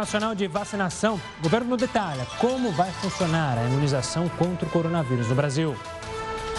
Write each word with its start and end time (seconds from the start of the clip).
Nacional 0.00 0.34
de 0.34 0.46
Vacinação, 0.48 1.20
o 1.40 1.42
governo 1.42 1.76
detalha 1.76 2.26
como 2.38 2.72
vai 2.72 2.90
funcionar 2.90 3.58
a 3.58 3.64
imunização 3.64 4.30
contra 4.30 4.66
o 4.66 4.70
coronavírus 4.70 5.28
no 5.28 5.34
Brasil. 5.34 5.76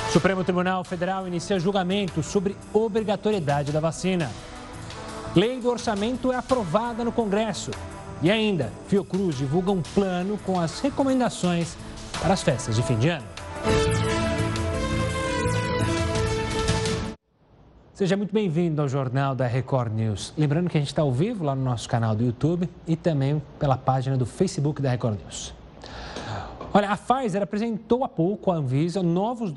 O 0.07 0.11
Supremo 0.11 0.43
Tribunal 0.43 0.83
Federal 0.83 1.27
inicia 1.27 1.59
julgamento 1.59 2.21
sobre 2.21 2.55
obrigatoriedade 2.71 3.71
da 3.71 3.79
vacina. 3.79 4.29
Lei 5.35 5.59
do 5.59 5.71
orçamento 5.71 6.31
é 6.31 6.35
aprovada 6.35 7.03
no 7.03 7.11
Congresso. 7.11 7.71
E 8.21 8.29
ainda, 8.29 8.71
Fiocruz 8.87 9.35
divulga 9.35 9.71
um 9.71 9.81
plano 9.81 10.37
com 10.45 10.59
as 10.59 10.79
recomendações 10.79 11.75
para 12.21 12.35
as 12.35 12.43
festas 12.43 12.75
de 12.75 12.83
fim 12.83 12.99
de 12.99 13.09
ano. 13.09 13.25
Seja 17.93 18.15
muito 18.15 18.33
bem-vindo 18.33 18.81
ao 18.81 18.87
Jornal 18.87 19.35
da 19.35 19.45
Record 19.45 19.93
News. 19.93 20.33
Lembrando 20.37 20.69
que 20.69 20.77
a 20.77 20.79
gente 20.79 20.87
está 20.87 21.01
ao 21.01 21.11
vivo 21.11 21.43
lá 21.43 21.53
no 21.53 21.61
nosso 21.61 21.89
canal 21.89 22.15
do 22.15 22.23
YouTube 22.23 22.69
e 22.87 22.95
também 22.95 23.41
pela 23.59 23.77
página 23.77 24.17
do 24.17 24.25
Facebook 24.25 24.81
da 24.81 24.89
Record 24.89 25.19
News. 25.19 25.53
Olha, 26.73 26.89
a 26.89 26.95
Pfizer 26.95 27.43
apresentou 27.43 28.05
há 28.05 28.07
pouco 28.07 28.49
à 28.49 28.55
Anvisa 28.55 29.03
novos 29.03 29.51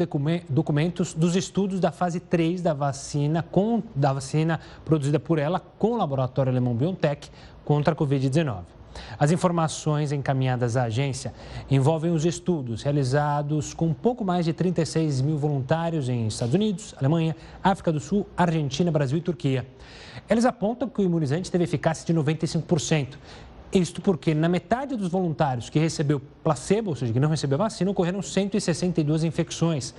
documentos 0.49 1.15
dos 1.15 1.37
estudos 1.37 1.79
da 1.79 1.93
fase 1.93 2.19
3 2.19 2.61
da 2.61 2.75
vacina, 2.75 3.41
com, 3.41 3.81
da 3.95 4.13
vacina 4.13 4.59
produzida 4.85 5.21
por 5.21 5.39
ela 5.39 5.61
com 5.79 5.93
o 5.93 5.97
laboratório 5.97 6.51
alemão 6.51 6.75
BioNTech 6.75 7.31
contra 7.65 7.95
a 7.95 7.97
Covid-19. 7.97 8.63
As 9.19 9.31
informações 9.31 10.13
encaminhadas 10.13 10.77
à 10.77 10.85
agência 10.85 11.33
envolvem 11.71 12.13
os 12.13 12.25
estudos 12.25 12.83
realizados 12.83 13.75
com 13.75 13.93
pouco 13.93 14.25
mais 14.25 14.45
de 14.45 14.53
36 14.53 15.21
mil 15.21 15.39
voluntários 15.39 16.09
em 16.09 16.27
Estados 16.27 16.55
Unidos, 16.55 16.95
Alemanha, 16.99 17.37
África 17.63 17.93
do 17.93 18.01
Sul, 18.01 18.27
Argentina, 18.37 18.91
Brasil 18.91 19.19
e 19.19 19.21
Turquia. 19.21 19.67
Eles 20.29 20.45
apontam 20.45 20.89
que 20.89 21.01
o 21.01 21.05
imunizante 21.05 21.51
teve 21.51 21.65
eficácia 21.65 22.07
de 22.07 22.15
95%. 22.19 23.15
Isto 23.73 24.01
porque 24.01 24.35
na 24.35 24.49
metade 24.49 24.97
dos 24.97 25.09
voluntários 25.09 25.69
que 25.69 25.81
recebeu 25.81 26.21
placebo, 26.45 26.91
ou 26.91 26.97
seja, 26.97 27.13
que 27.13 27.19
não 27.19 27.29
recebeu 27.29 27.59
vacina, 27.59 27.91
ocorreram 27.91 28.23
162 28.23 29.25
infecções, 29.25 29.93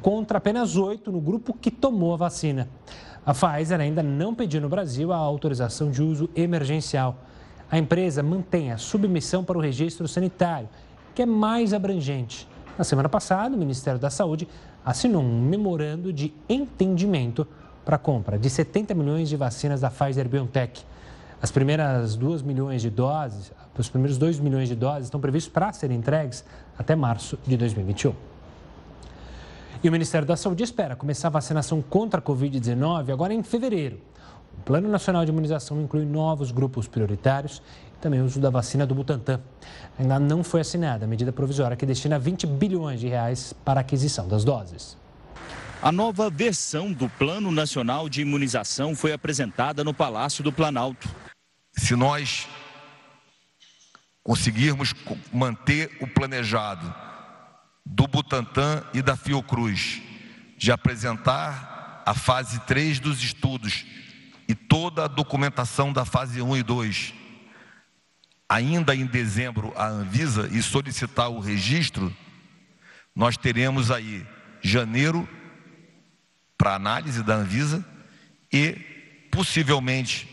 contra 0.00 0.38
apenas 0.38 0.76
8 0.76 1.12
no 1.12 1.20
grupo 1.20 1.54
que 1.54 1.70
tomou 1.70 2.14
a 2.14 2.16
vacina. 2.16 2.68
A 3.24 3.32
Pfizer 3.32 3.80
ainda 3.80 4.02
não 4.02 4.34
pediu 4.34 4.60
no 4.60 4.68
Brasil 4.68 5.12
a 5.12 5.16
autorização 5.16 5.90
de 5.90 6.02
uso 6.02 6.28
emergencial 6.34 7.16
a 7.72 7.78
empresa 7.78 8.22
mantém 8.22 8.70
a 8.70 8.76
submissão 8.76 9.42
para 9.42 9.56
o 9.56 9.60
registro 9.60 10.06
sanitário, 10.06 10.68
que 11.14 11.22
é 11.22 11.26
mais 11.26 11.72
abrangente. 11.72 12.46
Na 12.76 12.84
semana 12.84 13.08
passada, 13.08 13.56
o 13.56 13.58
Ministério 13.58 13.98
da 13.98 14.10
Saúde 14.10 14.46
assinou 14.84 15.22
um 15.22 15.40
memorando 15.40 16.12
de 16.12 16.34
entendimento 16.46 17.48
para 17.82 17.96
a 17.96 17.98
compra 17.98 18.38
de 18.38 18.50
70 18.50 18.92
milhões 18.92 19.30
de 19.30 19.36
vacinas 19.36 19.80
da 19.80 19.90
Pfizer 19.90 20.28
BioNTech. 20.28 20.84
As 21.40 21.50
primeiras 21.50 22.14
2 22.14 22.42
milhões 22.42 22.82
de 22.82 22.90
doses, 22.90 23.50
os 23.76 23.88
primeiros 23.88 24.18
2 24.18 24.38
milhões 24.38 24.68
de 24.68 24.74
doses 24.74 25.04
estão 25.04 25.18
previstos 25.18 25.50
para 25.50 25.72
serem 25.72 25.96
entregues 25.96 26.44
até 26.78 26.94
março 26.94 27.38
de 27.46 27.56
2021. 27.56 28.12
E 29.82 29.88
o 29.88 29.92
Ministério 29.92 30.28
da 30.28 30.36
Saúde 30.36 30.62
espera 30.62 30.94
começar 30.94 31.28
a 31.28 31.30
vacinação 31.30 31.80
contra 31.80 32.20
a 32.20 32.22
Covid-19 32.22 33.10
agora 33.10 33.32
em 33.32 33.42
fevereiro. 33.42 33.98
O 34.58 34.62
Plano 34.62 34.88
Nacional 34.88 35.24
de 35.24 35.30
Imunização 35.30 35.80
inclui 35.82 36.04
novos 36.04 36.50
grupos 36.50 36.86
prioritários 36.86 37.62
e 37.96 38.00
também 38.00 38.20
o 38.20 38.24
uso 38.24 38.40
da 38.40 38.50
vacina 38.50 38.86
do 38.86 38.94
Butantan. 38.94 39.40
Ainda 39.98 40.18
não 40.18 40.44
foi 40.44 40.60
assinada 40.60 41.04
a 41.04 41.08
medida 41.08 41.32
provisória 41.32 41.76
que 41.76 41.86
destina 41.86 42.18
20 42.18 42.46
bilhões 42.46 43.00
de 43.00 43.08
reais 43.08 43.52
para 43.64 43.80
a 43.80 43.82
aquisição 43.82 44.28
das 44.28 44.44
doses. 44.44 44.96
A 45.82 45.90
nova 45.90 46.30
versão 46.30 46.92
do 46.92 47.08
Plano 47.08 47.50
Nacional 47.50 48.08
de 48.08 48.22
Imunização 48.22 48.94
foi 48.94 49.12
apresentada 49.12 49.82
no 49.82 49.92
Palácio 49.92 50.44
do 50.44 50.52
Planalto. 50.52 51.08
Se 51.72 51.96
nós 51.96 52.46
conseguirmos 54.22 54.94
manter 55.32 55.90
o 56.00 56.06
planejado 56.06 56.94
do 57.84 58.06
Butantan 58.06 58.84
e 58.94 59.02
da 59.02 59.16
Fiocruz 59.16 60.00
de 60.56 60.70
apresentar 60.70 62.02
a 62.06 62.14
fase 62.14 62.60
3 62.60 63.00
dos 63.00 63.22
estudos 63.22 63.84
e 64.48 64.54
toda 64.54 65.04
a 65.04 65.08
documentação 65.08 65.92
da 65.92 66.04
fase 66.04 66.42
1 66.42 66.56
e 66.56 66.62
2, 66.62 67.14
ainda 68.48 68.94
em 68.94 69.06
dezembro, 69.06 69.72
a 69.76 69.86
Anvisa 69.86 70.48
e 70.52 70.62
solicitar 70.62 71.30
o 71.30 71.40
registro, 71.40 72.14
nós 73.14 73.36
teremos 73.36 73.90
aí 73.90 74.26
janeiro 74.60 75.28
para 76.56 76.74
análise 76.74 77.22
da 77.22 77.34
Anvisa 77.34 77.84
e 78.52 78.72
possivelmente 79.30 80.28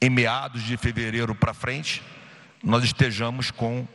em 0.00 0.10
meados 0.10 0.62
de 0.62 0.76
fevereiro 0.76 1.34
para 1.34 1.54
frente, 1.54 2.02
nós 2.62 2.84
estejamos 2.84 3.50
com 3.50 3.86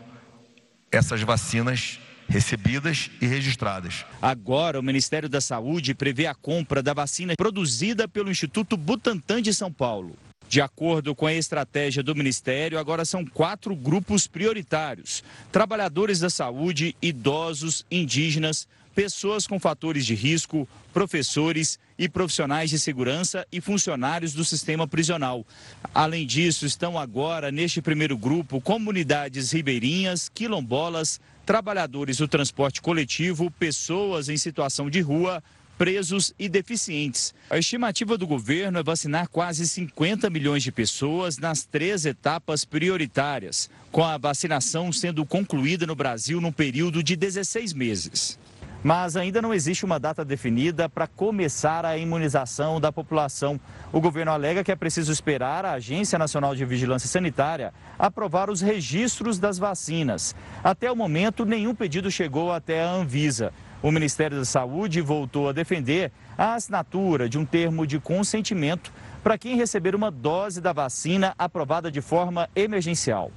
essas 0.91 1.21
vacinas 1.21 1.99
recebidas 2.31 3.11
e 3.21 3.27
registradas. 3.27 4.05
Agora, 4.21 4.79
o 4.79 4.83
Ministério 4.83 5.27
da 5.27 5.41
Saúde 5.41 5.93
prevê 5.93 6.25
a 6.27 6.33
compra 6.33 6.81
da 6.81 6.93
vacina 6.93 7.35
produzida 7.35 8.07
pelo 8.07 8.31
Instituto 8.31 8.77
Butantan 8.77 9.41
de 9.41 9.53
São 9.53 9.71
Paulo. 9.71 10.15
De 10.47 10.61
acordo 10.61 11.13
com 11.13 11.25
a 11.25 11.33
estratégia 11.33 12.01
do 12.01 12.15
Ministério, 12.15 12.79
agora 12.79 13.05
são 13.05 13.25
quatro 13.25 13.75
grupos 13.75 14.27
prioritários: 14.27 15.23
trabalhadores 15.51 16.19
da 16.19 16.29
saúde, 16.29 16.95
idosos, 17.01 17.85
indígenas, 17.91 18.67
pessoas 18.95 19.47
com 19.47 19.59
fatores 19.59 20.05
de 20.05 20.13
risco, 20.15 20.67
professores 20.93 21.79
e 21.97 22.09
profissionais 22.09 22.69
de 22.69 22.79
segurança 22.79 23.45
e 23.51 23.61
funcionários 23.61 24.33
do 24.33 24.43
sistema 24.43 24.87
prisional. 24.87 25.45
Além 25.93 26.25
disso, 26.25 26.65
estão 26.65 26.97
agora 26.97 27.51
neste 27.51 27.81
primeiro 27.81 28.17
grupo 28.17 28.59
comunidades 28.59 29.51
ribeirinhas, 29.51 30.29
quilombolas, 30.33 31.19
trabalhadores 31.45 32.17
do 32.17 32.27
transporte 32.27 32.81
coletivo, 32.81 33.51
pessoas 33.51 34.29
em 34.29 34.37
situação 34.37 34.89
de 34.89 35.01
rua, 35.01 35.43
presos 35.77 36.31
e 36.37 36.47
deficientes. 36.47 37.33
A 37.49 37.57
estimativa 37.57 38.15
do 38.17 38.27
governo 38.27 38.77
é 38.77 38.83
vacinar 38.83 39.27
quase 39.27 39.67
50 39.67 40.29
milhões 40.29 40.61
de 40.61 40.71
pessoas 40.71 41.39
nas 41.39 41.63
três 41.63 42.05
etapas 42.05 42.63
prioritárias, 42.63 43.69
com 43.91 44.03
a 44.03 44.17
vacinação 44.17 44.91
sendo 44.91 45.25
concluída 45.25 45.87
no 45.87 45.95
Brasil 45.95 46.39
num 46.39 46.51
período 46.51 47.01
de 47.01 47.15
16 47.15 47.73
meses. 47.73 48.37
Mas 48.83 49.15
ainda 49.15 49.41
não 49.41 49.53
existe 49.53 49.85
uma 49.85 49.99
data 49.99 50.25
definida 50.25 50.89
para 50.89 51.05
começar 51.05 51.85
a 51.85 51.97
imunização 51.97 52.81
da 52.81 52.91
população. 52.91 53.59
O 53.93 54.01
governo 54.01 54.31
alega 54.31 54.63
que 54.63 54.71
é 54.71 54.75
preciso 54.75 55.11
esperar 55.11 55.65
a 55.65 55.73
Agência 55.73 56.17
Nacional 56.17 56.55
de 56.55 56.65
Vigilância 56.65 57.07
Sanitária 57.07 57.73
aprovar 57.99 58.49
os 58.49 58.59
registros 58.59 59.37
das 59.37 59.59
vacinas. 59.59 60.35
Até 60.63 60.91
o 60.91 60.95
momento, 60.95 61.45
nenhum 61.45 61.75
pedido 61.75 62.09
chegou 62.09 62.51
até 62.51 62.83
a 62.83 62.89
Anvisa. 62.89 63.53
O 63.83 63.91
Ministério 63.91 64.37
da 64.37 64.45
Saúde 64.45 65.01
voltou 65.01 65.49
a 65.49 65.53
defender 65.53 66.11
a 66.37 66.55
assinatura 66.55 67.29
de 67.29 67.37
um 67.37 67.45
termo 67.45 67.85
de 67.85 67.99
consentimento 67.99 68.91
para 69.23 69.37
quem 69.37 69.55
receber 69.55 69.95
uma 69.95 70.09
dose 70.09 70.59
da 70.59 70.73
vacina 70.73 71.33
aprovada 71.37 71.91
de 71.91 72.01
forma 72.01 72.49
emergencial. 72.55 73.31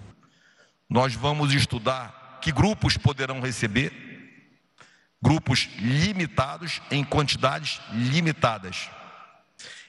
Nós 0.88 1.14
vamos 1.14 1.54
estudar 1.54 2.38
que 2.40 2.52
grupos 2.52 2.96
poderão 2.98 3.40
receber, 3.40 3.90
grupos 5.24 5.70
limitados 5.78 6.82
em 6.90 7.02
quantidades 7.02 7.80
limitadas. 7.94 8.90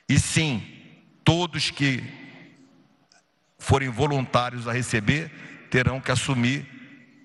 E 0.07 0.18
sim, 0.18 0.63
todos 1.25 1.69
que 1.69 2.01
forem 3.59 3.90
voluntários 3.90 4.66
a 4.66 4.72
receber 4.72 5.29
terão 5.69 6.00
que 6.00 6.09
assumir 6.09 6.66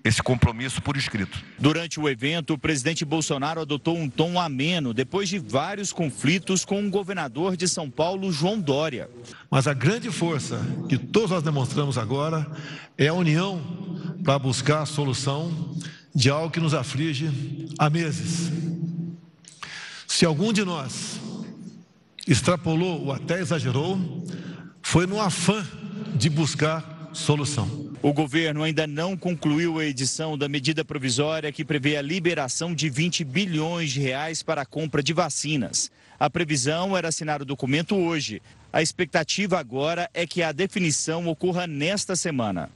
esse 0.03 0.21
compromisso 0.21 0.81
por 0.81 0.97
escrito. 0.97 1.41
Durante 1.57 1.99
o 1.99 2.09
evento, 2.09 2.55
o 2.55 2.57
presidente 2.57 3.05
Bolsonaro 3.05 3.61
adotou 3.61 3.95
um 3.95 4.09
tom 4.09 4.37
ameno 4.39 4.93
depois 4.93 5.29
de 5.29 5.39
vários 5.39 5.93
conflitos 5.93 6.65
com 6.65 6.83
o 6.83 6.89
governador 6.89 7.55
de 7.55 7.67
São 7.67 7.89
Paulo, 7.89 8.31
João 8.31 8.59
Dória. 8.59 9.09
Mas 9.49 9.67
a 9.67 9.73
grande 9.73 10.11
força 10.11 10.59
que 10.89 10.97
todos 10.97 11.29
nós 11.29 11.43
demonstramos 11.43 11.97
agora 11.97 12.45
é 12.97 13.07
a 13.07 13.13
união 13.13 13.61
para 14.23 14.37
buscar 14.39 14.81
a 14.81 14.85
solução 14.85 15.77
de 16.13 16.29
algo 16.29 16.51
que 16.51 16.59
nos 16.59 16.73
aflige 16.73 17.29
há 17.77 17.89
meses. 17.89 18.51
Se 20.07 20.25
algum 20.25 20.51
de 20.51 20.63
nós 20.63 21.19
extrapolou 22.27 23.05
ou 23.05 23.11
até 23.11 23.39
exagerou, 23.39 24.25
foi 24.81 25.07
no 25.07 25.19
afã 25.19 25.65
de 26.15 26.29
buscar 26.29 27.09
solução. 27.13 27.91
O 28.03 28.13
governo 28.13 28.63
ainda 28.63 28.87
não 28.87 29.15
concluiu 29.15 29.79
a 29.79 29.85
edição 29.85 30.37
da 30.37 30.49
medida 30.49 30.83
provisória 30.83 31.51
que 31.51 31.63
prevê 31.63 31.97
a 31.97 32.01
liberação 32.01 32.73
de 32.73 32.89
20 32.89 33.23
bilhões 33.23 33.91
de 33.91 33.99
reais 33.99 34.41
para 34.41 34.63
a 34.63 34.65
compra 34.65 35.03
de 35.03 35.13
vacinas. 35.13 35.91
A 36.19 36.29
previsão 36.29 36.97
era 36.97 37.09
assinar 37.09 37.41
o 37.41 37.45
documento 37.45 37.95
hoje. 37.95 38.41
A 38.73 38.81
expectativa 38.81 39.59
agora 39.59 40.09
é 40.13 40.25
que 40.25 40.41
a 40.41 40.51
definição 40.51 41.27
ocorra 41.27 41.67
nesta 41.67 42.15
semana. 42.15 42.69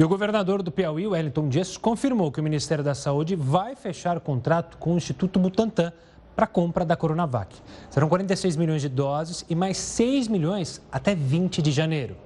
E 0.00 0.02
o 0.02 0.08
governador 0.08 0.62
do 0.62 0.72
Piauí, 0.72 1.06
Wellington 1.06 1.50
Dias, 1.50 1.76
confirmou 1.76 2.32
que 2.32 2.40
o 2.40 2.42
Ministério 2.42 2.82
da 2.82 2.94
Saúde 2.94 3.36
vai 3.36 3.76
fechar 3.76 4.18
contrato 4.18 4.78
com 4.78 4.94
o 4.94 4.96
Instituto 4.96 5.38
Butantan 5.38 5.92
para 6.34 6.46
compra 6.46 6.86
da 6.86 6.96
Coronavac. 6.96 7.54
Serão 7.90 8.08
46 8.08 8.56
milhões 8.56 8.80
de 8.80 8.88
doses 8.88 9.44
e 9.46 9.54
mais 9.54 9.76
6 9.76 10.26
milhões 10.28 10.80
até 10.90 11.14
20 11.14 11.60
de 11.60 11.70
janeiro. 11.70 12.16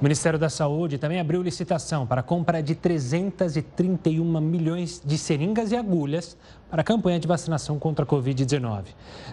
O 0.00 0.02
Ministério 0.02 0.38
da 0.38 0.48
Saúde 0.48 0.96
também 0.96 1.20
abriu 1.20 1.42
licitação 1.42 2.06
para 2.06 2.22
compra 2.22 2.62
de 2.62 2.74
331 2.74 4.40
milhões 4.40 5.02
de 5.04 5.18
seringas 5.18 5.72
e 5.72 5.76
agulhas 5.76 6.38
para 6.70 6.82
a 6.82 6.84
campanha 6.84 7.18
de 7.18 7.28
vacinação 7.28 7.78
contra 7.78 8.04
a 8.04 8.08
Covid-19. 8.08 8.84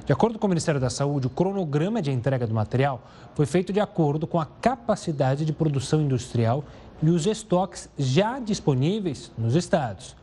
De 0.06 0.12
acordo 0.12 0.38
com 0.38 0.48
o 0.48 0.50
Ministério 0.50 0.82
da 0.82 0.90
Saúde, 0.90 1.28
o 1.28 1.30
cronograma 1.30 2.02
de 2.02 2.12
entrega 2.12 2.46
do 2.46 2.54
material 2.54 3.02
foi 3.34 3.46
feito 3.46 3.72
de 3.72 3.80
acordo 3.80 4.28
com 4.28 4.42
a 4.42 4.46
capacidade 4.46 5.46
de 5.46 5.54
produção 5.54 6.02
industrial 6.02 6.66
e 7.02 7.10
os 7.10 7.26
estoques 7.26 7.90
já 7.98 8.40
disponíveis 8.40 9.32
nos 9.38 9.56
estados. 9.56 10.16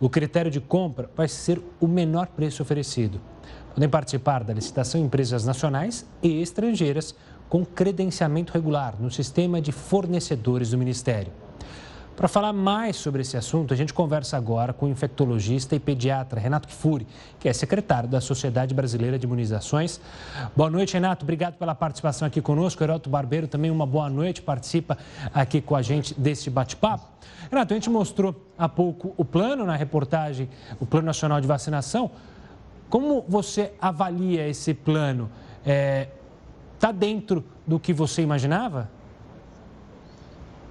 O 0.00 0.08
critério 0.08 0.50
de 0.50 0.60
compra 0.60 1.10
vai 1.14 1.28
ser 1.28 1.60
o 1.80 1.86
menor 1.86 2.28
preço 2.28 2.62
oferecido. 2.62 3.20
Podem 3.74 3.88
participar 3.88 4.42
da 4.42 4.54
licitação 4.54 5.00
empresas 5.00 5.44
nacionais 5.44 6.06
e 6.22 6.40
estrangeiras 6.40 7.14
com 7.48 7.64
credenciamento 7.64 8.52
regular 8.52 8.94
no 9.00 9.10
sistema 9.10 9.60
de 9.60 9.72
fornecedores 9.72 10.70
do 10.70 10.78
Ministério. 10.78 11.32
Para 12.16 12.28
falar 12.28 12.52
mais 12.52 12.96
sobre 12.96 13.22
esse 13.22 13.36
assunto, 13.36 13.72
a 13.72 13.76
gente 13.76 13.94
conversa 13.94 14.36
agora 14.36 14.74
com 14.74 14.86
o 14.86 14.88
infectologista 14.90 15.74
e 15.74 15.80
pediatra 15.80 16.38
Renato 16.38 16.68
Kifuri, 16.68 17.06
que 17.38 17.48
é 17.48 17.52
secretário 17.52 18.08
da 18.08 18.20
Sociedade 18.20 18.74
Brasileira 18.74 19.18
de 19.18 19.26
Imunizações. 19.26 19.98
Boa 20.54 20.68
noite, 20.68 20.94
Renato. 20.94 21.24
Obrigado 21.24 21.54
pela 21.54 21.74
participação 21.74 22.28
aqui 22.28 22.42
conosco. 22.42 22.82
Heroto 22.82 23.08
Barbeiro 23.08 23.48
também 23.48 23.70
uma 23.70 23.86
boa 23.86 24.10
noite, 24.10 24.42
participa 24.42 24.98
aqui 25.32 25.62
com 25.62 25.74
a 25.74 25.80
gente 25.80 26.12
deste 26.18 26.50
bate-papo. 26.50 27.06
Renato, 27.50 27.72
a 27.72 27.76
gente 27.76 27.88
mostrou 27.88 28.34
há 28.58 28.68
pouco 28.68 29.14
o 29.16 29.24
plano 29.24 29.64
na 29.64 29.76
reportagem, 29.76 30.48
o 30.78 30.84
Plano 30.84 31.06
Nacional 31.06 31.40
de 31.40 31.46
Vacinação. 31.46 32.10
Como 32.90 33.24
você 33.26 33.72
avalia 33.80 34.46
esse 34.46 34.74
plano? 34.74 35.30
É, 35.64 36.08
Está 36.80 36.92
dentro 36.92 37.44
do 37.66 37.78
que 37.78 37.92
você 37.92 38.22
imaginava? 38.22 38.88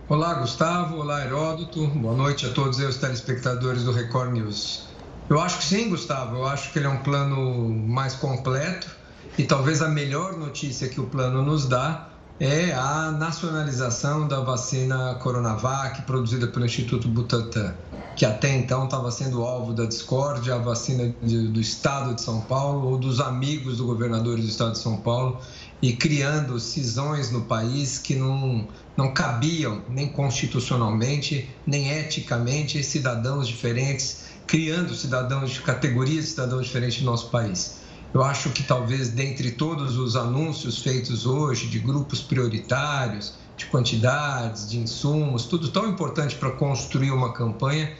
Olá, 0.10 0.34
Gustavo. 0.34 0.98
Olá, 0.98 1.24
Heródoto. 1.24 1.86
Boa 1.86 2.16
noite 2.16 2.48
a 2.48 2.50
todos 2.50 2.80
os 2.80 2.98
telespectadores 2.98 3.84
do 3.84 3.92
Record 3.92 4.32
News. 4.32 4.88
Eu 5.30 5.40
acho 5.40 5.60
que 5.60 5.64
sim, 5.64 5.88
Gustavo. 5.88 6.38
Eu 6.38 6.48
acho 6.48 6.74
que 6.74 6.80
ele 6.80 6.88
é 6.88 6.90
um 6.90 7.04
plano 7.04 7.70
mais 7.70 8.16
completo 8.16 8.90
e 9.38 9.44
talvez 9.44 9.84
a 9.84 9.88
melhor 9.88 10.36
notícia 10.36 10.90
que 10.90 11.00
o 11.00 11.06
plano 11.06 11.44
nos 11.44 11.68
dá 11.68 12.09
é 12.39 12.71
a 12.71 13.12
nacionalização 13.12 14.25
da 14.25 14.39
vacina 14.39 15.15
Coronavac 15.15 16.03
produzida 16.03 16.47
pelo 16.47 16.65
Instituto 16.65 17.09
Butantan, 17.09 17.75
que 18.15 18.25
até 18.25 18.56
então 18.56 18.86
estava 18.86 19.12
sendo 19.12 19.44
alvo 19.44 19.74
da 19.74 19.86
discórdia, 19.86 20.56
a 20.56 20.57
vacina 20.57 21.13
de, 21.21 21.50
do 21.50 21.59
Estado 21.59 22.15
de 22.15 22.21
São 22.21 22.39
Paulo 22.41 22.91
ou 22.91 22.97
dos 22.97 23.19
amigos 23.19 23.77
do 23.77 23.86
governador 23.86 24.38
do 24.38 24.45
Estado 24.45 24.71
de 24.71 24.77
São 24.77 25.01
Paulo 25.01 25.41
e 25.81 25.94
criando 25.94 26.57
cisões 26.62 27.30
no 27.30 27.41
país 27.41 28.00
que 28.00 28.15
não, 28.15 28.69
não 28.95 29.13
cabiam 29.13 29.83
nem 29.89 30.07
constitucionalmente, 30.07 31.50
nem 31.65 31.89
eticamente, 31.91 32.81
cidadãos 32.86 33.50
diferentes, 33.50 34.24
criando 34.47 34.95
cidadãos 34.95 35.51
de 35.51 35.62
categorias 35.62 36.25
de 36.25 36.31
cidadãos 36.31 36.65
diferentes 36.68 37.01
no 37.01 37.12
nosso 37.12 37.30
país. 37.30 37.79
Eu 38.14 38.24
acho 38.24 38.50
que 38.50 38.64
talvez 38.64 39.10
dentre 39.10 39.52
todos 39.52 39.98
os 39.98 40.16
anúncios 40.16 40.80
feitos 40.82 41.26
hoje 41.26 41.68
de 41.68 41.80
grupos 41.80 42.22
prioritários, 42.22 43.36
de 43.56 43.66
quantidades, 43.68 44.70
de 44.70 44.80
insumos, 44.80 45.46
tudo 45.46 45.70
tão 45.70 45.88
importante 45.88 46.36
para 46.36 46.52
construir 46.52 47.12
uma 47.12 47.34
campanha 47.34 47.94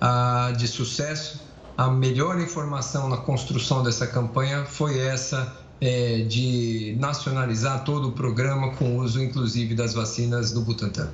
ah, 0.00 0.52
de 0.56 0.66
sucesso, 0.66 1.40
a 1.76 1.90
melhor 1.90 2.40
informação 2.40 3.08
na 3.08 3.16
construção 3.16 3.82
dessa 3.82 4.06
campanha 4.06 4.64
foi 4.64 4.98
essa 4.98 5.56
é, 5.80 6.18
de 6.20 6.96
nacionalizar 7.00 7.82
todo 7.84 8.08
o 8.08 8.12
programa 8.12 8.74
com 8.76 8.98
uso, 8.98 9.20
inclusive, 9.20 9.74
das 9.74 9.94
vacinas 9.94 10.52
do 10.52 10.60
Butantan. 10.60 11.10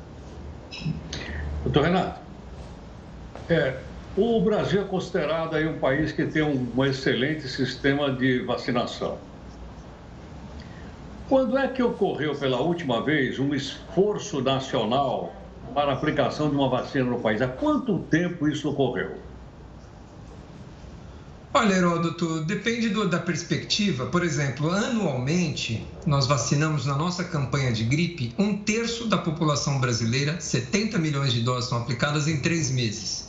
Doutor 1.65 1.85
Renato, 1.85 2.21
é, 3.49 3.81
o 4.21 4.41
Brasil 4.41 4.81
é 4.81 4.85
considerado 4.85 5.55
aí 5.55 5.69
um 5.69 5.79
país 5.79 6.11
que 6.11 6.27
tem 6.27 6.43
um, 6.43 6.85
excelente 6.85 7.49
sistema 7.49 8.11
de 8.11 8.41
vacinação. 8.41 9.17
Quando 11.29 11.57
é 11.57 11.69
que 11.69 11.83
ocorreu 11.83 12.35
pela 12.35 12.59
última 12.59 13.01
vez 13.05 13.39
um 13.39 13.55
esforço 13.55 14.41
nacional 14.43 15.33
para 15.73 15.93
a 15.93 15.95
aplicação 15.95 16.51
de 16.51 16.57
uma 16.57 16.69
vacina 16.69 17.05
no 17.05 17.21
país? 17.21 17.41
Há 17.41 17.47
quanto 17.47 18.01
tempo 18.01 18.49
isso 18.49 18.69
ocorreu? 18.69 19.13
Olha, 21.55 21.75
Heródoto, 21.75 22.41
depende 22.45 22.89
do, 22.89 23.09
da 23.09 23.19
perspectiva. 23.19 24.07
Por 24.07 24.25
exemplo, 24.25 24.71
anualmente, 24.71 25.87
nós 26.05 26.27
vacinamos 26.27 26.87
na 26.87 26.97
nossa 26.97 27.23
campanha 27.23 27.73
de 27.73 27.85
gripe 27.85 28.35
um 28.39 28.59
terço 28.59 29.07
da 29.07 29.19
população 29.19 29.79
brasileira, 29.79 30.41
70 30.41 30.99
milhões 30.99 31.33
de 31.33 31.41
doses 31.43 31.69
são 31.69 31.79
aplicadas 31.79 32.27
em 32.27 32.41
três 32.41 32.71
meses. 32.71 33.28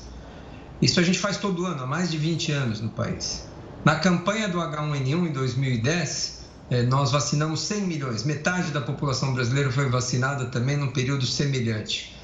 Isso 0.82 1.00
a 1.00 1.04
gente 1.04 1.20
faz 1.20 1.38
todo 1.38 1.66
ano, 1.66 1.84
há 1.84 1.88
mais 1.88 2.10
de 2.10 2.18
20 2.18 2.52
anos 2.52 2.82
no 2.82 2.90
país. 2.90 3.48
Na 3.84 3.96
campanha 3.96 4.48
do 4.48 4.60
H1N1 4.60 5.28
em 5.28 5.32
2010, 5.32 6.40
eh, 6.70 6.84
nós 6.84 7.12
vacinamos 7.12 7.62
100 7.62 7.82
milhões, 7.82 8.24
metade 8.24 8.72
da 8.72 8.82
população 8.82 9.34
brasileira 9.34 9.72
foi 9.72 9.90
vacinada 9.90 10.46
também 10.46 10.78
num 10.78 10.92
período 10.92 11.26
semelhante. 11.26 12.20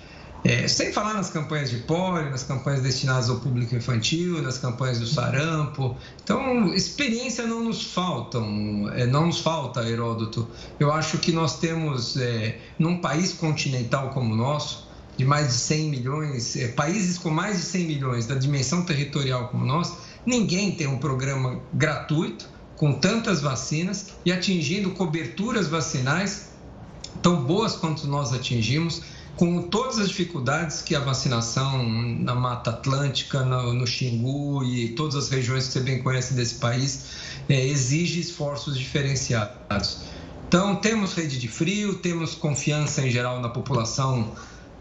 É, 0.45 0.67
sem 0.67 0.93
falar 0.93 1.15
nas 1.15 1.31
campanhas 1.31 1.71
de 1.71 1.77
polio, 1.77 2.29
nas 2.29 2.43
campanhas 2.43 2.83
destinadas 2.83 3.31
ao 3.31 3.39
público 3.39 3.75
infantil, 3.75 4.43
nas 4.43 4.59
campanhas 4.59 4.99
do 4.99 5.07
sarampo. 5.07 5.97
Então, 6.23 6.71
experiência 6.71 7.47
não 7.47 7.63
nos 7.63 7.81
faltam, 7.81 8.87
é, 8.93 9.07
não 9.07 9.25
nos 9.25 9.39
falta, 9.39 9.81
Heródoto. 9.89 10.47
Eu 10.79 10.91
acho 10.91 11.17
que 11.17 11.31
nós 11.31 11.57
temos, 11.57 12.15
é, 12.17 12.59
num 12.77 13.01
país 13.01 13.33
continental 13.33 14.11
como 14.11 14.35
o 14.35 14.37
nosso, 14.37 14.84
de 15.17 15.25
mais 15.25 15.47
de 15.47 15.53
100 15.53 15.89
milhões, 15.89 16.55
é, 16.55 16.67
países 16.69 17.17
com 17.17 17.29
mais 17.29 17.57
de 17.57 17.63
100 17.63 17.85
milhões, 17.85 18.25
da 18.25 18.35
dimensão 18.35 18.83
territorial 18.83 19.47
como 19.49 19.65
nós, 19.65 19.93
ninguém 20.25 20.71
tem 20.71 20.87
um 20.87 20.97
programa 20.97 21.61
gratuito 21.73 22.49
com 22.75 22.93
tantas 22.93 23.41
vacinas 23.41 24.07
e 24.25 24.31
atingindo 24.31 24.91
coberturas 24.91 25.67
vacinais 25.67 26.49
tão 27.21 27.43
boas 27.43 27.75
quanto 27.75 28.07
nós 28.07 28.33
atingimos 28.33 29.01
com 29.35 29.63
todas 29.63 29.99
as 29.99 30.09
dificuldades 30.09 30.81
que 30.81 30.95
a 30.95 30.99
vacinação 30.99 31.83
na 32.19 32.33
Mata 32.33 32.69
Atlântica, 32.69 33.43
no, 33.43 33.73
no 33.73 33.85
Xingu 33.85 34.63
e 34.63 34.89
todas 34.89 35.15
as 35.15 35.29
regiões 35.29 35.67
que 35.67 35.73
você 35.73 35.79
bem 35.81 36.01
conhece 36.01 36.33
desse 36.33 36.55
país, 36.55 37.05
é, 37.49 37.65
exige 37.65 38.21
esforços 38.21 38.77
diferenciados. 38.77 39.99
Então, 40.47 40.75
temos 40.75 41.13
rede 41.13 41.37
de 41.37 41.47
frio, 41.47 41.95
temos 41.95 42.33
confiança 42.33 43.05
em 43.05 43.11
geral 43.11 43.41
na 43.41 43.49
população. 43.49 44.31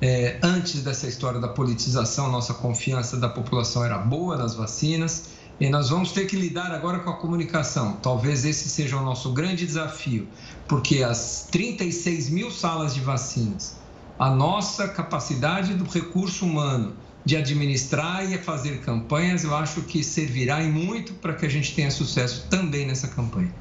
É, 0.00 0.38
antes 0.42 0.82
dessa 0.82 1.06
história 1.06 1.40
da 1.40 1.48
politização, 1.48 2.30
nossa 2.30 2.54
confiança 2.54 3.16
da 3.16 3.28
população 3.28 3.84
era 3.84 3.98
boa 3.98 4.36
nas 4.36 4.54
vacinas. 4.54 5.30
E 5.60 5.68
nós 5.68 5.88
vamos 5.88 6.10
ter 6.10 6.26
que 6.26 6.34
lidar 6.34 6.72
agora 6.72 6.98
com 6.98 7.10
a 7.10 7.16
comunicação. 7.16 7.96
Talvez 8.02 8.44
esse 8.44 8.68
seja 8.68 8.96
o 8.96 9.04
nosso 9.04 9.32
grande 9.32 9.64
desafio, 9.64 10.26
porque 10.66 11.04
as 11.04 11.46
36 11.50 12.28
mil 12.28 12.50
salas 12.50 12.92
de 12.92 13.00
vacinas 13.00 13.84
a 14.18 14.30
nossa 14.30 14.88
capacidade 14.88 15.74
do 15.74 15.84
recurso 15.84 16.46
humano 16.46 16.96
de 17.24 17.36
administrar 17.36 18.30
e 18.30 18.38
fazer 18.38 18.80
campanhas, 18.80 19.44
eu 19.44 19.54
acho 19.56 19.82
que 19.82 20.04
servirá 20.04 20.62
e 20.62 20.70
muito 20.70 21.14
para 21.14 21.34
que 21.34 21.46
a 21.46 21.48
gente 21.48 21.74
tenha 21.74 21.90
sucesso 21.90 22.46
também 22.48 22.86
nessa 22.86 23.08
campanha. 23.08 23.52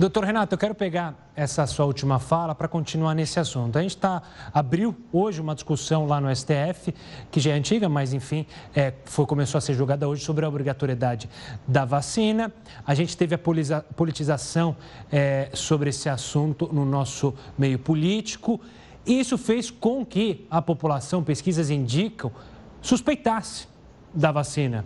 Doutor 0.00 0.24
Renato, 0.24 0.54
eu 0.54 0.58
quero 0.58 0.74
pegar 0.74 1.14
essa 1.36 1.66
sua 1.66 1.84
última 1.84 2.18
fala 2.18 2.54
para 2.54 2.66
continuar 2.66 3.14
nesse 3.14 3.38
assunto. 3.38 3.78
A 3.78 3.82
gente 3.82 3.98
tá, 3.98 4.22
abriu 4.50 4.96
hoje 5.12 5.42
uma 5.42 5.54
discussão 5.54 6.06
lá 6.06 6.18
no 6.18 6.34
STF, 6.34 6.94
que 7.30 7.38
já 7.38 7.50
é 7.50 7.52
antiga, 7.52 7.86
mas 7.86 8.14
enfim, 8.14 8.46
é, 8.74 8.94
foi, 9.04 9.26
começou 9.26 9.58
a 9.58 9.60
ser 9.60 9.74
julgada 9.74 10.08
hoje 10.08 10.24
sobre 10.24 10.46
a 10.46 10.48
obrigatoriedade 10.48 11.28
da 11.68 11.84
vacina. 11.84 12.50
A 12.86 12.94
gente 12.94 13.14
teve 13.14 13.34
a 13.34 13.38
politização 13.94 14.74
é, 15.12 15.50
sobre 15.52 15.90
esse 15.90 16.08
assunto 16.08 16.70
no 16.72 16.86
nosso 16.86 17.34
meio 17.58 17.78
político. 17.78 18.58
Isso 19.04 19.36
fez 19.36 19.70
com 19.70 20.02
que 20.06 20.46
a 20.50 20.62
população, 20.62 21.22
pesquisas 21.22 21.68
indicam, 21.68 22.32
suspeitasse 22.80 23.68
da 24.14 24.32
vacina. 24.32 24.82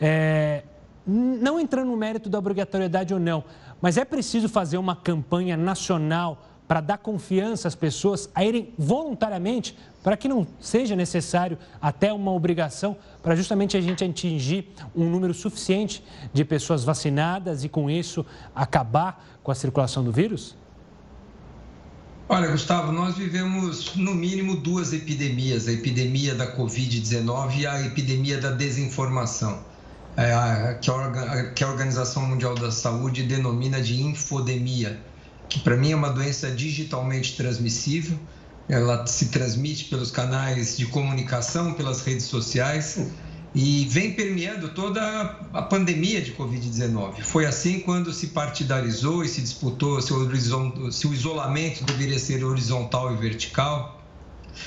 É, 0.00 0.64
não 1.06 1.58
entrando 1.58 1.88
no 1.88 1.96
mérito 1.96 2.28
da 2.28 2.38
obrigatoriedade 2.38 3.14
ou 3.14 3.20
não, 3.20 3.44
mas 3.80 3.96
é 3.96 4.04
preciso 4.04 4.48
fazer 4.48 4.78
uma 4.78 4.94
campanha 4.94 5.56
nacional 5.56 6.46
para 6.70 6.80
dar 6.80 6.98
confiança 6.98 7.66
às 7.66 7.74
pessoas 7.74 8.30
a 8.32 8.44
irem 8.44 8.72
voluntariamente, 8.78 9.76
para 10.04 10.16
que 10.16 10.28
não 10.28 10.46
seja 10.60 10.94
necessário 10.94 11.58
até 11.82 12.12
uma 12.12 12.30
obrigação, 12.30 12.96
para 13.20 13.34
justamente 13.34 13.76
a 13.76 13.80
gente 13.80 14.04
atingir 14.04 14.72
um 14.94 15.10
número 15.10 15.34
suficiente 15.34 16.04
de 16.32 16.44
pessoas 16.44 16.84
vacinadas 16.84 17.64
e, 17.64 17.68
com 17.68 17.90
isso, 17.90 18.24
acabar 18.54 19.40
com 19.42 19.50
a 19.50 19.54
circulação 19.54 20.04
do 20.04 20.12
vírus? 20.12 20.56
Olha, 22.28 22.46
Gustavo, 22.46 22.92
nós 22.92 23.16
vivemos 23.16 23.96
no 23.96 24.14
mínimo 24.14 24.54
duas 24.54 24.92
epidemias: 24.92 25.66
a 25.66 25.72
epidemia 25.72 26.36
da 26.36 26.56
Covid-19 26.56 27.58
e 27.58 27.66
a 27.66 27.84
epidemia 27.84 28.40
da 28.40 28.52
desinformação, 28.52 29.58
é, 30.22 30.74
que, 31.54 31.64
a, 31.64 31.68
Organização 31.68 32.26
Mundial 32.26 32.54
da 32.54 32.70
Saúde 32.70 33.22
denomina 33.22 33.80
de 33.80 34.02
infodemia, 34.02 35.00
que 35.48 35.60
para 35.60 35.76
mim 35.76 35.92
é 35.92 35.96
uma 35.96 36.10
doença 36.10 36.50
digitalmente 36.50 37.36
transmissível. 37.36 38.18
ela 38.68 39.06
se 39.06 39.30
transmite 39.30 39.86
pelos 39.86 40.10
canais 40.10 40.76
de 40.76 40.86
comunicação, 40.86 41.72
pelas 41.72 42.02
redes 42.02 42.26
sociais 42.26 42.98
e 43.54 43.84
vem 43.86 44.12
permeando 44.12 44.68
toda 44.68 45.00
a 45.52 45.62
pandemia 45.62 46.20
de 46.20 46.32
Covid-19. 46.32 47.22
Foi 47.22 47.46
assim 47.46 47.80
quando 47.80 48.12
se 48.12 48.28
partidarizou 48.28 49.24
e 49.24 49.28
se 49.28 49.40
disputou 49.40 50.00
se 50.00 51.06
o 51.06 51.14
isolamento 51.14 51.82
deveria 51.84 52.18
ser 52.18 52.44
horizontal 52.44 53.12
e 53.12 53.16
vertical, 53.16 54.00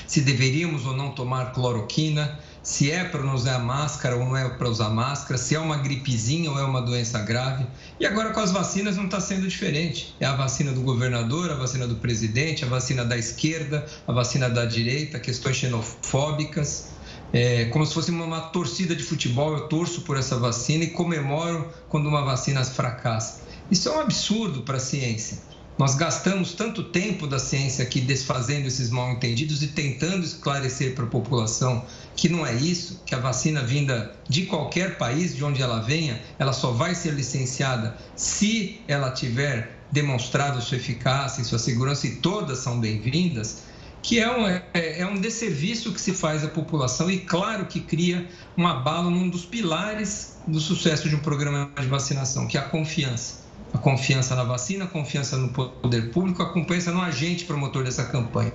se 0.06 0.20
deveríamos 0.20 0.84
ou 0.84 0.94
não 0.94 1.12
tomar 1.12 1.52
cloroquina, 1.52 2.38
se 2.64 2.90
é 2.90 3.04
para 3.04 3.22
não 3.22 3.34
usar 3.34 3.58
máscara 3.58 4.16
ou 4.16 4.24
não 4.24 4.34
é 4.34 4.48
para 4.48 4.70
usar 4.70 4.88
máscara, 4.88 5.36
se 5.36 5.54
é 5.54 5.60
uma 5.60 5.76
gripezinha 5.76 6.50
ou 6.50 6.58
é 6.58 6.64
uma 6.64 6.80
doença 6.80 7.18
grave. 7.20 7.66
E 8.00 8.06
agora 8.06 8.30
com 8.30 8.40
as 8.40 8.50
vacinas 8.50 8.96
não 8.96 9.04
está 9.04 9.20
sendo 9.20 9.46
diferente. 9.46 10.16
É 10.18 10.24
a 10.24 10.34
vacina 10.34 10.72
do 10.72 10.80
governador, 10.80 11.50
a 11.50 11.56
vacina 11.56 11.86
do 11.86 11.96
presidente, 11.96 12.64
a 12.64 12.68
vacina 12.68 13.04
da 13.04 13.18
esquerda, 13.18 13.84
a 14.08 14.12
vacina 14.12 14.48
da 14.48 14.64
direita, 14.64 15.20
questões 15.20 15.56
xenofóbicas. 15.56 16.94
É, 17.34 17.66
como 17.66 17.84
se 17.84 17.92
fosse 17.92 18.10
uma, 18.10 18.24
uma 18.24 18.40
torcida 18.40 18.96
de 18.96 19.02
futebol, 19.02 19.52
eu 19.52 19.68
torço 19.68 20.00
por 20.00 20.16
essa 20.16 20.38
vacina 20.38 20.84
e 20.84 20.90
comemoro 20.90 21.70
quando 21.90 22.06
uma 22.08 22.24
vacina 22.24 22.64
fracassa. 22.64 23.42
Isso 23.70 23.90
é 23.90 23.92
um 23.92 24.00
absurdo 24.00 24.62
para 24.62 24.78
a 24.78 24.80
ciência. 24.80 25.38
Nós 25.76 25.96
gastamos 25.96 26.52
tanto 26.52 26.84
tempo 26.84 27.26
da 27.26 27.40
ciência 27.40 27.82
aqui 27.82 28.00
desfazendo 28.00 28.68
esses 28.68 28.90
mal 28.90 29.10
entendidos 29.10 29.60
e 29.60 29.66
tentando 29.66 30.24
esclarecer 30.24 30.94
para 30.94 31.04
a 31.04 31.08
população 31.08 31.84
que 32.14 32.28
não 32.28 32.46
é 32.46 32.54
isso, 32.54 33.02
que 33.04 33.12
a 33.12 33.18
vacina 33.18 33.60
vinda 33.60 34.14
de 34.28 34.46
qualquer 34.46 34.96
país, 34.96 35.34
de 35.34 35.44
onde 35.44 35.60
ela 35.60 35.80
venha, 35.80 36.22
ela 36.38 36.52
só 36.52 36.70
vai 36.70 36.94
ser 36.94 37.12
licenciada 37.12 37.96
se 38.14 38.80
ela 38.86 39.10
tiver 39.10 39.76
demonstrado 39.90 40.62
sua 40.62 40.76
eficácia 40.76 41.42
e 41.42 41.44
sua 41.44 41.58
segurança, 41.58 42.06
e 42.06 42.16
todas 42.16 42.58
são 42.58 42.78
bem-vindas, 42.78 43.64
que 44.00 44.20
é 44.20 44.30
um, 44.30 44.46
é, 44.46 44.62
é 45.00 45.06
um 45.06 45.20
desserviço 45.20 45.92
que 45.92 46.00
se 46.00 46.12
faz 46.12 46.44
à 46.44 46.48
população 46.48 47.10
e, 47.10 47.18
claro, 47.18 47.66
que 47.66 47.80
cria 47.80 48.28
um 48.56 48.64
abalo 48.64 49.10
num 49.10 49.28
dos 49.28 49.44
pilares 49.44 50.36
do 50.46 50.60
sucesso 50.60 51.08
de 51.08 51.16
um 51.16 51.20
programa 51.20 51.68
de 51.80 51.86
vacinação, 51.88 52.46
que 52.46 52.56
é 52.56 52.60
a 52.60 52.64
confiança 52.64 53.43
a 53.74 53.78
confiança 53.78 54.36
na 54.36 54.44
vacina, 54.44 54.84
a 54.84 54.88
confiança 54.88 55.36
no 55.36 55.48
poder 55.48 56.10
público, 56.12 56.40
a 56.42 56.52
confiança 56.52 56.92
no 56.92 57.02
agente 57.02 57.44
promotor 57.44 57.82
dessa 57.82 58.04
campanha. 58.04 58.52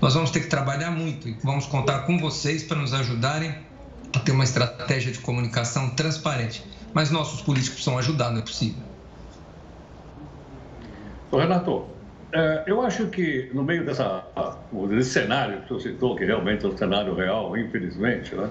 Nós 0.00 0.12
vamos 0.12 0.30
ter 0.30 0.40
que 0.40 0.48
trabalhar 0.48 0.90
muito 0.90 1.26
e 1.26 1.32
vamos 1.42 1.64
contar 1.64 2.00
com 2.00 2.18
vocês 2.18 2.62
para 2.62 2.76
nos 2.76 2.92
ajudarem 2.92 3.54
a 4.14 4.18
ter 4.18 4.32
uma 4.32 4.44
estratégia 4.44 5.10
de 5.10 5.20
comunicação 5.20 5.90
transparente. 5.90 6.62
Mas 6.92 7.10
nossos 7.10 7.40
políticos 7.40 7.76
precisam 7.76 7.98
ajudar, 7.98 8.30
não 8.30 8.40
é 8.40 8.42
possível. 8.42 8.82
Renato, 11.32 11.86
é, 12.30 12.64
eu 12.66 12.82
acho 12.82 13.06
que 13.06 13.50
no 13.54 13.64
meio 13.64 13.86
dessa, 13.86 14.22
desse 14.90 15.10
cenário 15.10 15.62
que 15.62 15.72
você 15.72 15.92
citou, 15.92 16.14
que 16.14 16.26
realmente 16.26 16.66
é 16.66 16.68
um 16.68 16.76
cenário 16.76 17.14
real, 17.14 17.56
infelizmente, 17.56 18.34
né? 18.34 18.50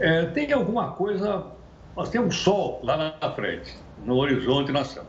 É, 0.00 0.26
tem 0.26 0.52
alguma 0.52 0.90
coisa. 0.90 1.46
Nós 1.96 2.08
temos 2.08 2.34
um 2.34 2.36
sol 2.36 2.80
lá 2.82 3.16
na 3.20 3.30
frente 3.30 3.84
no 4.04 4.16
horizonte 4.16 4.70
nação. 4.72 5.04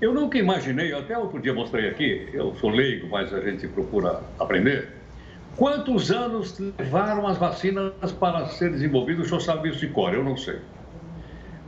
Eu 0.00 0.12
nunca 0.12 0.36
imaginei, 0.36 0.92
até 0.92 1.16
outro 1.16 1.40
dia 1.40 1.54
mostrei 1.54 1.88
aqui, 1.88 2.28
eu 2.32 2.54
sou 2.56 2.70
leigo, 2.70 3.08
mas 3.08 3.32
a 3.32 3.40
gente 3.40 3.66
procura 3.68 4.20
aprender, 4.38 4.92
quantos 5.56 6.10
anos 6.10 6.58
levaram 6.78 7.26
as 7.26 7.38
vacinas 7.38 8.12
para 8.20 8.46
ser 8.46 8.70
desenvolvidas, 8.70 9.26
o 9.26 9.28
senhor 9.28 9.40
sabe 9.40 9.70
isso 9.70 9.78
de 9.78 9.88
cor, 9.88 10.12
eu 10.12 10.22
não 10.22 10.36
sei. 10.36 10.58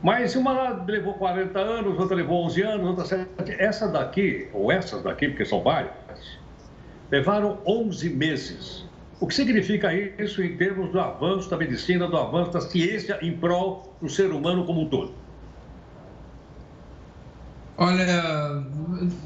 Mas 0.01 0.35
uma 0.35 0.85
levou 0.87 1.15
40 1.15 1.59
anos, 1.59 1.99
outra 1.99 2.15
levou 2.15 2.45
11 2.45 2.61
anos, 2.61 2.87
outra 2.87 3.05
7. 3.05 3.27
Essa 3.59 3.87
daqui, 3.87 4.47
ou 4.53 4.71
essas 4.71 5.03
daqui, 5.03 5.27
porque 5.27 5.43
são 5.43 5.61
várias, 5.61 5.91
levaram 7.11 7.57
11 7.65 8.09
meses. 8.11 8.85
O 9.19 9.27
que 9.27 9.33
significa 9.33 9.93
isso 9.93 10.41
em 10.41 10.55
termos 10.55 10.91
do 10.91 10.99
avanço 10.99 11.49
da 11.49 11.57
medicina, 11.57 12.07
do 12.07 12.15
avanço 12.15 12.51
da 12.51 12.61
ciência 12.61 13.19
em 13.21 13.35
prol 13.35 13.93
do 14.01 14.07
ser 14.07 14.29
humano 14.31 14.65
como 14.65 14.81
um 14.81 14.87
todo? 14.87 15.13
Olha, 17.81 18.61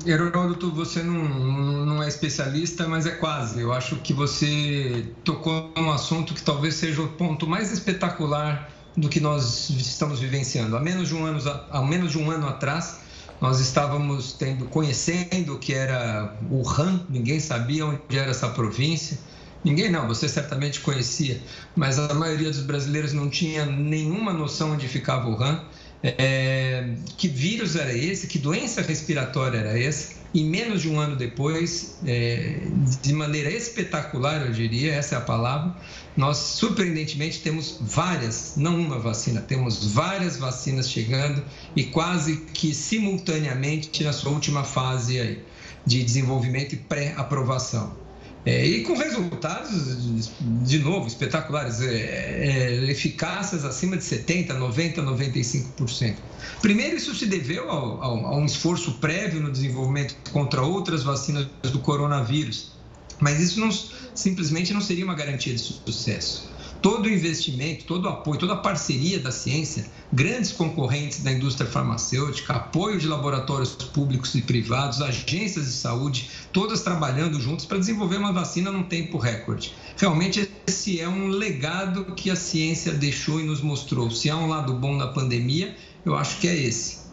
Heródoto, 0.05 0.69
você 0.69 1.01
não, 1.01 1.85
não 1.87 2.03
é 2.03 2.07
especialista, 2.07 2.87
mas 2.87 3.07
é 3.07 3.09
quase. 3.09 3.59
Eu 3.59 3.73
acho 3.73 3.95
que 3.95 4.13
você 4.13 5.07
tocou 5.23 5.73
num 5.75 5.89
assunto 5.89 6.35
que 6.35 6.43
talvez 6.43 6.75
seja 6.75 7.01
o 7.01 7.07
ponto 7.07 7.47
mais 7.47 7.71
espetacular 7.71 8.69
do 8.95 9.09
que 9.09 9.19
nós 9.19 9.71
estamos 9.71 10.19
vivenciando. 10.19 10.77
Há 10.77 10.79
menos 10.79 11.07
de 11.07 11.15
um 11.15 11.25
ano, 11.25 11.39
há 11.71 11.81
menos 11.81 12.11
de 12.11 12.19
um 12.19 12.29
ano 12.29 12.47
atrás, 12.47 12.99
nós 13.41 13.59
estávamos 13.59 14.33
tendo, 14.33 14.65
conhecendo 14.65 15.55
o 15.55 15.57
que 15.57 15.73
era 15.73 16.37
Wuhan, 16.47 17.07
ninguém 17.09 17.39
sabia 17.39 17.87
onde 17.87 18.15
era 18.15 18.29
essa 18.29 18.49
província. 18.49 19.17
Ninguém 19.63 19.89
não, 19.89 20.07
você 20.07 20.29
certamente 20.29 20.79
conhecia, 20.81 21.41
mas 21.75 21.97
a 21.97 22.13
maioria 22.13 22.51
dos 22.51 22.61
brasileiros 22.61 23.13
não 23.13 23.31
tinha 23.31 23.65
nenhuma 23.65 24.31
noção 24.31 24.73
onde 24.73 24.87
ficava 24.87 25.27
Wuhan 25.27 25.59
é, 26.03 26.95
que 27.17 27.29
vírus 27.29 27.77
era 27.77 27.93
esse, 27.95 28.27
que 28.27 28.37
doença 28.37 28.81
respiratória 28.81 29.57
era 29.57 29.79
essa, 29.79 30.21
e 30.33 30.43
menos 30.43 30.81
de 30.81 30.89
um 30.89 30.99
ano 30.99 31.15
depois, 31.15 31.97
é, 32.05 32.59
de 33.01 33.13
maneira 33.13 33.49
espetacular, 33.49 34.45
eu 34.45 34.51
diria, 34.51 34.93
essa 34.93 35.15
é 35.15 35.17
a 35.17 35.21
palavra, 35.21 35.75
nós 36.17 36.37
surpreendentemente 36.37 37.39
temos 37.39 37.77
várias, 37.79 38.53
não 38.57 38.79
uma 38.79 38.99
vacina, 38.99 39.39
temos 39.41 39.93
várias 39.93 40.37
vacinas 40.37 40.89
chegando 40.89 41.43
e 41.75 41.85
quase 41.85 42.37
que 42.53 42.73
simultaneamente 42.73 44.03
na 44.03 44.11
sua 44.11 44.31
última 44.31 44.63
fase 44.63 45.19
aí, 45.19 45.43
de 45.85 46.03
desenvolvimento 46.03 46.73
e 46.73 46.77
pré-aprovação. 46.77 48.02
É, 48.45 48.65
e 48.65 48.83
com 48.83 48.97
resultados, 48.97 50.29
de 50.39 50.79
novo, 50.79 51.07
espetaculares, 51.07 51.81
é, 51.81 51.93
é, 51.93 52.91
eficácias 52.91 53.63
acima 53.63 53.95
de 53.95 54.03
70%, 54.03 54.47
90%, 54.47 54.95
95%. 54.95 56.15
Primeiro, 56.61 56.97
isso 56.97 57.15
se 57.15 57.25
deveu 57.25 57.69
ao, 57.69 58.03
ao, 58.03 58.25
a 58.25 58.35
um 58.35 58.45
esforço 58.45 58.95
prévio 58.95 59.39
no 59.41 59.49
desenvolvimento 59.49 60.15
contra 60.31 60.61
outras 60.61 61.03
vacinas 61.03 61.47
do 61.63 61.79
coronavírus, 61.79 62.73
mas 63.19 63.39
isso 63.39 63.61
não, 63.61 63.71
simplesmente 64.13 64.73
não 64.73 64.81
seria 64.81 65.05
uma 65.05 65.15
garantia 65.15 65.53
de 65.53 65.59
sucesso 65.59 66.53
todo 66.83 67.05
o 67.05 67.09
investimento, 67.09 67.85
todo 67.85 68.05
o 68.05 68.09
apoio, 68.09 68.37
toda 68.37 68.53
a 68.53 68.57
parceria 68.57 69.17
da 69.17 69.31
ciência, 69.31 69.85
grandes 70.13 70.51
concorrentes 70.51 71.23
da 71.23 71.31
indústria 71.31 71.67
farmacêutica, 71.67 72.53
apoio 72.53 72.99
de 72.99 73.07
laboratórios 73.07 73.71
públicos 73.71 74.35
e 74.35 74.43
privados, 74.43 75.01
agências 75.01 75.65
de 75.65 75.71
saúde, 75.71 76.29
todas 76.51 76.81
trabalhando 76.81 77.41
juntos 77.41 77.65
para 77.65 77.79
desenvolver 77.79 78.17
uma 78.17 78.31
vacina 78.31 78.71
num 78.71 78.83
tempo 78.83 79.17
recorde. 79.17 79.73
Realmente, 79.97 80.47
esse 80.67 81.01
é 81.01 81.09
um 81.09 81.29
legado 81.29 82.05
que 82.13 82.29
a 82.29 82.35
ciência 82.35 82.93
deixou 82.93 83.39
e 83.39 83.43
nos 83.43 83.61
mostrou. 83.61 84.11
Se 84.11 84.29
há 84.29 84.37
um 84.37 84.47
lado 84.47 84.73
bom 84.73 84.95
na 84.95 85.07
pandemia, 85.07 85.75
eu 86.05 86.15
acho 86.15 86.37
que 86.37 86.47
é 86.47 86.55
esse 86.55 87.03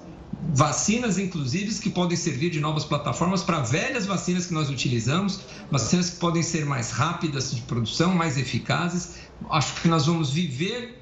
vacinas, 0.53 1.19
inclusive, 1.19 1.75
que 1.81 1.91
podem 1.91 2.17
servir 2.17 2.51
de 2.51 2.61
novas 2.61 2.85
plataformas 2.85 3.43
para 3.43 3.61
velhas 3.61 4.07
vacinas 4.07 4.47
que 4.47 4.55
nós 4.55 4.71
utilizamos, 4.71 5.41
vacinas 5.71 6.11
que 6.11 6.17
podem 6.17 6.43
ser 6.43 6.65
mais 6.65 6.91
rápidas 6.91 7.55
de 7.55 7.61
produção, 7.63 8.15
mais 8.15 8.39
eficazes. 8.39 9.17
Acho 9.51 9.81
que 9.83 9.89
nós 9.89 10.07
vamos 10.07 10.31
viver 10.31 11.00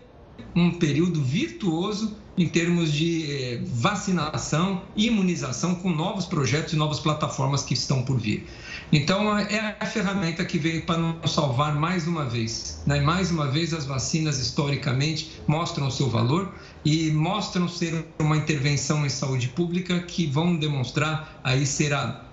um 0.55 0.71
período 0.73 1.23
virtuoso 1.23 2.17
em 2.37 2.49
termos 2.49 2.93
de 2.93 3.31
eh, 3.31 3.61
vacinação 3.65 4.83
imunização 4.97 5.75
com 5.75 5.91
novos 5.91 6.25
projetos 6.25 6.73
e 6.73 6.77
novas 6.77 7.01
plataformas 7.01 7.63
que 7.63 7.75
estão 7.75 8.03
por 8.03 8.19
vir. 8.19 8.47
Então, 8.93 9.37
é 9.37 9.77
a 9.79 9.85
ferramenta 9.85 10.45
que 10.45 10.59
veio 10.59 10.83
para 10.87 10.97
nos 10.97 11.33
salvar 11.33 11.75
mais 11.75 12.07
uma 12.07 12.25
vez. 12.25 12.81
Né? 12.87 13.01
Mais 13.01 13.31
uma 13.31 13.49
vez, 13.49 13.75
as 13.75 13.85
vacinas, 13.85 14.39
historicamente, 14.39 15.33
mostram 15.47 15.89
o 15.89 15.91
seu 15.91 16.09
valor 16.09 16.55
e 16.85 17.11
mostram 17.11 17.69
ser 17.69 18.07
uma 18.19 18.37
intervenção 18.37 19.05
em 19.05 19.11
saúde 19.11 19.49
pública 19.49 20.01
que 20.01 20.27
vão 20.27 20.57
demonstrar 20.57 21.39
aí 21.45 21.67
ser 21.67 21.93
a, 21.93 22.25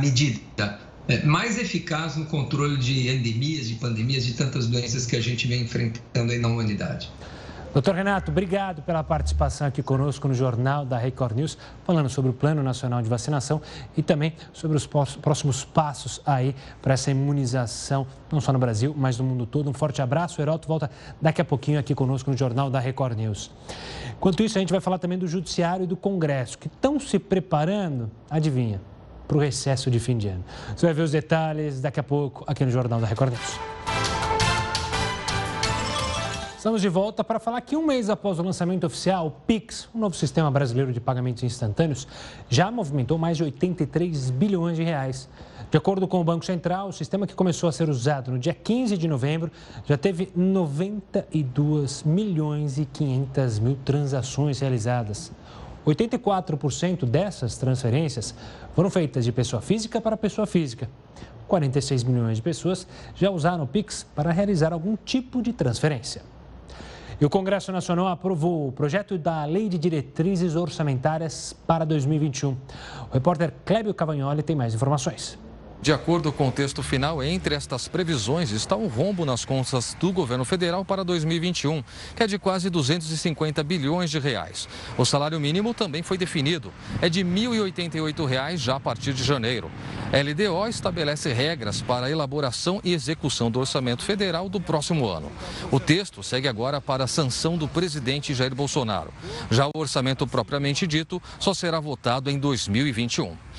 medida 0.00 0.80
é, 1.06 1.24
mais 1.24 1.58
eficaz 1.58 2.16
no 2.16 2.24
controle 2.26 2.76
de 2.76 3.08
endemias, 3.08 3.68
de 3.68 3.74
pandemias, 3.74 4.24
de 4.24 4.34
tantas 4.34 4.66
doenças 4.66 5.06
que 5.06 5.16
a 5.16 5.20
gente 5.20 5.46
vem 5.46 5.62
enfrentando 5.62 6.32
aí 6.32 6.38
na 6.38 6.48
humanidade. 6.48 7.10
Doutor 7.72 7.94
Renato, 7.94 8.32
obrigado 8.32 8.82
pela 8.82 9.04
participação 9.04 9.64
aqui 9.64 9.80
conosco 9.80 10.26
no 10.26 10.34
Jornal 10.34 10.84
da 10.84 10.98
Record 10.98 11.36
News, 11.36 11.56
falando 11.84 12.08
sobre 12.08 12.32
o 12.32 12.34
Plano 12.34 12.64
Nacional 12.64 13.00
de 13.00 13.08
Vacinação 13.08 13.62
e 13.96 14.02
também 14.02 14.34
sobre 14.52 14.76
os 14.76 14.88
próximos 14.88 15.64
passos 15.64 16.20
aí 16.26 16.56
para 16.82 16.94
essa 16.94 17.12
imunização, 17.12 18.08
não 18.30 18.40
só 18.40 18.52
no 18.52 18.58
Brasil, 18.58 18.92
mas 18.98 19.18
no 19.18 19.24
mundo 19.24 19.46
todo. 19.46 19.70
Um 19.70 19.72
forte 19.72 20.02
abraço. 20.02 20.40
O 20.40 20.42
Heraldo 20.42 20.66
volta 20.66 20.90
daqui 21.22 21.40
a 21.40 21.44
pouquinho 21.44 21.78
aqui 21.78 21.94
conosco 21.94 22.28
no 22.28 22.36
Jornal 22.36 22.70
da 22.70 22.80
Record 22.80 23.16
News. 23.16 23.52
Enquanto 24.16 24.42
isso, 24.42 24.58
a 24.58 24.60
gente 24.60 24.72
vai 24.72 24.80
falar 24.80 24.98
também 24.98 25.16
do 25.16 25.28
Judiciário 25.28 25.84
e 25.84 25.86
do 25.86 25.96
Congresso, 25.96 26.58
que 26.58 26.66
estão 26.66 26.98
se 26.98 27.20
preparando, 27.20 28.10
adivinha, 28.28 28.80
para 29.28 29.36
o 29.36 29.40
recesso 29.40 29.92
de 29.92 30.00
fim 30.00 30.18
de 30.18 30.26
ano. 30.26 30.44
Você 30.74 30.86
vai 30.86 30.94
ver 30.94 31.02
os 31.02 31.12
detalhes 31.12 31.80
daqui 31.80 32.00
a 32.00 32.02
pouco 32.02 32.42
aqui 32.48 32.64
no 32.64 32.70
Jornal 32.72 33.00
da 33.00 33.06
Record 33.06 33.32
News. 33.32 34.19
Estamos 36.60 36.82
de 36.82 36.90
volta 36.90 37.24
para 37.24 37.40
falar 37.40 37.58
que 37.62 37.74
um 37.74 37.86
mês 37.86 38.10
após 38.10 38.38
o 38.38 38.42
lançamento 38.42 38.84
oficial, 38.84 39.28
o 39.28 39.30
Pix, 39.30 39.88
o 39.94 39.98
novo 39.98 40.14
sistema 40.14 40.50
brasileiro 40.50 40.92
de 40.92 41.00
pagamentos 41.00 41.42
instantâneos, 41.42 42.06
já 42.50 42.70
movimentou 42.70 43.16
mais 43.16 43.38
de 43.38 43.44
83 43.44 44.28
bilhões 44.28 44.76
de 44.76 44.82
reais. 44.82 45.26
De 45.70 45.78
acordo 45.78 46.06
com 46.06 46.20
o 46.20 46.22
Banco 46.22 46.44
Central, 46.44 46.90
o 46.90 46.92
sistema 46.92 47.26
que 47.26 47.34
começou 47.34 47.66
a 47.66 47.72
ser 47.72 47.88
usado 47.88 48.30
no 48.30 48.38
dia 48.38 48.52
15 48.52 48.98
de 48.98 49.08
novembro 49.08 49.50
já 49.86 49.96
teve 49.96 50.30
92 50.36 52.02
milhões 52.02 52.78
e 52.78 52.84
500 52.84 53.58
mil 53.58 53.78
transações 53.82 54.60
realizadas. 54.60 55.32
84% 55.86 57.06
dessas 57.06 57.56
transferências 57.56 58.34
foram 58.74 58.90
feitas 58.90 59.24
de 59.24 59.32
pessoa 59.32 59.62
física 59.62 59.98
para 59.98 60.14
pessoa 60.14 60.46
física. 60.46 60.90
46 61.48 62.04
milhões 62.04 62.36
de 62.36 62.42
pessoas 62.42 62.86
já 63.14 63.30
usaram 63.30 63.64
o 63.64 63.66
Pix 63.66 64.06
para 64.14 64.30
realizar 64.30 64.74
algum 64.74 64.94
tipo 64.94 65.40
de 65.40 65.54
transferência. 65.54 66.20
E 67.20 67.24
o 67.24 67.28
Congresso 67.28 67.70
Nacional 67.70 68.08
aprovou 68.08 68.68
o 68.68 68.72
projeto 68.72 69.18
da 69.18 69.44
Lei 69.44 69.68
de 69.68 69.76
Diretrizes 69.76 70.56
Orçamentárias 70.56 71.54
para 71.66 71.84
2021. 71.84 72.52
O 73.10 73.12
repórter 73.12 73.52
Clébio 73.62 73.92
Cavagnoli 73.92 74.42
tem 74.42 74.56
mais 74.56 74.74
informações. 74.74 75.38
De 75.82 75.94
acordo 75.94 76.30
com 76.30 76.48
o 76.48 76.52
texto 76.52 76.82
final, 76.82 77.22
entre 77.22 77.54
estas 77.54 77.88
previsões 77.88 78.50
está 78.50 78.76
um 78.76 78.86
rombo 78.86 79.24
nas 79.24 79.46
contas 79.46 79.96
do 79.98 80.12
governo 80.12 80.44
federal 80.44 80.84
para 80.84 81.02
2021, 81.02 81.82
que 82.14 82.22
é 82.22 82.26
de 82.26 82.38
quase 82.38 82.68
250 82.68 83.64
bilhões 83.64 84.10
de 84.10 84.18
reais. 84.18 84.68
O 84.98 85.06
salário 85.06 85.40
mínimo 85.40 85.72
também 85.72 86.02
foi 86.02 86.18
definido, 86.18 86.70
é 87.00 87.08
de 87.08 87.24
1.088 87.24 88.26
reais 88.26 88.60
já 88.60 88.76
a 88.76 88.80
partir 88.80 89.14
de 89.14 89.24
janeiro. 89.24 89.70
A 90.12 90.18
LDO 90.18 90.68
estabelece 90.68 91.32
regras 91.32 91.80
para 91.80 92.06
a 92.06 92.10
elaboração 92.10 92.78
e 92.84 92.92
execução 92.92 93.50
do 93.50 93.60
orçamento 93.60 94.02
federal 94.02 94.50
do 94.50 94.60
próximo 94.60 95.08
ano. 95.08 95.32
O 95.70 95.80
texto 95.80 96.22
segue 96.22 96.46
agora 96.46 96.78
para 96.78 97.04
a 97.04 97.08
sanção 97.08 97.56
do 97.56 97.66
presidente 97.66 98.34
Jair 98.34 98.54
Bolsonaro. 98.54 99.14
Já 99.50 99.66
o 99.66 99.78
orçamento 99.78 100.26
propriamente 100.26 100.86
dito 100.86 101.22
só 101.38 101.54
será 101.54 101.80
votado 101.80 102.30
em 102.30 102.38
2021. 102.38 103.49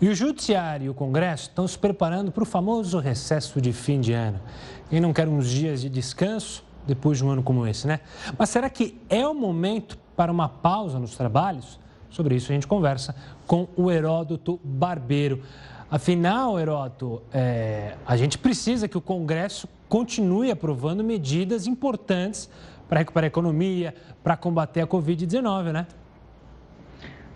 E 0.00 0.08
o 0.08 0.14
Judiciário 0.14 0.86
e 0.86 0.88
o 0.88 0.94
Congresso 0.94 1.48
estão 1.48 1.66
se 1.66 1.76
preparando 1.76 2.30
para 2.30 2.44
o 2.44 2.46
famoso 2.46 3.00
recesso 3.00 3.60
de 3.60 3.72
fim 3.72 4.00
de 4.00 4.12
ano. 4.12 4.40
Quem 4.88 5.00
não 5.00 5.12
quer 5.12 5.26
uns 5.26 5.50
dias 5.50 5.80
de 5.80 5.88
descanso 5.88 6.64
depois 6.86 7.18
de 7.18 7.24
um 7.24 7.30
ano 7.30 7.42
como 7.42 7.66
esse, 7.66 7.86
né? 7.88 7.98
Mas 8.38 8.48
será 8.48 8.70
que 8.70 8.96
é 9.10 9.26
o 9.26 9.34
momento 9.34 9.98
para 10.16 10.30
uma 10.30 10.48
pausa 10.48 11.00
nos 11.00 11.16
trabalhos? 11.16 11.80
Sobre 12.10 12.36
isso 12.36 12.52
a 12.52 12.54
gente 12.54 12.66
conversa 12.66 13.12
com 13.44 13.66
o 13.76 13.90
Heródoto 13.90 14.60
Barbeiro. 14.62 15.42
Afinal, 15.90 16.60
Heródoto, 16.60 17.20
é, 17.32 17.96
a 18.06 18.16
gente 18.16 18.38
precisa 18.38 18.86
que 18.86 18.96
o 18.96 19.00
Congresso 19.00 19.68
continue 19.88 20.52
aprovando 20.52 21.02
medidas 21.02 21.66
importantes 21.66 22.48
para 22.88 23.00
recuperar 23.00 23.24
a 23.24 23.28
economia, 23.28 23.94
para 24.22 24.36
combater 24.36 24.80
a 24.80 24.86
Covid-19, 24.86 25.72
né? 25.72 25.86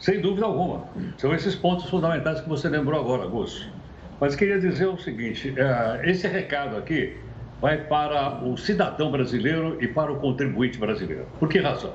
Sem 0.03 0.21
dúvida 0.21 0.47
alguma. 0.47 0.85
São 1.17 1.33
esses 1.33 1.55
pontos 1.55 1.89
fundamentais 1.89 2.41
que 2.41 2.49
você 2.49 2.69
lembrou 2.69 2.99
agora, 2.99 3.23
Augusto. 3.23 3.69
Mas 4.21 4.35
queria 4.35 4.59
dizer 4.59 4.87
o 4.89 4.99
seguinte: 4.99 5.55
é, 5.57 6.11
esse 6.11 6.27
recado 6.27 6.77
aqui 6.77 7.17
vai 7.61 7.79
para 7.79 8.45
o 8.45 8.57
cidadão 8.57 9.13
brasileiro 9.13 9.79
e 9.81 9.87
para 9.87 10.11
o 10.11 10.19
contribuinte 10.19 10.77
brasileiro. 10.77 11.25
Por 11.39 11.49
que 11.49 11.61
razão? 11.61 11.95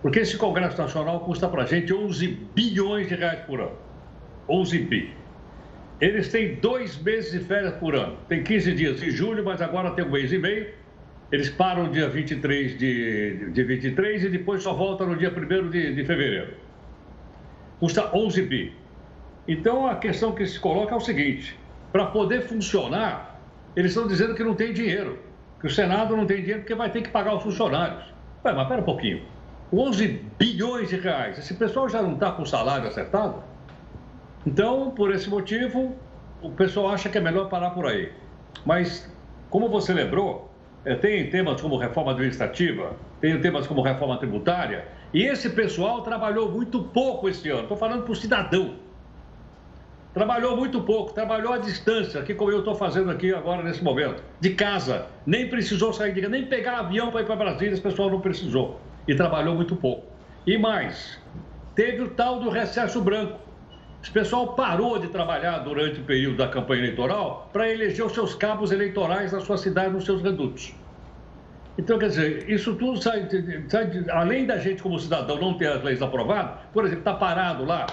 Porque 0.00 0.20
esse 0.20 0.38
Congresso 0.38 0.80
Nacional 0.80 1.20
custa 1.20 1.46
para 1.46 1.64
a 1.64 1.66
gente 1.66 1.92
11 1.92 2.26
bilhões 2.54 3.06
de 3.06 3.14
reais 3.14 3.40
por 3.40 3.60
ano. 3.60 3.76
11 4.48 4.78
bi. 4.78 5.12
Eles 6.00 6.30
têm 6.30 6.54
dois 6.54 6.96
meses 7.02 7.32
de 7.32 7.40
férias 7.40 7.74
por 7.74 7.94
ano. 7.94 8.16
Tem 8.30 8.42
15 8.42 8.72
dias 8.72 9.00
de 9.00 9.10
julho, 9.10 9.44
mas 9.44 9.60
agora 9.60 9.90
tem 9.90 10.06
um 10.06 10.10
mês 10.10 10.32
e 10.32 10.38
meio. 10.38 10.68
Eles 11.30 11.50
param 11.50 11.90
dia 11.90 12.08
23 12.08 12.78
de, 12.78 13.50
de 13.50 13.62
23 13.62 14.24
e 14.24 14.28
depois 14.30 14.62
só 14.62 14.72
voltam 14.72 15.08
no 15.08 15.16
dia 15.16 15.30
1 15.30 15.68
de, 15.68 15.94
de 15.94 16.04
fevereiro 16.06 16.65
custa 17.78 18.10
11 18.14 18.42
bi. 18.42 18.74
Então 19.48 19.86
a 19.86 19.96
questão 19.96 20.32
que 20.32 20.46
se 20.46 20.58
coloca 20.58 20.94
é 20.94 20.96
o 20.96 21.00
seguinte: 21.00 21.58
para 21.92 22.06
poder 22.06 22.42
funcionar, 22.42 23.40
eles 23.74 23.92
estão 23.92 24.06
dizendo 24.06 24.34
que 24.34 24.42
não 24.42 24.54
tem 24.54 24.72
dinheiro, 24.72 25.18
que 25.60 25.66
o 25.66 25.70
Senado 25.70 26.16
não 26.16 26.26
tem 26.26 26.38
dinheiro 26.38 26.60
porque 26.60 26.74
vai 26.74 26.90
ter 26.90 27.02
que 27.02 27.10
pagar 27.10 27.36
os 27.36 27.42
funcionários. 27.42 28.04
Ué, 28.44 28.52
mas 28.52 28.62
espera 28.62 28.80
um 28.80 28.84
pouquinho: 28.84 29.22
11 29.72 30.06
bilhões 30.38 30.88
de 30.88 30.96
reais, 30.96 31.38
esse 31.38 31.54
pessoal 31.54 31.88
já 31.88 32.02
não 32.02 32.14
está 32.14 32.32
com 32.32 32.42
o 32.42 32.46
salário 32.46 32.88
acertado? 32.88 33.42
Então, 34.46 34.90
por 34.90 35.12
esse 35.12 35.28
motivo, 35.28 35.96
o 36.40 36.50
pessoal 36.50 36.90
acha 36.90 37.08
que 37.08 37.18
é 37.18 37.20
melhor 37.20 37.48
parar 37.48 37.70
por 37.70 37.86
aí. 37.86 38.12
Mas, 38.64 39.12
como 39.50 39.68
você 39.68 39.92
lembrou, 39.92 40.50
eh, 40.84 40.94
tem 40.94 41.28
temas 41.30 41.60
como 41.60 41.76
reforma 41.76 42.12
administrativa, 42.12 42.92
tem 43.20 43.40
temas 43.40 43.66
como 43.66 43.82
reforma 43.82 44.18
tributária, 44.18 44.86
e 45.12 45.22
esse 45.22 45.50
pessoal 45.50 46.02
trabalhou 46.02 46.50
muito 46.50 46.82
pouco 46.82 47.28
esse 47.28 47.48
ano. 47.48 47.62
Estou 47.62 47.76
falando 47.76 48.02
para 48.02 48.12
o 48.12 48.16
cidadão. 48.16 48.74
Trabalhou 50.12 50.56
muito 50.56 50.80
pouco, 50.80 51.12
trabalhou 51.12 51.52
à 51.52 51.58
distância, 51.58 52.20
aqui 52.20 52.34
como 52.34 52.50
eu 52.50 52.60
estou 52.60 52.74
fazendo 52.74 53.10
aqui 53.10 53.34
agora 53.34 53.62
nesse 53.62 53.84
momento, 53.84 54.22
de 54.40 54.50
casa. 54.54 55.06
Nem 55.26 55.48
precisou 55.50 55.92
sair 55.92 56.14
de 56.14 56.22
casa, 56.22 56.32
nem 56.32 56.46
pegar 56.46 56.78
avião 56.78 57.10
para 57.10 57.20
ir 57.20 57.26
para 57.26 57.36
Brasília, 57.36 57.74
esse 57.74 57.82
pessoal 57.82 58.10
não 58.10 58.20
precisou. 58.20 58.80
E 59.06 59.14
trabalhou 59.14 59.54
muito 59.54 59.76
pouco. 59.76 60.06
E 60.46 60.56
mais, 60.56 61.18
teve 61.74 62.02
o 62.02 62.08
tal 62.08 62.40
do 62.40 62.48
recesso 62.48 63.00
branco. 63.02 63.38
Esse 64.02 64.10
pessoal 64.10 64.54
parou 64.54 64.98
de 64.98 65.08
trabalhar 65.08 65.58
durante 65.58 66.00
o 66.00 66.04
período 66.04 66.38
da 66.38 66.48
campanha 66.48 66.82
eleitoral 66.82 67.50
para 67.52 67.70
eleger 67.70 68.06
os 68.06 68.12
seus 68.12 68.34
cabos 68.34 68.72
eleitorais 68.72 69.32
na 69.32 69.40
sua 69.40 69.58
cidade, 69.58 69.92
nos 69.92 70.04
seus 70.04 70.22
redutos. 70.22 70.72
Então, 71.78 71.98
quer 71.98 72.08
dizer, 72.08 72.50
isso 72.50 72.74
tudo 72.74 73.00
sai, 73.02 73.28
sai 73.68 74.04
além 74.10 74.46
da 74.46 74.56
gente, 74.58 74.82
como 74.82 74.98
cidadão, 74.98 75.38
não 75.38 75.54
ter 75.54 75.66
as 75.66 75.82
leis 75.82 76.00
aprovadas, 76.00 76.52
por 76.72 76.84
exemplo, 76.84 77.00
está 77.00 77.14
parado 77.14 77.64
lá 77.64 77.86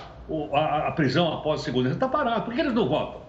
a, 0.53 0.87
a, 0.87 0.91
prisão 0.91 1.33
após 1.33 1.61
a 1.61 1.63
segunda, 1.65 1.89
está 1.89 2.07
parado. 2.07 2.43
Por 2.45 2.53
que 2.53 2.61
eles 2.61 2.73
não 2.73 2.87
votam? 2.87 3.21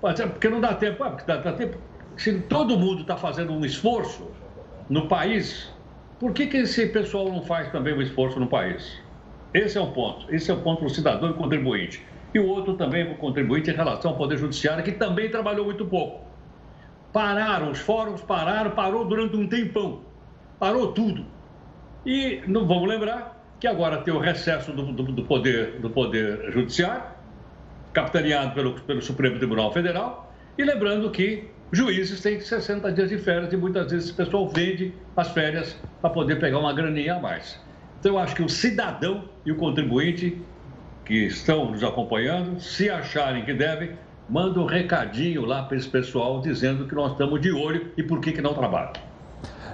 Porque 0.00 0.48
não 0.48 0.60
dá 0.60 0.74
tempo. 0.74 1.04
porque 1.04 1.24
dá, 1.26 1.36
dá 1.36 1.52
tempo. 1.52 1.78
Se 2.16 2.40
todo 2.40 2.76
mundo 2.76 3.02
está 3.02 3.16
fazendo 3.16 3.52
um 3.52 3.64
esforço 3.64 4.30
no 4.88 5.06
país, 5.06 5.72
por 6.18 6.32
que, 6.32 6.46
que 6.46 6.56
esse 6.58 6.86
pessoal 6.88 7.30
não 7.30 7.42
faz 7.42 7.70
também 7.70 7.94
um 7.94 8.02
esforço 8.02 8.40
no 8.40 8.48
país? 8.48 9.00
Esse 9.54 9.78
é 9.78 9.80
um 9.80 9.92
ponto. 9.92 10.26
Esse 10.34 10.50
é 10.50 10.54
o 10.54 10.58
um 10.58 10.62
ponto 10.62 10.78
para 10.78 10.86
o 10.86 10.90
cidadão 10.90 11.30
e 11.30 11.34
contribuinte. 11.34 12.04
E 12.34 12.38
o 12.38 12.46
outro 12.46 12.74
também 12.74 13.04
para 13.04 13.14
o 13.14 13.16
contribuinte 13.16 13.70
em 13.70 13.74
relação 13.74 14.12
ao 14.12 14.16
Poder 14.16 14.36
Judiciário, 14.36 14.82
que 14.82 14.92
também 14.92 15.30
trabalhou 15.30 15.64
muito 15.64 15.84
pouco. 15.86 16.29
Pararam, 17.12 17.70
os 17.70 17.78
fóruns 17.78 18.20
pararam, 18.22 18.70
parou 18.70 19.04
durante 19.04 19.36
um 19.36 19.46
tempão. 19.48 20.02
Parou 20.58 20.92
tudo. 20.92 21.26
E 22.06 22.40
não 22.46 22.66
vamos 22.66 22.88
lembrar 22.88 23.40
que 23.58 23.66
agora 23.66 23.98
tem 23.98 24.12
o 24.14 24.18
recesso 24.18 24.72
do, 24.72 24.92
do, 24.92 25.02
do 25.04 25.24
poder, 25.24 25.80
do 25.80 25.90
poder 25.90 26.50
Judiciário, 26.50 27.02
capitaneado 27.92 28.54
pelo, 28.54 28.74
pelo 28.80 29.02
Supremo 29.02 29.38
Tribunal 29.38 29.72
Federal, 29.72 30.32
e 30.56 30.64
lembrando 30.64 31.10
que 31.10 31.48
juízes 31.72 32.20
têm 32.20 32.40
60 32.40 32.90
dias 32.92 33.10
de 33.10 33.18
férias 33.18 33.52
e 33.52 33.56
muitas 33.56 33.90
vezes 33.90 34.10
o 34.10 34.14
pessoal 34.14 34.48
vende 34.48 34.94
as 35.16 35.28
férias 35.30 35.76
para 36.00 36.10
poder 36.10 36.40
pegar 36.40 36.58
uma 36.58 36.72
graninha 36.72 37.16
a 37.16 37.20
mais. 37.20 37.60
Então, 37.98 38.12
eu 38.12 38.18
acho 38.18 38.34
que 38.34 38.42
o 38.42 38.48
cidadão 38.48 39.28
e 39.44 39.52
o 39.52 39.56
contribuinte 39.56 40.40
que 41.04 41.26
estão 41.26 41.70
nos 41.70 41.84
acompanhando, 41.84 42.60
se 42.60 42.88
acharem 42.88 43.44
que 43.44 43.52
devem, 43.52 43.90
manda 44.30 44.60
um 44.60 44.64
recadinho 44.64 45.44
lá 45.44 45.64
para 45.64 45.76
esse 45.76 45.88
pessoal 45.88 46.40
dizendo 46.40 46.86
que 46.86 46.94
nós 46.94 47.12
estamos 47.12 47.40
de 47.40 47.50
olho 47.50 47.92
e 47.96 48.02
por 48.02 48.20
que, 48.20 48.30
que 48.30 48.40
não 48.40 48.54
trabalha. 48.54 48.92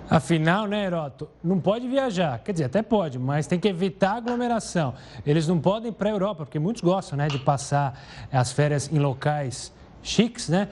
Afinal, 0.08 0.66
né, 0.66 0.84
Heroto, 0.84 1.28
não 1.42 1.60
pode 1.60 1.86
viajar. 1.86 2.38
Quer 2.38 2.52
dizer, 2.52 2.64
até 2.64 2.80
pode, 2.80 3.18
mas 3.18 3.46
tem 3.46 3.58
que 3.58 3.68
evitar 3.68 4.16
aglomeração. 4.16 4.94
Eles 5.26 5.46
não 5.46 5.60
podem 5.60 5.90
ir 5.90 5.94
para 5.94 6.08
a 6.08 6.12
Europa, 6.12 6.46
porque 6.46 6.58
muitos 6.58 6.80
gostam 6.80 7.18
né, 7.18 7.28
de 7.28 7.38
passar 7.38 8.00
as 8.32 8.52
férias 8.52 8.90
em 8.90 8.98
locais 8.98 9.72
chiques, 10.02 10.48
né? 10.48 10.68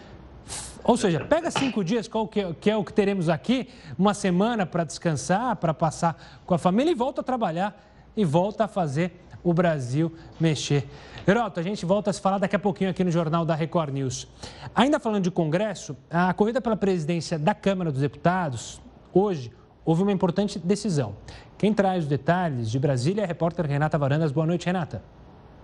Ou 0.84 0.96
seja, 0.96 1.20
pega 1.24 1.50
cinco 1.50 1.82
dias, 1.82 2.06
qual 2.06 2.28
que 2.28 2.40
é, 2.40 2.54
que 2.54 2.70
é 2.70 2.76
o 2.76 2.84
que 2.84 2.92
teremos 2.92 3.28
aqui, 3.28 3.68
uma 3.98 4.14
semana 4.14 4.64
para 4.64 4.84
descansar, 4.84 5.56
para 5.56 5.74
passar 5.74 6.40
com 6.46 6.54
a 6.54 6.58
família 6.58 6.92
e 6.92 6.94
volta 6.94 7.20
a 7.20 7.24
trabalhar 7.24 7.82
e 8.16 8.24
volta 8.24 8.64
a 8.64 8.68
fazer 8.68 9.12
o 9.42 9.52
Brasil 9.52 10.12
mexer. 10.40 10.88
Heroto, 11.26 11.58
a 11.58 11.62
gente 11.62 11.86
volta 11.86 12.10
a 12.10 12.12
se 12.12 12.20
falar 12.20 12.36
daqui 12.36 12.54
a 12.54 12.58
pouquinho 12.58 12.90
aqui 12.90 13.02
no 13.02 13.10
Jornal 13.10 13.46
da 13.46 13.54
Record 13.54 13.94
News. 13.94 14.28
Ainda 14.74 15.00
falando 15.00 15.24
de 15.24 15.30
Congresso, 15.30 15.96
a 16.10 16.34
corrida 16.34 16.60
pela 16.60 16.76
presidência 16.76 17.38
da 17.38 17.54
Câmara 17.54 17.90
dos 17.90 18.02
Deputados, 18.02 18.78
hoje, 19.10 19.50
houve 19.86 20.02
uma 20.02 20.12
importante 20.12 20.58
decisão. 20.58 21.14
Quem 21.56 21.72
traz 21.72 22.04
os 22.04 22.10
detalhes 22.10 22.70
de 22.70 22.78
Brasília 22.78 23.22
é 23.22 23.24
a 23.24 23.26
repórter 23.26 23.64
Renata 23.64 23.96
Varandas. 23.96 24.32
Boa 24.32 24.46
noite, 24.46 24.66
Renata. 24.66 25.02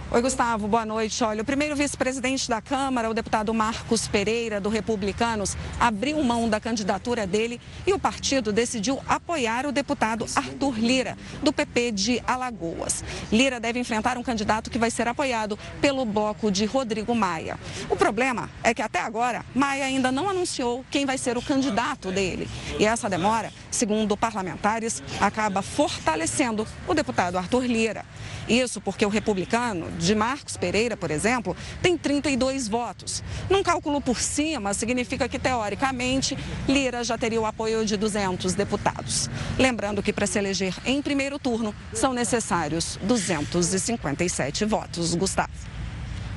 Oi, 0.09 0.21
Gustavo, 0.21 0.67
boa 0.67 0.85
noite. 0.85 1.23
Olha, 1.23 1.43
o 1.43 1.45
primeiro 1.45 1.77
vice-presidente 1.77 2.49
da 2.49 2.61
Câmara, 2.61 3.09
o 3.09 3.15
deputado 3.15 3.55
Marcos 3.55 4.09
Pereira, 4.09 4.61
do 4.61 4.69
Republicanos, 4.69 5.57
abriu 5.79 6.21
mão 6.25 6.49
da 6.49 6.59
candidatura 6.59 7.29
dele 7.29 7.61
e 7.87 7.93
o 7.93 7.99
partido 7.99 8.53
decidiu 8.53 9.01
apoiar 9.07 9.67
o 9.67 9.73
deputado 9.73 10.27
Arthur 10.35 10.79
Lira, 10.81 11.17
do 11.45 11.53
PP 11.53 11.93
de 11.93 12.23
Alagoas. 12.27 13.05
Lira 13.31 13.61
deve 13.61 13.79
enfrentar 13.79 14.19
um 14.19 14.23
candidato 14.23 14.69
que 14.69 14.79
vai 14.79 14.91
ser 14.91 15.07
apoiado 15.07 15.57
pelo 15.81 16.05
bloco 16.05 16.51
de 16.51 16.65
Rodrigo 16.65 17.15
Maia. 17.15 17.57
O 17.89 17.95
problema 17.95 18.51
é 18.65 18.75
que 18.75 18.83
até 18.83 18.99
agora, 18.99 19.45
Maia 19.55 19.85
ainda 19.85 20.11
não 20.11 20.29
anunciou 20.29 20.85
quem 20.91 21.07
vai 21.07 21.19
ser 21.19 21.37
o 21.37 21.43
candidato 21.43 22.11
dele. 22.11 22.49
E 22.81 22.85
essa 22.85 23.09
demora 23.09 23.53
segundo 23.71 24.17
parlamentares, 24.17 25.03
acaba 25.21 25.63
fortalecendo 25.63 26.67
o 26.87 26.95
deputado 26.95 27.39
Arthur 27.39 27.65
Lira. 27.65 28.05
Isso 28.49 28.81
porque 28.81 29.07
o 29.07 29.09
republicano 29.09 29.91
de 29.93 30.15
Marcos 30.15 30.57
Pereira, 30.57 30.97
por 30.97 31.11
exemplo, 31.11 31.57
tem 31.81 31.97
32 31.97 32.69
votos. 32.69 33.23
Num 33.49 33.63
cálculo 33.63 34.01
por 34.01 34.19
cima, 34.21 34.75
significa 34.75 35.29
que, 35.29 35.39
teoricamente, 35.39 36.37
Lira 36.69 37.05
já 37.05 37.17
teria 37.17 37.41
o 37.41 37.47
apoio 37.47 37.85
de 37.85 37.97
200 37.97 38.55
deputados. 38.55 39.31
Lembrando 39.59 40.03
que 40.03 40.13
para 40.13 40.27
se 40.27 40.39
eleger 40.39 40.75
em 40.85 41.01
primeiro 41.01 41.39
turno 41.39 41.75
são 41.93 42.13
necessários 42.13 42.99
257 43.03 44.65
votos. 44.65 45.15
Gustavo. 45.15 45.51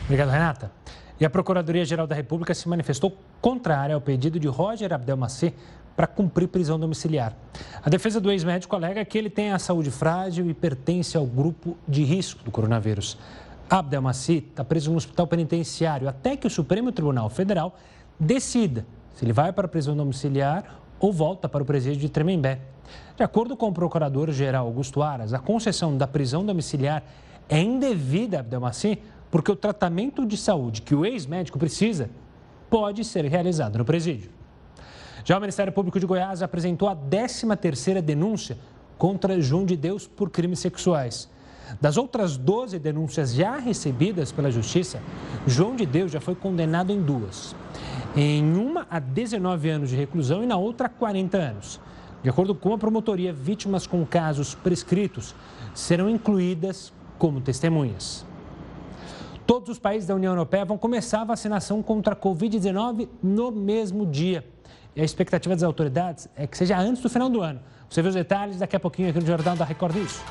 Obrigado, 0.06 0.30
Renata. 0.30 0.72
E 1.20 1.26
a 1.26 1.30
Procuradoria-Geral 1.30 2.06
da 2.06 2.16
República 2.16 2.54
se 2.54 2.68
manifestou 2.68 3.18
contrária 3.40 3.96
ao 3.96 4.02
pedido 4.02 4.40
de 4.40 4.48
Roger 4.48 4.92
Abdelmacer 4.92 5.54
para 5.96 6.08
cumprir 6.08 6.48
prisão 6.48 6.80
domiciliar. 6.80 7.36
A 7.84 7.90
defesa 7.90 8.20
do 8.20 8.32
ex-médico 8.32 8.76
alega 8.76 9.06
que 9.06 9.18
ele 9.18 9.30
tem 9.30 9.52
a 9.52 9.60
saúde 9.60 9.92
frágil 9.92 10.50
e 10.50 10.54
pertence 10.54 11.16
ao 11.16 11.26
grupo 11.26 11.78
de 11.88 12.04
risco 12.04 12.44
do 12.44 12.52
coronavírus. 12.52 13.18
Abdelmaci 13.70 14.46
está 14.50 14.64
preso 14.64 14.92
no 14.92 14.98
hospital 14.98 15.28
penitenciário 15.28 16.08
até 16.08 16.36
que 16.36 16.48
o 16.48 16.50
Supremo 16.50 16.92
Tribunal 16.92 17.30
Federal 17.30 17.76
decida 18.20 18.86
se 19.16 19.26
ele 19.26 19.34
vai 19.34 19.54
para 19.54 19.66
a 19.66 19.70
prisão 19.70 19.96
domiciliar 19.96 20.80
ou 21.00 21.12
volta 21.12 21.48
para 21.48 21.62
o 21.62 21.66
presídio 21.66 22.00
de 22.00 22.10
Tremembé. 22.10 22.60
De 23.16 23.24
acordo 23.24 23.56
com 23.56 23.68
o 23.68 23.74
procurador-geral 23.74 24.66
Augusto 24.66 25.02
Aras, 25.02 25.34
a 25.34 25.40
concessão 25.40 25.98
da 25.98 26.08
prisão 26.08 26.46
domiciliar 26.46 27.04
é 27.48 27.60
indevida 27.60 28.38
a 28.38 28.40
Abdelmaci 28.40 29.00
porque 29.30 29.52
o 29.52 29.56
tratamento 29.56 30.26
de 30.26 30.38
saúde 30.38 30.82
que 30.82 30.94
o 30.94 31.06
ex-médico 31.06 31.58
precisa 31.58 32.10
pode 32.70 33.04
ser 33.04 33.26
realizado 33.26 33.78
no 33.78 33.86
presídio. 33.86 34.30
Já 35.26 35.38
o 35.38 35.40
Ministério 35.40 35.72
Público 35.72 36.00
de 36.00 36.06
Goiás 36.06 36.42
apresentou 36.42 36.90
a 36.90 36.96
13ª 36.96 38.02
denúncia 38.02 38.58
contra 38.98 39.40
João 39.40 39.66
de 39.66 39.78
Deus 39.78 40.06
por 40.06 40.30
crimes 40.30 40.60
sexuais. 40.60 41.30
Das 41.80 41.96
outras 41.96 42.36
12 42.36 42.78
denúncias 42.78 43.34
já 43.34 43.58
recebidas 43.58 44.34
pela 44.34 44.52
Justiça, 44.52 45.02
João 45.48 45.78
de 45.78 45.86
Deus 45.86 46.12
já 46.12 46.20
foi 46.20 46.36
condenado 46.36 46.92
em 46.92 47.02
duas. 47.02 47.56
Em 48.16 48.56
uma, 48.58 48.86
a 48.90 49.00
19 49.00 49.70
anos 49.70 49.90
de 49.90 49.96
reclusão 49.96 50.44
e 50.44 50.46
na 50.46 50.58
outra, 50.58 50.88
a 50.88 50.90
40 50.90 51.38
anos. 51.38 51.80
De 52.22 52.30
acordo 52.30 52.54
com 52.54 52.74
a 52.74 52.78
promotoria, 52.78 53.32
vítimas 53.32 53.88
com 53.88 54.06
casos 54.06 54.54
prescritos 54.54 55.34
serão 55.74 56.10
incluídas 56.10 56.92
como 57.18 57.40
testemunhas. 57.40 58.26
Todos 59.48 59.70
os 59.70 59.80
países 59.80 60.08
da 60.08 60.16
União 60.16 60.34
Europeia 60.34 60.66
vão 60.66 60.78
começar 60.78 61.22
a 61.22 61.26
vacinação 61.26 61.82
contra 61.82 62.14
a 62.14 62.16
Covid-19 62.16 63.08
no 63.22 63.52
mesmo 63.52 64.06
dia. 64.06 64.53
E 64.96 65.02
a 65.02 65.04
expectativa 65.04 65.56
das 65.56 65.64
autoridades 65.64 66.30
é 66.36 66.46
que 66.46 66.58
seja 66.58 66.78
antes 66.78 67.02
do 67.02 67.10
final 67.10 67.30
do 67.30 67.42
ano. 67.42 67.60
Você 67.90 68.02
vê 68.02 68.10
os 68.10 68.16
detalhes 68.16 68.58
daqui 68.58 68.76
a 68.76 68.80
pouquinho 68.80 69.10
aqui 69.10 69.20
no 69.20 69.26
Jornal 69.26 69.56
da 69.56 69.66
Record 69.66 69.96
News. 69.96 70.22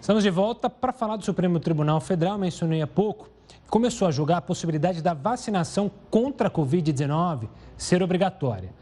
Estamos 0.00 0.22
de 0.22 0.30
volta 0.30 0.70
para 0.70 0.92
falar 0.92 1.16
do 1.16 1.24
Supremo 1.24 1.58
Tribunal 1.58 2.00
Federal. 2.00 2.38
Mencionei 2.38 2.80
há 2.80 2.86
pouco. 2.86 3.28
Começou 3.68 4.06
a 4.06 4.10
julgar 4.10 4.38
a 4.38 4.40
possibilidade 4.42 5.02
da 5.02 5.14
vacinação 5.14 5.90
contra 6.10 6.48
a 6.48 6.50
Covid-19 6.50 7.48
ser 7.76 8.02
obrigatória. 8.02 8.72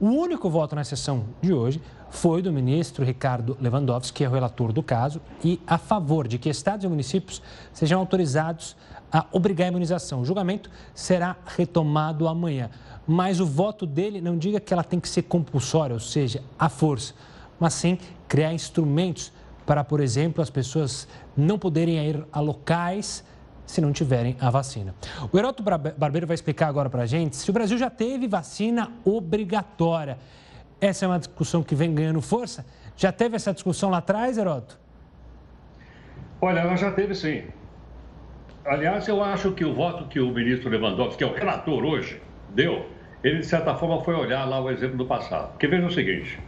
O 0.00 0.06
único 0.06 0.50
voto 0.50 0.74
na 0.74 0.84
sessão 0.84 1.24
de 1.40 1.52
hoje 1.52 1.80
foi 2.10 2.42
do 2.42 2.52
ministro 2.52 3.04
Ricardo 3.04 3.56
Lewandowski, 3.60 4.18
que 4.18 4.24
é 4.24 4.28
o 4.28 4.32
relator 4.32 4.72
do 4.72 4.82
caso, 4.82 5.20
e 5.42 5.60
a 5.66 5.78
favor 5.78 6.28
de 6.28 6.38
que 6.38 6.48
estados 6.48 6.84
e 6.84 6.88
municípios 6.88 7.40
sejam 7.72 8.00
autorizados 8.00 8.76
a 9.14 9.24
obrigar 9.30 9.66
a 9.66 9.68
imunização. 9.68 10.22
O 10.22 10.24
julgamento 10.24 10.68
será 10.92 11.36
retomado 11.46 12.26
amanhã, 12.26 12.68
mas 13.06 13.38
o 13.38 13.46
voto 13.46 13.86
dele 13.86 14.20
não 14.20 14.36
diga 14.36 14.58
que 14.58 14.74
ela 14.74 14.82
tem 14.82 14.98
que 14.98 15.08
ser 15.08 15.22
compulsória, 15.22 15.94
ou 15.94 16.00
seja, 16.00 16.42
à 16.58 16.68
força, 16.68 17.14
mas 17.60 17.74
sim 17.74 17.96
criar 18.26 18.52
instrumentos 18.52 19.32
para, 19.64 19.84
por 19.84 20.00
exemplo, 20.00 20.42
as 20.42 20.50
pessoas 20.50 21.06
não 21.36 21.56
poderem 21.56 21.96
ir 22.04 22.26
a 22.32 22.40
locais 22.40 23.22
se 23.64 23.80
não 23.80 23.92
tiverem 23.92 24.36
a 24.40 24.50
vacina. 24.50 24.92
O 25.32 25.38
Heroto 25.38 25.62
Barbeiro 25.62 26.26
vai 26.26 26.34
explicar 26.34 26.66
agora 26.66 26.90
para 26.90 27.02
a 27.02 27.06
gente 27.06 27.36
se 27.36 27.48
o 27.48 27.52
Brasil 27.52 27.78
já 27.78 27.88
teve 27.88 28.26
vacina 28.26 28.90
obrigatória. 29.04 30.18
Essa 30.80 31.04
é 31.04 31.08
uma 31.08 31.20
discussão 31.20 31.62
que 31.62 31.76
vem 31.76 31.94
ganhando 31.94 32.20
força. 32.20 32.66
Já 32.96 33.12
teve 33.12 33.36
essa 33.36 33.54
discussão 33.54 33.90
lá 33.90 33.98
atrás, 33.98 34.36
Heroto? 34.36 34.76
Olha, 36.42 36.60
ela 36.60 36.76
já 36.76 36.90
teve 36.90 37.14
sim. 37.14 37.44
Aliás, 38.64 39.06
eu 39.08 39.22
acho 39.22 39.52
que 39.52 39.64
o 39.64 39.74
voto 39.74 40.06
que 40.08 40.18
o 40.18 40.30
ministro 40.30 40.70
Lewandowski, 40.70 41.18
que 41.18 41.24
é 41.24 41.26
o 41.26 41.34
relator 41.34 41.84
hoje, 41.84 42.20
deu, 42.48 42.86
ele 43.22 43.40
de 43.40 43.46
certa 43.46 43.74
forma 43.74 44.02
foi 44.02 44.14
olhar 44.14 44.44
lá 44.46 44.58
o 44.58 44.70
exemplo 44.70 44.96
do 44.96 45.06
passado. 45.06 45.50
Porque 45.50 45.66
veja 45.66 45.86
o 45.86 45.90
seguinte: 45.90 46.40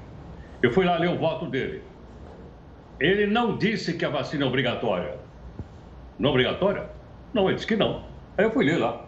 eu 0.62 0.70
fui 0.70 0.86
lá 0.86 0.96
ler 0.96 1.10
o 1.10 1.18
voto 1.18 1.46
dele. 1.46 1.82
Ele 2.98 3.26
não 3.26 3.58
disse 3.58 3.92
que 3.94 4.04
a 4.04 4.08
vacina 4.08 4.44
é 4.44 4.48
obrigatória. 4.48 5.16
Não 6.18 6.30
é 6.30 6.32
obrigatória? 6.32 6.88
Não, 7.34 7.46
ele 7.46 7.56
disse 7.56 7.66
que 7.66 7.76
não. 7.76 8.04
Aí 8.38 8.44
eu 8.46 8.50
fui 8.50 8.64
ler 8.64 8.78
lá. 8.78 9.04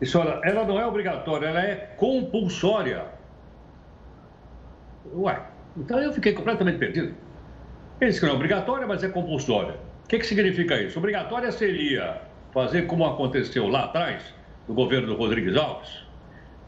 Disse, 0.00 0.16
olha, 0.16 0.40
ela 0.44 0.64
não 0.64 0.78
é 0.78 0.86
obrigatória, 0.86 1.46
ela 1.48 1.60
é 1.60 1.74
compulsória. 1.96 3.06
Ué, 5.14 5.40
então 5.76 5.98
eu 5.98 6.12
fiquei 6.12 6.32
completamente 6.32 6.78
perdido. 6.78 7.14
Ele 8.00 8.10
disse 8.10 8.20
que 8.20 8.26
não 8.26 8.34
é 8.34 8.36
obrigatória, 8.36 8.86
mas 8.86 9.02
é 9.02 9.08
compulsória. 9.08 9.74
O 10.04 10.08
que, 10.08 10.18
que 10.18 10.26
significa 10.26 10.80
isso? 10.80 10.98
Obrigatória 10.98 11.50
seria 11.50 12.20
fazer 12.52 12.82
como 12.82 13.04
aconteceu 13.04 13.66
lá 13.68 13.84
atrás, 13.84 14.22
no 14.68 14.74
governo 14.74 15.08
do 15.08 15.14
Rodrigues 15.14 15.56
Alves, 15.56 16.04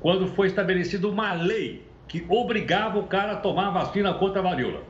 quando 0.00 0.26
foi 0.28 0.48
estabelecida 0.48 1.06
uma 1.08 1.32
lei 1.32 1.86
que 2.08 2.24
obrigava 2.28 2.98
o 2.98 3.04
cara 3.04 3.32
a 3.32 3.36
tomar 3.36 3.68
a 3.68 3.70
vacina 3.70 4.14
contra 4.14 4.40
a 4.40 4.42
varíola. 4.42 4.82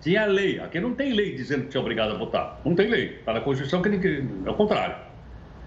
Tinha 0.00 0.26
lei, 0.26 0.60
aqui 0.60 0.78
não 0.78 0.94
tem 0.94 1.12
lei 1.12 1.34
dizendo 1.34 1.64
que 1.64 1.68
tinha 1.68 1.80
obrigado 1.80 2.12
a 2.12 2.18
votar. 2.18 2.60
Não 2.64 2.74
tem 2.74 2.88
lei. 2.88 3.16
Está 3.16 3.32
na 3.32 3.40
Constituição 3.40 3.80
que 3.82 3.88
é 4.44 4.50
o 4.50 4.54
contrário. 4.54 4.96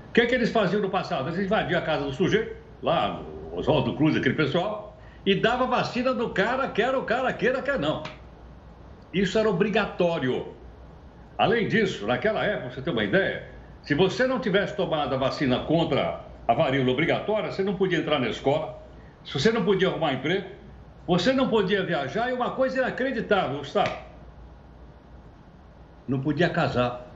O 0.10 0.14
que, 0.14 0.22
é 0.22 0.26
que 0.26 0.36
eles 0.36 0.52
faziam 0.52 0.82
no 0.82 0.90
passado? 0.90 1.30
Eles 1.30 1.40
invadiam 1.40 1.80
a 1.80 1.84
casa 1.84 2.06
do 2.06 2.14
sujeito, 2.14 2.56
lá 2.82 3.22
Oswaldo 3.52 3.96
Cruz, 3.96 4.16
aquele 4.16 4.36
pessoal, 4.36 4.98
e 5.26 5.36
dava 5.36 5.66
vacina 5.68 6.14
do 6.14 6.30
cara, 6.30 6.68
quer 6.70 6.96
o 6.96 7.04
cara 7.04 7.34
queira, 7.34 7.62
quer 7.62 7.78
não. 7.78 8.04
Isso 9.14 9.38
era 9.38 9.50
obrigatório. 9.50 10.54
Além 11.38 11.68
disso, 11.68 12.06
naquela 12.08 12.44
época, 12.44 12.72
você 12.72 12.82
tem 12.82 12.94
uma 12.94 13.04
ideia, 13.04 13.49
se 13.84 13.96
você 13.96 14.28
não 14.28 14.40
tivesse 14.40 14.76
tomado 14.76 15.16
a 15.16 15.18
vacina 15.18 15.60
contra 15.60 16.22
a 16.48 16.54
varíola 16.54 16.92
obrigatória, 16.92 17.52
você 17.52 17.64
não 17.64 17.76
podia 17.76 18.00
entrar 18.00 18.20
na 18.20 18.30
escola, 18.30 18.82
você 19.26 19.52
não 19.52 19.64
podia 19.64 19.88
arrumar 19.88 20.14
emprego, 20.14 20.48
você 21.06 21.34
não 21.34 21.50
podia 21.50 21.84
viajar 21.84 22.30
e 22.30 22.34
uma 22.34 22.52
coisa 22.52 22.80
inacreditável, 22.80 23.60
Gustavo, 23.60 23.96
não 26.08 26.20
podia 26.20 26.50
casar. 26.50 27.08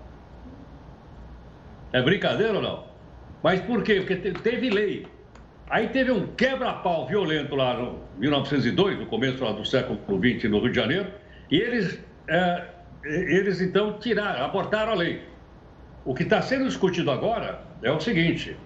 É 1.91 2.01
brincadeira 2.01 2.53
ou 2.53 2.61
não? 2.61 2.85
Mas 3.43 3.59
por 3.61 3.83
quê? 3.83 3.95
Porque 3.95 4.15
teve 4.15 4.69
lei. 4.69 5.05
Aí 5.69 5.89
teve 5.89 6.11
um 6.11 6.27
quebra-pau 6.27 7.07
violento 7.07 7.55
lá 7.55 7.75
no 7.75 7.99
1902, 8.17 8.99
no 8.99 9.05
começo 9.07 9.37
do 9.37 9.65
século 9.65 9.99
XX, 9.99 10.49
no 10.49 10.59
Rio 10.59 10.69
de 10.69 10.75
Janeiro, 10.75 11.11
e 11.49 11.57
eles, 11.57 11.99
é, 12.27 12.65
eles 13.03 13.61
então 13.61 13.97
tiraram, 13.99 14.45
abortaram 14.45 14.91
a 14.91 14.95
lei. 14.95 15.32
O 16.05 16.13
que 16.13 16.23
está 16.23 16.41
sendo 16.41 16.65
discutido 16.65 17.11
agora 17.11 17.61
é 17.81 17.91
o 17.91 17.99
seguinte: 17.99 18.57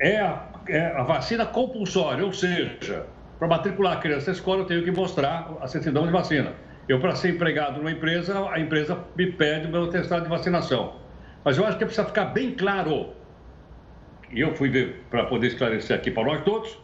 é 0.00 0.18
a, 0.18 0.46
é 0.68 0.86
a 0.86 1.02
vacina 1.02 1.44
compulsória, 1.44 2.24
ou 2.24 2.32
seja, 2.32 3.06
para 3.38 3.48
matricular 3.48 3.98
a 3.98 4.00
criança 4.00 4.30
na 4.30 4.36
escola, 4.36 4.62
eu 4.62 4.66
tenho 4.66 4.82
que 4.82 4.90
mostrar 4.90 5.50
a 5.60 5.66
certidão 5.66 6.06
de 6.06 6.12
vacina. 6.12 6.52
Eu, 6.88 6.98
para 6.98 7.14
ser 7.14 7.30
empregado 7.30 7.78
numa 7.78 7.90
empresa, 7.90 8.48
a 8.50 8.58
empresa 8.58 8.98
me 9.16 9.30
pede 9.32 9.66
o 9.66 9.70
meu 9.70 9.84
atestado 9.84 10.22
de 10.22 10.28
vacinação. 10.28 10.96
Mas 11.44 11.56
eu 11.56 11.64
acho 11.64 11.78
que 11.78 11.84
precisa 11.84 12.06
ficar 12.06 12.26
bem 12.26 12.52
claro, 12.54 13.10
e 14.32 14.40
eu 14.40 14.54
fui 14.54 14.68
ver 14.68 15.04
para 15.10 15.24
poder 15.24 15.48
esclarecer 15.48 15.96
aqui 15.96 16.10
para 16.10 16.24
nós 16.24 16.42
todos, 16.44 16.78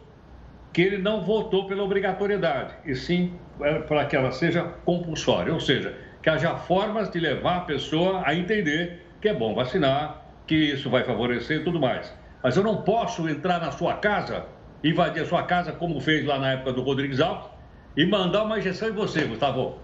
que 0.73 0.81
ele 0.81 0.97
não 0.97 1.23
votou 1.23 1.67
pela 1.67 1.83
obrigatoriedade, 1.83 2.73
e 2.85 2.95
sim 2.95 3.33
é, 3.61 3.79
para 3.79 4.05
que 4.05 4.15
ela 4.15 4.31
seja 4.31 4.63
compulsória, 4.85 5.53
ou 5.53 5.59
seja, 5.59 5.97
que 6.21 6.29
haja 6.29 6.55
formas 6.55 7.09
de 7.09 7.19
levar 7.19 7.57
a 7.57 7.61
pessoa 7.61 8.21
a 8.25 8.33
entender 8.35 9.06
que 9.21 9.29
é 9.29 9.33
bom 9.33 9.53
vacinar, 9.53 10.21
que 10.45 10.55
isso 10.55 10.89
vai 10.89 11.03
favorecer 11.03 11.61
e 11.61 11.63
tudo 11.63 11.79
mais. 11.79 12.13
Mas 12.43 12.55
eu 12.55 12.63
não 12.63 12.81
posso 12.83 13.27
entrar 13.27 13.59
na 13.59 13.71
sua 13.71 13.95
casa, 13.95 14.45
invadir 14.83 15.23
a 15.23 15.25
sua 15.25 15.43
casa, 15.43 15.71
como 15.71 15.99
fez 15.99 16.25
lá 16.25 16.39
na 16.39 16.51
época 16.51 16.73
do 16.73 16.81
Rodrigues 16.81 17.19
Alves, 17.19 17.49
e 17.95 18.05
mandar 18.05 18.43
uma 18.43 18.59
injeção 18.59 18.89
em 18.89 18.93
você, 18.93 19.25
Gustavo. 19.25 19.77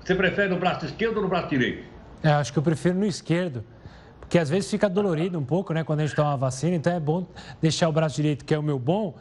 Você 0.00 0.14
prefere 0.14 0.48
no 0.48 0.58
braço 0.58 0.86
esquerdo 0.86 1.16
ou 1.16 1.22
no 1.22 1.28
braço 1.28 1.48
direito? 1.48 1.84
É, 2.22 2.30
acho 2.30 2.52
que 2.52 2.58
eu 2.58 2.62
prefiro 2.62 2.96
no 2.96 3.04
esquerdo. 3.04 3.64
Porque 4.20 4.38
às 4.38 4.48
vezes 4.48 4.70
fica 4.70 4.88
dolorido 4.88 5.38
um 5.38 5.44
pouco, 5.44 5.74
né, 5.74 5.84
quando 5.84 6.00
a 6.00 6.06
gente 6.06 6.16
toma 6.16 6.32
a 6.32 6.36
vacina, 6.36 6.74
então 6.74 6.92
é 6.92 7.00
bom 7.00 7.26
deixar 7.60 7.88
o 7.88 7.92
braço 7.92 8.16
direito, 8.16 8.44
que 8.44 8.54
é 8.54 8.58
o 8.58 8.62
meu 8.62 8.78
bom, 8.78 9.14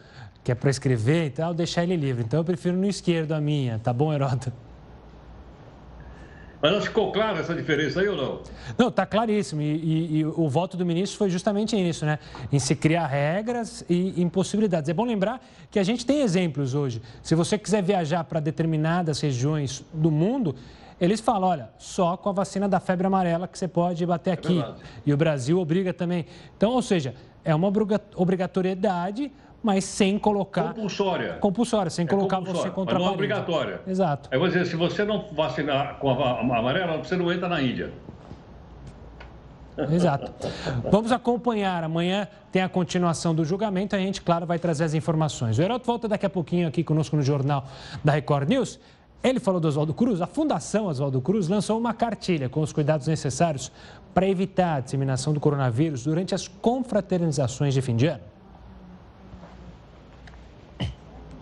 que 0.43 0.51
é 0.51 0.55
para 0.55 0.69
escrever 0.69 1.25
e 1.25 1.29
tal, 1.29 1.53
deixar 1.53 1.83
ele 1.83 1.95
livre. 1.95 2.23
Então 2.23 2.39
eu 2.39 2.43
prefiro 2.43 2.77
no 2.77 2.87
esquerdo 2.87 3.33
a 3.33 3.41
minha, 3.41 3.79
tá 3.79 3.91
bom, 3.91 4.13
Heródoto? 4.13 4.53
Mas 6.63 6.85
ficou 6.85 7.11
clara 7.11 7.41
essa 7.41 7.53
diferença 7.53 7.99
aí 7.99 8.07
ou 8.07 8.15
não? 8.15 8.39
Não, 8.77 8.87
está 8.87 9.05
claríssimo. 9.05 9.61
E, 9.61 9.65
e, 9.65 10.17
e, 10.19 10.25
o 10.25 10.47
voto 10.47 10.77
do 10.77 10.85
ministro 10.85 11.17
foi 11.17 11.29
justamente 11.29 11.75
nisso, 11.75 12.05
né? 12.05 12.17
Em 12.49 12.57
se 12.57 12.73
criar 12.73 13.05
regras 13.05 13.83
e 13.89 14.21
impossibilidades. 14.21 14.89
É 14.89 14.93
bom 14.93 15.03
lembrar 15.03 15.45
que 15.69 15.77
a 15.77 15.83
gente 15.83 16.05
tem 16.05 16.21
exemplos 16.21 16.73
hoje. 16.73 17.01
Se 17.21 17.35
você 17.35 17.57
quiser 17.57 17.83
viajar 17.83 18.23
para 18.23 18.39
determinadas 18.39 19.19
regiões 19.19 19.83
do 19.93 20.09
mundo, 20.09 20.55
eles 21.01 21.19
falam, 21.19 21.49
olha, 21.49 21.69
só 21.77 22.15
com 22.15 22.29
a 22.29 22.31
vacina 22.31 22.69
da 22.69 22.79
febre 22.79 23.05
amarela 23.07 23.45
que 23.45 23.59
você 23.59 23.67
pode 23.67 24.05
bater 24.05 24.29
é 24.29 24.33
aqui. 24.33 24.61
É 24.61 24.73
e 25.05 25.13
o 25.13 25.17
Brasil 25.17 25.59
obriga 25.59 25.93
também. 25.93 26.25
Então, 26.55 26.71
ou 26.71 26.81
seja, 26.81 27.13
é 27.43 27.53
uma 27.53 27.69
obrigatoriedade 28.15 29.29
mas 29.63 29.85
sem 29.85 30.19
colocar. 30.19 30.73
Compulsória. 30.73 31.33
Compulsória, 31.39 31.89
sem 31.89 32.05
é 32.05 32.07
colocar 32.07 32.37
compulsória, 32.37 32.69
você 32.69 32.75
contra 32.75 32.95
mas 32.95 33.03
não 33.03 33.09
é 33.09 33.13
obrigatória. 33.13 33.81
Exato. 33.87 34.29
Aí 34.31 34.37
você, 34.37 34.65
se 34.65 34.75
você 34.75 35.05
não 35.05 35.25
vacinar 35.31 35.95
com 35.95 36.09
a 36.11 36.41
amarela, 36.41 36.97
você 36.97 37.15
não 37.15 37.31
entra 37.31 37.47
na 37.47 37.61
Índia. 37.61 37.91
Exato. 39.89 40.31
Vamos 40.91 41.11
acompanhar. 41.11 41.83
Amanhã 41.83 42.27
tem 42.51 42.61
a 42.61 42.69
continuação 42.69 43.33
do 43.33 43.43
julgamento. 43.43 43.95
A 43.95 43.99
gente, 43.99 44.21
claro, 44.21 44.45
vai 44.45 44.59
trazer 44.59 44.83
as 44.83 44.93
informações. 44.93 45.57
O 45.57 45.61
Heraldo 45.61 45.85
volta 45.85 46.07
daqui 46.07 46.25
a 46.25 46.29
pouquinho 46.29 46.67
aqui 46.67 46.83
conosco 46.83 47.15
no 47.15 47.23
Jornal 47.23 47.65
da 48.03 48.11
Record 48.11 48.49
News. 48.49 48.79
Ele 49.23 49.39
falou 49.39 49.59
do 49.59 49.67
Oswaldo 49.67 49.93
Cruz. 49.93 50.21
A 50.21 50.27
Fundação 50.27 50.87
Oswaldo 50.87 51.21
Cruz 51.21 51.47
lançou 51.47 51.79
uma 51.79 51.93
cartilha 51.93 52.49
com 52.49 52.59
os 52.61 52.73
cuidados 52.73 53.07
necessários 53.07 53.71
para 54.13 54.27
evitar 54.27 54.75
a 54.75 54.79
disseminação 54.81 55.33
do 55.33 55.39
coronavírus 55.39 56.03
durante 56.03 56.35
as 56.35 56.47
confraternizações 56.47 57.73
de 57.73 57.81
fim 57.81 57.95
de 57.95 58.07
ano. 58.07 58.32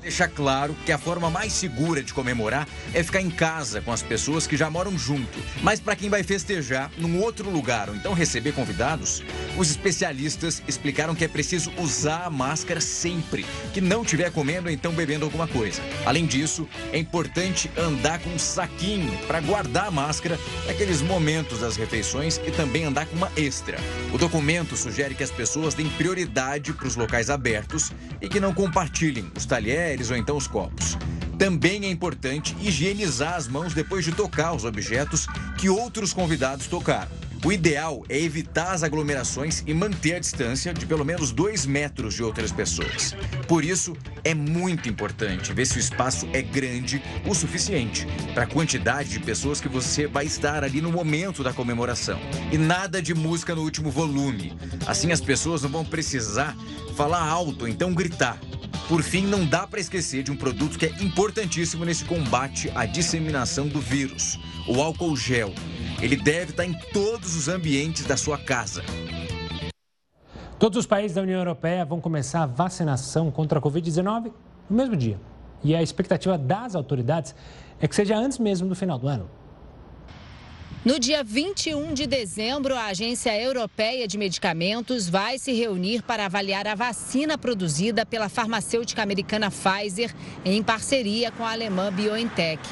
Deixa 0.02 0.28
claro 0.28 0.76
que 0.86 0.92
a 0.92 0.98
forma 0.98 1.30
mais 1.30 1.54
segura 1.54 2.02
de 2.02 2.14
comemorar 2.14 2.68
é 2.94 3.04
ficar 3.04 3.22
em 3.22 3.30
casa 3.30 3.82
com 3.82 3.92
as 3.92 4.02
pessoas 4.02 4.48
que 4.48 4.58
já 4.58 4.70
moram 4.70 4.98
junto. 4.98 5.40
Mas 5.62 5.80
para 5.80 5.96
quem 5.96 6.10
vai 6.10 6.24
festejar 6.24 6.92
num 6.98 7.22
outro 7.22 7.50
lugar 7.50 7.88
ou 7.90 7.96
então 7.96 8.14
receber 8.14 8.52
convidados, 8.52 9.24
os 9.58 9.70
especialistas 9.70 10.62
explicaram 10.68 11.14
que 11.14 11.24
é 11.24 11.28
preciso 11.28 11.72
usar 11.78 12.26
a 12.26 12.30
máscara 12.30 12.82
sempre 12.82 13.46
que 13.74 13.80
não 13.80 14.02
estiver 14.02 14.32
comendo 14.32 14.68
ou 14.68 14.74
então 14.74 14.92
bebendo 14.92 15.26
alguma 15.26 15.48
coisa. 15.48 15.82
Além 16.06 16.26
disso, 16.26 16.68
é 16.92 16.98
importante 16.98 17.70
andar 17.78 18.20
com 18.20 18.32
um 18.32 18.40
saquinho 18.40 19.16
para 19.28 19.40
guardar 19.40 19.88
a 19.88 19.92
máscara 19.92 20.40
naqueles 20.66 21.02
momentos 21.02 21.60
das 21.60 21.78
refeições 21.78 22.40
e 22.46 22.52
também 22.52 22.86
andar 22.86 23.06
com 23.06 23.16
uma 23.16 23.32
extra. 23.36 23.78
O 24.12 24.18
documento 24.18 24.76
sugere 24.76 25.14
que 25.14 25.24
as 25.24 25.32
pessoas 25.32 25.76
deem 25.76 25.90
prioridade 25.90 26.74
para 26.74 26.88
os 26.88 26.96
locais 26.96 27.30
abertos 27.30 27.92
e 28.20 28.28
que 28.28 28.40
não 28.40 28.54
compartilhem 28.54 29.32
os 29.36 29.46
talheres 29.46 29.91
talheres 29.92 30.10
ou 30.10 30.18
então 30.18 30.38
os 30.38 30.48
copos. 30.48 30.98
Também 31.38 31.86
é 31.86 31.90
importante 31.90 32.56
higienizar 32.62 33.36
as 33.36 33.48
mãos 33.48 33.74
depois 33.74 34.06
de 34.06 34.12
tocar 34.12 34.54
os 34.54 34.64
objetos 34.64 35.28
que 35.58 35.70
outros 35.70 36.14
convidados 36.14 36.68
tocaram. 36.68 37.12
O 37.44 37.52
ideal 37.52 38.04
é 38.08 38.20
evitar 38.20 38.72
as 38.72 38.84
aglomerações 38.84 39.64
e 39.66 39.74
manter 39.74 40.14
a 40.14 40.20
distância 40.20 40.72
de 40.72 40.86
pelo 40.86 41.04
menos 41.04 41.32
dois 41.32 41.66
metros 41.66 42.14
de 42.14 42.22
outras 42.22 42.52
pessoas. 42.52 43.16
Por 43.48 43.66
isso, 43.66 43.98
é 44.24 44.36
muito 44.36 44.88
importante 44.88 45.52
ver 45.52 45.66
se 45.66 45.78
o 45.78 45.80
espaço 45.80 46.28
é 46.34 46.44
grande 46.44 47.02
o 47.26 47.34
suficiente 47.34 48.06
para 48.36 48.44
a 48.44 48.48
quantidade 48.48 49.10
de 49.10 49.20
pessoas 49.20 49.60
que 49.60 49.68
você 49.68 50.06
vai 50.06 50.28
estar 50.28 50.64
ali 50.64 50.82
no 50.82 50.92
momento 50.92 51.44
da 51.44 51.52
comemoração. 51.52 52.20
E 52.52 52.60
nada 52.60 53.02
de 53.02 53.16
música 53.16 53.56
no 53.56 53.64
último 53.64 53.90
volume. 53.90 54.56
Assim, 54.86 55.12
as 55.12 55.20
pessoas 55.20 55.64
não 55.64 55.70
vão 55.72 55.84
precisar 55.84 56.56
falar 56.96 57.24
alto 57.24 57.68
então 57.68 57.92
gritar. 57.92 58.40
Por 58.92 59.04
fim, 59.04 59.26
não 59.26 59.46
dá 59.46 59.66
para 59.66 59.80
esquecer 59.80 60.22
de 60.22 60.34
um 60.34 60.36
produto 60.36 60.78
que 60.78 60.86
é 60.86 60.90
importantíssimo 61.02 61.86
nesse 61.86 62.04
combate 62.04 62.70
à 62.76 62.86
disseminação 62.86 63.66
do 63.66 63.80
vírus: 63.80 64.38
o 64.68 64.82
álcool 64.82 65.16
gel. 65.16 65.54
Ele 66.02 66.18
deve 66.18 66.52
estar 66.52 66.66
em 66.66 66.74
todos 66.92 67.34
os 67.34 67.48
ambientes 67.48 68.06
da 68.06 68.18
sua 68.18 68.38
casa. 68.38 68.84
Todos 70.60 70.78
os 70.78 70.86
países 70.86 71.16
da 71.16 71.22
União 71.22 71.40
Europeia 71.40 71.86
vão 71.86 72.02
começar 72.02 72.44
a 72.44 72.46
vacinação 72.46 73.32
contra 73.32 73.60
a 73.60 73.62
Covid-19 73.62 74.34
no 74.70 74.76
mesmo 74.76 74.98
dia. 74.98 75.18
E 75.64 75.74
a 75.74 75.82
expectativa 75.82 76.38
das 76.38 76.76
autoridades 76.76 77.34
é 77.80 77.88
que 77.88 77.96
seja 77.96 78.18
antes 78.18 78.40
mesmo 78.40 78.68
do 78.68 78.76
final 78.76 79.00
do 79.00 79.08
ano. 79.08 79.30
No 80.84 80.98
dia 80.98 81.24
21 81.24 81.94
de 81.94 82.08
dezembro, 82.08 82.76
a 82.76 82.86
Agência 82.86 83.40
Europeia 83.40 84.08
de 84.08 84.18
Medicamentos 84.18 85.08
vai 85.08 85.38
se 85.38 85.52
reunir 85.52 86.02
para 86.02 86.26
avaliar 86.26 86.66
a 86.66 86.74
vacina 86.74 87.38
produzida 87.38 88.04
pela 88.04 88.28
farmacêutica 88.28 89.04
americana 89.04 89.52
Pfizer 89.52 90.12
em 90.44 90.64
parceria 90.64 91.30
com 91.30 91.46
a 91.46 91.52
alemã 91.52 91.94
BioNTech. 91.94 92.68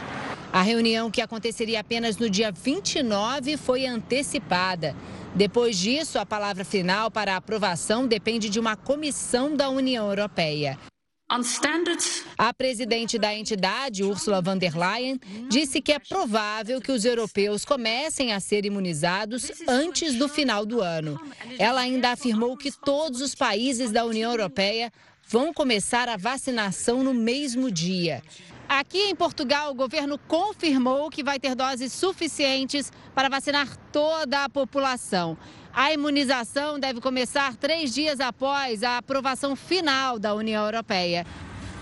A 0.51 0.63
reunião, 0.63 1.11
que 1.11 1.21
aconteceria 1.21 1.81
apenas 1.81 2.17
no 2.17 2.31
dia 2.31 2.51
29, 2.51 3.57
foi 3.57 3.85
antecipada. 3.85 4.95
Depois 5.35 5.77
disso, 5.77 6.17
a 6.17 6.25
palavra 6.25 6.65
final 6.65 7.11
para 7.11 7.35
a 7.35 7.37
aprovação 7.37 8.07
depende 8.07 8.49
de 8.49 8.59
uma 8.59 8.75
comissão 8.75 9.55
da 9.55 9.69
União 9.69 10.09
Europeia. 10.09 10.79
A 12.37 12.51
presidente 12.51 13.19
da 13.19 13.31
entidade, 13.33 14.03
Ursula 14.03 14.41
von 14.41 14.57
der 14.57 14.75
Leyen, 14.75 15.19
disse 15.47 15.79
que 15.79 15.91
é 15.91 15.99
provável 15.99 16.81
que 16.81 16.91
os 16.91 17.05
europeus 17.05 17.63
comecem 17.63 18.33
a 18.33 18.39
ser 18.39 18.65
imunizados 18.65 19.51
antes 19.67 20.15
do 20.15 20.27
final 20.27 20.65
do 20.65 20.81
ano. 20.81 21.21
Ela 21.59 21.81
ainda 21.81 22.11
afirmou 22.11 22.57
que 22.57 22.71
todos 22.71 23.21
os 23.21 23.35
países 23.35 23.91
da 23.91 24.03
União 24.05 24.31
Europeia 24.31 24.91
vão 25.27 25.53
começar 25.53 26.09
a 26.09 26.17
vacinação 26.17 27.03
no 27.03 27.13
mesmo 27.13 27.69
dia. 27.69 28.23
Aqui 28.67 29.09
em 29.09 29.15
Portugal, 29.15 29.71
o 29.71 29.75
governo 29.75 30.17
confirmou 30.27 31.09
que 31.09 31.23
vai 31.23 31.39
ter 31.39 31.53
doses 31.55 31.93
suficientes 31.93 32.91
para 33.13 33.29
vacinar 33.29 33.77
toda 33.91 34.43
a 34.43 34.49
população. 34.49 35.37
A 35.79 35.93
imunização 35.93 36.77
deve 36.77 36.99
começar 36.99 37.55
três 37.55 37.93
dias 37.93 38.19
após 38.19 38.83
a 38.83 38.97
aprovação 38.97 39.55
final 39.55 40.19
da 40.19 40.35
União 40.35 40.65
Europeia. 40.65 41.25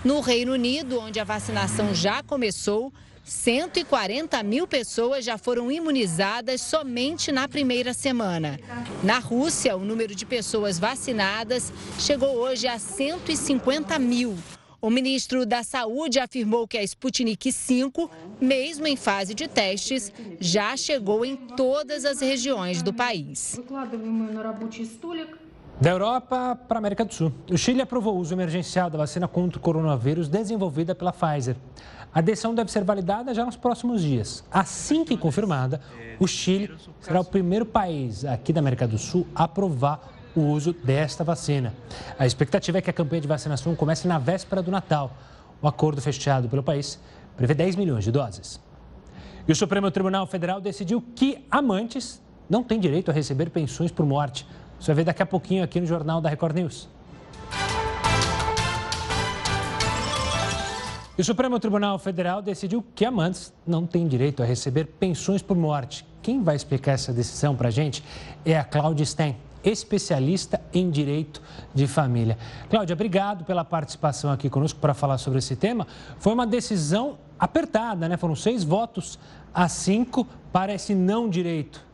No 0.04 0.20
Reino 0.20 0.52
Unido, 0.52 1.00
onde 1.00 1.18
a 1.18 1.24
vacinação 1.24 1.92
já 1.92 2.22
começou, 2.22 2.92
140 3.24 4.40
mil 4.44 4.68
pessoas 4.68 5.24
já 5.24 5.36
foram 5.36 5.68
imunizadas 5.68 6.60
somente 6.60 7.32
na 7.32 7.48
primeira 7.48 7.92
semana. 7.92 8.60
Na 9.02 9.18
Rússia, 9.18 9.76
o 9.76 9.84
número 9.84 10.14
de 10.14 10.24
pessoas 10.24 10.78
vacinadas 10.78 11.72
chegou 11.98 12.36
hoje 12.36 12.68
a 12.68 12.78
150 12.78 13.98
mil. 13.98 14.38
O 14.80 14.90
ministro 14.90 15.44
da 15.44 15.64
Saúde 15.64 16.20
afirmou 16.20 16.68
que 16.68 16.78
a 16.78 16.82
Sputnik 16.84 17.50
V, 17.50 18.08
mesmo 18.40 18.86
em 18.86 18.94
fase 18.94 19.34
de 19.34 19.48
testes, 19.48 20.12
já 20.38 20.76
chegou 20.76 21.24
em 21.24 21.34
todas 21.34 22.04
as 22.04 22.20
regiões 22.20 22.80
do 22.80 22.92
país. 22.92 23.60
Da 25.80 25.90
Europa 25.90 26.56
para 26.68 26.76
a 26.76 26.80
América 26.80 27.04
do 27.04 27.12
Sul. 27.12 27.32
O 27.50 27.58
Chile 27.58 27.82
aprovou 27.82 28.14
o 28.14 28.20
uso 28.20 28.32
emergencial 28.32 28.88
da 28.88 28.98
vacina 28.98 29.26
contra 29.26 29.58
o 29.58 29.60
coronavírus 29.60 30.28
desenvolvida 30.28 30.94
pela 30.94 31.12
Pfizer. 31.12 31.56
A 32.14 32.20
decisão 32.20 32.54
deve 32.54 32.70
ser 32.70 32.84
validada 32.84 33.34
já 33.34 33.44
nos 33.44 33.56
próximos 33.56 34.00
dias. 34.00 34.44
Assim 34.48 35.04
que 35.04 35.16
confirmada, 35.16 35.80
o 36.20 36.26
Chile 36.28 36.70
será 37.00 37.20
o 37.20 37.24
primeiro 37.24 37.66
país 37.66 38.24
aqui 38.24 38.52
da 38.52 38.60
América 38.60 38.86
do 38.86 38.96
Sul 38.96 39.26
a 39.34 39.42
aprovar 39.42 40.17
o 40.38 40.50
uso 40.50 40.72
desta 40.72 41.24
vacina. 41.24 41.74
A 42.18 42.26
expectativa 42.26 42.78
é 42.78 42.80
que 42.80 42.90
a 42.90 42.92
campanha 42.92 43.20
de 43.20 43.28
vacinação 43.28 43.74
comece 43.74 44.06
na 44.06 44.18
véspera 44.18 44.62
do 44.62 44.70
Natal. 44.70 45.16
O 45.60 45.68
acordo 45.68 46.00
fechado 46.00 46.48
pelo 46.48 46.62
país 46.62 46.98
prevê 47.36 47.54
10 47.54 47.76
milhões 47.76 48.04
de 48.04 48.12
doses. 48.12 48.60
E 49.46 49.52
o 49.52 49.56
Supremo 49.56 49.90
Tribunal 49.90 50.26
Federal 50.26 50.60
decidiu 50.60 51.02
que 51.14 51.44
amantes 51.50 52.22
não 52.48 52.62
têm 52.62 52.78
direito 52.78 53.10
a 53.10 53.14
receber 53.14 53.50
pensões 53.50 53.90
por 53.90 54.04
morte. 54.04 54.46
Você 54.78 54.86
vai 54.88 54.96
ver 54.96 55.04
daqui 55.04 55.22
a 55.22 55.26
pouquinho 55.26 55.64
aqui 55.64 55.80
no 55.80 55.86
Jornal 55.86 56.20
da 56.20 56.28
Record 56.28 56.54
News. 56.56 56.88
E 61.16 61.20
o 61.20 61.24
Supremo 61.24 61.58
Tribunal 61.58 61.98
Federal 61.98 62.40
decidiu 62.40 62.84
que 62.94 63.04
amantes 63.04 63.52
não 63.66 63.84
têm 63.84 64.06
direito 64.06 64.40
a 64.40 64.46
receber 64.46 64.84
pensões 64.84 65.42
por 65.42 65.56
morte. 65.56 66.06
Quem 66.22 66.42
vai 66.44 66.54
explicar 66.54 66.92
essa 66.92 67.12
decisão 67.12 67.56
para 67.56 67.68
a 67.68 67.72
gente 67.72 68.04
é 68.44 68.56
a 68.56 68.62
Cláudia 68.62 69.04
Stein 69.04 69.34
especialista 69.64 70.60
em 70.72 70.90
direito 70.90 71.42
de 71.74 71.86
família. 71.86 72.38
Cláudia, 72.70 72.94
obrigado 72.94 73.44
pela 73.44 73.64
participação 73.64 74.30
aqui 74.30 74.48
conosco 74.48 74.78
para 74.78 74.94
falar 74.94 75.18
sobre 75.18 75.38
esse 75.38 75.56
tema. 75.56 75.86
Foi 76.18 76.32
uma 76.32 76.46
decisão 76.46 77.18
apertada, 77.38 78.08
né? 78.08 78.16
Foram 78.16 78.34
seis 78.34 78.64
votos 78.64 79.18
a 79.52 79.68
cinco 79.68 80.26
para 80.52 80.74
esse 80.74 80.94
não 80.94 81.28
direito. 81.28 81.86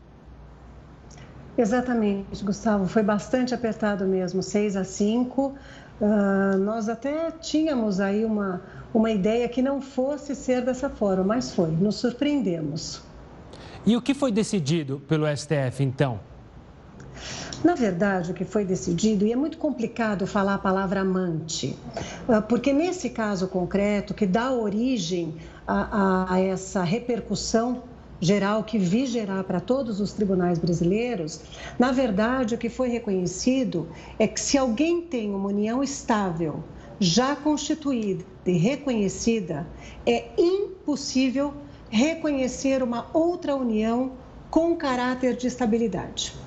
Exatamente, 1.57 2.43
Gustavo. 2.43 2.85
Foi 2.85 3.01
bastante 3.01 3.53
apertado 3.53 4.05
mesmo, 4.05 4.43
seis 4.43 4.75
a 4.75 4.83
cinco. 4.83 5.55
Uh, 6.01 6.57
nós 6.57 6.89
até 6.89 7.31
tínhamos 7.31 8.01
aí 8.01 8.25
uma, 8.25 8.61
uma 8.93 9.09
ideia 9.09 9.47
que 9.47 9.61
não 9.61 9.81
fosse 9.81 10.35
ser 10.35 10.61
dessa 10.61 10.89
forma, 10.89 11.23
mas 11.23 11.55
foi. 11.55 11.71
Nos 11.71 11.95
surpreendemos. 11.95 13.01
E 13.85 13.95
o 13.95 14.01
que 14.01 14.13
foi 14.13 14.31
decidido 14.31 15.01
pelo 15.07 15.25
STF, 15.27 15.81
então? 15.81 16.19
Na 17.65 17.73
verdade, 17.73 18.29
o 18.29 18.33
que 18.35 18.45
foi 18.45 18.63
decidido, 18.63 19.25
e 19.25 19.31
é 19.31 19.35
muito 19.35 19.57
complicado 19.57 20.27
falar 20.27 20.53
a 20.53 20.57
palavra 20.59 21.01
amante, 21.01 21.75
ah, 22.29 22.39
porque 22.39 22.71
nesse 22.71 23.09
caso 23.09 23.47
concreto, 23.47 24.13
que 24.13 24.27
dá 24.27 24.51
origem 24.51 25.37
a, 25.65 26.31
a 26.31 26.39
essa 26.39 26.83
repercussão 26.83 27.81
geral 28.21 28.63
que 28.63 28.77
vigerá 28.77 29.43
para 29.43 29.59
todos 29.59 29.99
os 29.99 30.13
tribunais 30.13 30.59
brasileiros, 30.59 31.41
na 31.79 31.91
verdade, 31.91 32.53
o 32.53 32.57
que 32.59 32.69
foi 32.69 32.87
reconhecido 32.87 33.87
é 34.19 34.27
que 34.27 34.39
se 34.39 34.59
alguém 34.59 35.01
tem 35.01 35.33
uma 35.33 35.49
união 35.49 35.81
estável, 35.81 36.63
já 36.99 37.35
constituída 37.35 38.23
e 38.45 38.51
reconhecida, 38.59 39.65
é 40.05 40.25
impossível 40.37 41.51
reconhecer 41.89 42.83
uma 42.83 43.07
outra 43.11 43.55
união 43.55 44.11
com 44.51 44.75
caráter 44.75 45.35
de 45.35 45.47
estabilidade. 45.47 46.44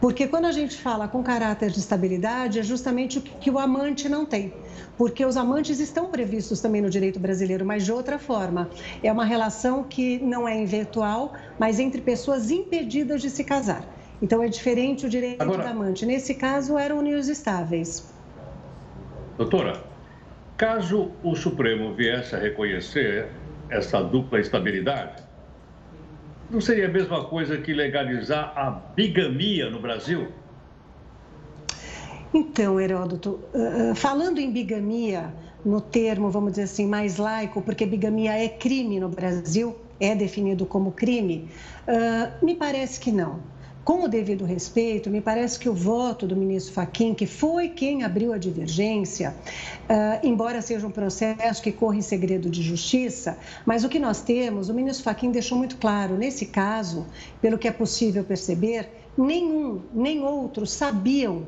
Porque 0.00 0.26
quando 0.28 0.44
a 0.44 0.52
gente 0.52 0.76
fala 0.76 1.08
com 1.08 1.22
caráter 1.22 1.70
de 1.70 1.78
estabilidade, 1.78 2.58
é 2.58 2.62
justamente 2.62 3.18
o 3.18 3.22
que 3.22 3.50
o 3.50 3.58
amante 3.58 4.08
não 4.08 4.26
tem. 4.26 4.52
Porque 4.96 5.24
os 5.24 5.36
amantes 5.36 5.80
estão 5.80 6.10
previstos 6.10 6.60
também 6.60 6.82
no 6.82 6.90
direito 6.90 7.18
brasileiro, 7.18 7.64
mas 7.64 7.84
de 7.84 7.92
outra 7.92 8.18
forma. 8.18 8.68
É 9.02 9.10
uma 9.10 9.24
relação 9.24 9.82
que 9.82 10.18
não 10.18 10.46
é 10.46 10.64
virtual, 10.64 11.32
mas 11.58 11.78
entre 11.78 12.00
pessoas 12.00 12.50
impedidas 12.50 13.22
de 13.22 13.30
se 13.30 13.44
casar. 13.44 13.84
Então 14.20 14.42
é 14.42 14.48
diferente 14.48 15.06
o 15.06 15.08
direito 15.08 15.42
Agora, 15.42 15.64
do 15.64 15.68
amante. 15.68 16.06
Nesse 16.06 16.34
caso, 16.34 16.78
eram 16.78 16.98
uniões 16.98 17.28
estáveis. 17.28 18.08
Doutora, 19.36 19.82
caso 20.56 21.10
o 21.22 21.34
Supremo 21.34 21.94
viesse 21.94 22.34
a 22.34 22.38
reconhecer 22.38 23.28
essa 23.68 24.02
dupla 24.02 24.40
estabilidade, 24.40 25.22
não 26.50 26.60
seria 26.60 26.86
a 26.86 26.90
mesma 26.90 27.24
coisa 27.24 27.58
que 27.58 27.72
legalizar 27.72 28.52
a 28.56 28.70
bigamia 28.70 29.70
no 29.70 29.80
Brasil? 29.80 30.28
Então, 32.32 32.80
Heródoto, 32.80 33.40
uh, 33.54 33.94
falando 33.94 34.38
em 34.38 34.50
bigamia, 34.50 35.32
no 35.64 35.80
termo, 35.80 36.30
vamos 36.30 36.52
dizer 36.52 36.64
assim, 36.64 36.86
mais 36.86 37.16
laico, 37.16 37.62
porque 37.62 37.86
bigamia 37.86 38.32
é 38.32 38.48
crime 38.48 39.00
no 39.00 39.08
Brasil, 39.08 39.76
é 39.98 40.14
definido 40.14 40.66
como 40.66 40.92
crime, 40.92 41.50
uh, 41.88 42.44
me 42.44 42.54
parece 42.54 43.00
que 43.00 43.10
não. 43.10 43.40
Com 43.86 44.02
o 44.02 44.08
devido 44.08 44.44
respeito, 44.44 45.08
me 45.08 45.20
parece 45.20 45.60
que 45.60 45.68
o 45.68 45.72
voto 45.72 46.26
do 46.26 46.34
ministro 46.34 46.74
Faquim, 46.74 47.14
que 47.14 47.24
foi 47.24 47.68
quem 47.68 48.02
abriu 48.02 48.32
a 48.32 48.36
divergência, 48.36 49.32
uh, 49.88 50.26
embora 50.26 50.60
seja 50.60 50.84
um 50.84 50.90
processo 50.90 51.62
que 51.62 51.70
corre 51.70 51.98
em 51.98 52.02
segredo 52.02 52.50
de 52.50 52.64
justiça, 52.64 53.38
mas 53.64 53.84
o 53.84 53.88
que 53.88 54.00
nós 54.00 54.20
temos, 54.20 54.68
o 54.68 54.74
ministro 54.74 55.04
Faquim 55.04 55.30
deixou 55.30 55.56
muito 55.56 55.76
claro, 55.76 56.16
nesse 56.16 56.46
caso, 56.46 57.06
pelo 57.40 57.56
que 57.56 57.68
é 57.68 57.70
possível 57.70 58.24
perceber, 58.24 58.90
nenhum 59.16 59.80
nem 59.94 60.20
outro 60.20 60.66
sabiam 60.66 61.44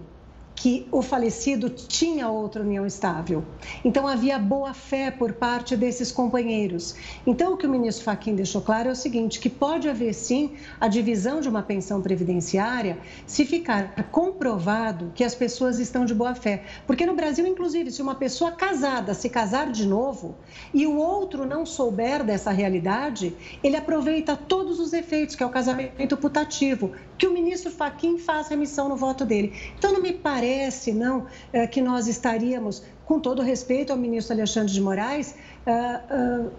que 0.58 0.88
o 0.90 1.02
falecido 1.02 1.70
tinha 1.70 2.28
outra 2.28 2.62
união 2.62 2.84
estável. 2.84 3.44
Então 3.84 4.08
havia 4.08 4.36
boa 4.40 4.74
fé 4.74 5.08
por 5.08 5.34
parte 5.34 5.76
desses 5.76 6.10
companheiros. 6.10 6.96
Então 7.24 7.52
o 7.52 7.56
que 7.56 7.64
o 7.64 7.70
ministro 7.70 8.04
Faquim 8.04 8.34
deixou 8.34 8.60
claro 8.60 8.88
é 8.88 8.92
o 8.92 8.96
seguinte, 8.96 9.38
que 9.38 9.48
pode 9.48 9.88
haver 9.88 10.12
sim 10.12 10.56
a 10.80 10.88
divisão 10.88 11.40
de 11.40 11.48
uma 11.48 11.62
pensão 11.62 12.02
previdenciária 12.02 12.98
se 13.24 13.44
ficar 13.44 13.94
comprovado 14.10 15.12
que 15.14 15.22
as 15.22 15.32
pessoas 15.32 15.78
estão 15.78 16.04
de 16.04 16.12
boa 16.12 16.34
fé. 16.34 16.64
Porque 16.88 17.06
no 17.06 17.14
Brasil, 17.14 17.46
inclusive, 17.46 17.92
se 17.92 18.02
uma 18.02 18.16
pessoa 18.16 18.50
casada 18.50 19.14
se 19.14 19.30
casar 19.30 19.70
de 19.70 19.86
novo 19.86 20.34
e 20.74 20.88
o 20.88 20.96
outro 20.96 21.46
não 21.46 21.64
souber 21.64 22.24
dessa 22.24 22.50
realidade, 22.50 23.32
ele 23.62 23.76
aproveita 23.76 24.36
todos 24.36 24.80
os 24.80 24.92
efeitos, 24.92 25.36
que 25.36 25.42
é 25.44 25.46
o 25.46 25.50
casamento 25.50 26.16
putativo, 26.16 26.90
que 27.18 27.26
o 27.26 27.32
ministro 27.32 27.70
Faquim 27.70 28.16
faz 28.16 28.48
remissão 28.48 28.88
no 28.88 28.96
voto 28.96 29.26
dele. 29.26 29.52
Então 29.76 29.92
não 29.92 30.00
me 30.00 30.12
parece 30.12 30.92
não, 30.92 31.26
é, 31.52 31.66
que 31.66 31.82
nós 31.82 32.06
estaríamos, 32.06 32.82
com 33.04 33.18
todo 33.18 33.42
respeito 33.42 33.92
ao 33.92 33.98
ministro 33.98 34.34
Alexandre 34.34 34.72
de 34.72 34.80
Moraes, 34.80 35.34
é, 35.66 35.70
é, 35.70 36.00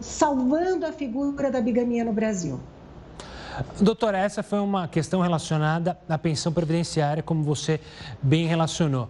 salvando 0.01 0.85
a 0.85 0.91
figura 0.91 1.49
da 1.49 1.61
bigamia 1.61 2.03
no 2.03 2.11
Brasil. 2.11 2.59
Doutora, 3.79 4.17
essa 4.17 4.41
foi 4.43 4.59
uma 4.59 4.87
questão 4.87 5.21
relacionada 5.21 5.97
à 6.07 6.17
pensão 6.17 6.51
previdenciária, 6.51 7.23
como 7.23 7.43
você 7.43 7.79
bem 8.21 8.45
relacionou. 8.45 9.09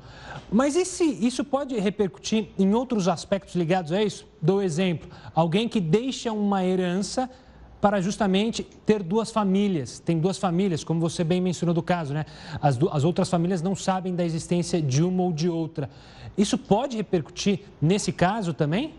Mas 0.52 0.76
e 0.76 0.86
se 0.86 1.04
isso 1.04 1.44
pode 1.44 1.80
repercutir 1.80 2.50
em 2.58 2.74
outros 2.74 3.08
aspectos 3.08 3.56
ligados 3.56 3.92
a 3.92 4.02
isso? 4.02 4.28
Dou 4.42 4.62
exemplo: 4.62 5.10
alguém 5.36 5.68
que 5.68 5.80
deixa 5.80 6.32
uma 6.32 6.66
herança 6.66 7.30
para 7.82 8.02
justamente 8.02 8.64
ter 8.86 9.02
duas 9.02 9.32
famílias. 9.32 10.00
Tem 10.00 10.20
duas 10.20 10.38
famílias, 10.38 10.84
como 10.84 11.00
você 11.00 11.24
bem 11.24 11.40
mencionou 11.40 11.74
do 11.74 11.82
caso, 11.82 12.14
né? 12.14 12.26
As, 12.62 12.78
as 12.92 13.04
outras 13.04 13.30
famílias 13.30 13.62
não 13.62 13.76
sabem 13.76 14.16
da 14.16 14.26
existência 14.26 14.82
de 14.82 15.04
uma 15.04 15.24
ou 15.24 15.32
de 15.32 15.50
outra. 15.50 15.90
Isso 16.38 16.58
pode 16.58 16.98
repercutir 16.98 17.62
nesse 17.82 18.12
caso 18.12 18.54
também? 18.54 18.94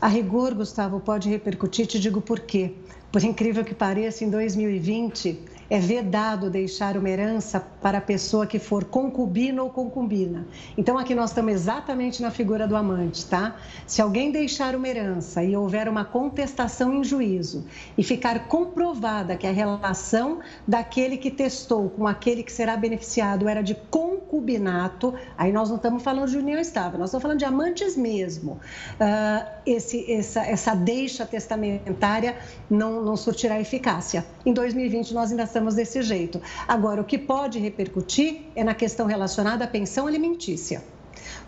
A 0.00 0.08
rigor, 0.08 0.54
Gustavo, 0.54 0.98
pode 0.98 1.28
repercutir, 1.28 1.86
te 1.86 2.00
digo 2.00 2.20
por 2.20 2.40
quê. 2.40 2.74
Por 3.12 3.22
incrível 3.22 3.64
que 3.64 3.74
pareça, 3.74 4.24
em 4.24 4.30
2020, 4.30 5.38
é 5.70 5.78
vedado 5.78 6.50
deixar 6.50 6.96
uma 6.96 7.08
herança 7.08 7.64
para 7.80 7.98
a 7.98 8.00
pessoa 8.00 8.44
que 8.44 8.58
for 8.58 8.84
concubina 8.84 9.62
ou 9.62 9.70
concubina. 9.70 10.44
Então, 10.76 10.98
aqui 10.98 11.14
nós 11.14 11.30
estamos 11.30 11.52
exatamente 11.52 12.20
na 12.20 12.30
figura 12.32 12.66
do 12.66 12.74
amante, 12.74 13.24
tá? 13.26 13.54
Se 13.86 14.02
alguém 14.02 14.32
deixar 14.32 14.74
uma 14.74 14.88
herança 14.88 15.44
e 15.44 15.56
houver 15.56 15.88
uma 15.88 16.04
contestação 16.04 16.92
em 16.94 17.04
juízo 17.04 17.64
e 17.96 18.02
ficar 18.02 18.48
comprovada 18.48 19.36
que 19.36 19.46
a 19.46 19.52
relação 19.52 20.40
daquele 20.66 21.16
que 21.16 21.30
testou 21.30 21.88
com 21.88 22.06
aquele 22.06 22.42
que 22.42 22.52
será 22.52 22.76
beneficiado 22.76 23.48
era 23.48 23.62
de 23.62 23.76
concubinato, 23.76 25.14
aí 25.38 25.52
nós 25.52 25.68
não 25.68 25.76
estamos 25.76 26.02
falando 26.02 26.28
de 26.28 26.36
união 26.36 26.58
estável, 26.58 26.98
nós 26.98 27.10
estamos 27.10 27.22
falando 27.22 27.38
de 27.38 27.44
amantes 27.44 27.96
mesmo. 27.96 28.52
Uh, 28.52 29.48
esse, 29.64 30.10
essa, 30.10 30.40
essa 30.40 30.74
deixa 30.74 31.24
testamentária 31.24 32.36
não, 32.68 33.04
não 33.04 33.16
surtirá 33.16 33.60
eficácia. 33.60 34.26
Em 34.44 34.52
2020, 34.52 35.14
nós 35.14 35.30
ainda 35.30 35.44
estamos 35.44 35.59
estamos 35.60 35.74
desse 35.74 36.02
jeito. 36.02 36.40
Agora, 36.66 37.00
o 37.00 37.04
que 37.04 37.18
pode 37.18 37.58
repercutir 37.58 38.42
é 38.56 38.64
na 38.64 38.74
questão 38.74 39.06
relacionada 39.06 39.64
à 39.64 39.68
pensão 39.68 40.06
alimentícia. 40.06 40.82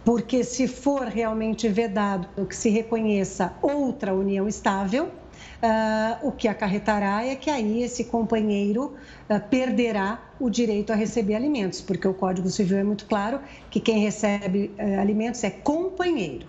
Porque 0.05 0.45
se 0.45 0.69
for 0.69 1.07
realmente 1.07 1.69
vedado 1.69 2.29
que 2.47 2.55
se 2.55 2.69
reconheça 2.69 3.55
outra 3.63 4.13
união 4.13 4.47
estável, 4.47 5.07
uh, 5.07 6.29
o 6.29 6.33
que 6.33 6.47
acarretará 6.47 7.25
é 7.25 7.35
que 7.35 7.49
aí 7.49 7.83
esse 7.83 8.05
companheiro 8.05 8.95
uh, 9.31 9.41
perderá 9.49 10.21
o 10.39 10.51
direito 10.51 10.93
a 10.93 10.97
receber 10.97 11.37
alimentos, 11.37 11.81
porque 11.81 12.07
o 12.07 12.13
Código 12.13 12.49
Civil 12.49 12.79
é 12.79 12.85
muito 12.85 13.07
claro 13.07 13.41
que 13.71 13.81
quem 13.81 14.01
recebe 14.01 14.71
uh, 14.79 15.01
alimentos 15.01 15.43
é 15.43 15.51
companheiro. 15.51 16.47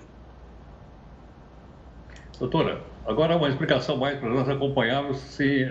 Doutora, 2.40 2.82
agora 3.06 3.38
uma 3.38 3.48
explicação 3.48 3.96
mais 3.96 4.20
para 4.20 4.30
nós 4.30 4.50
acompanharmos 4.50 5.18
se 5.20 5.66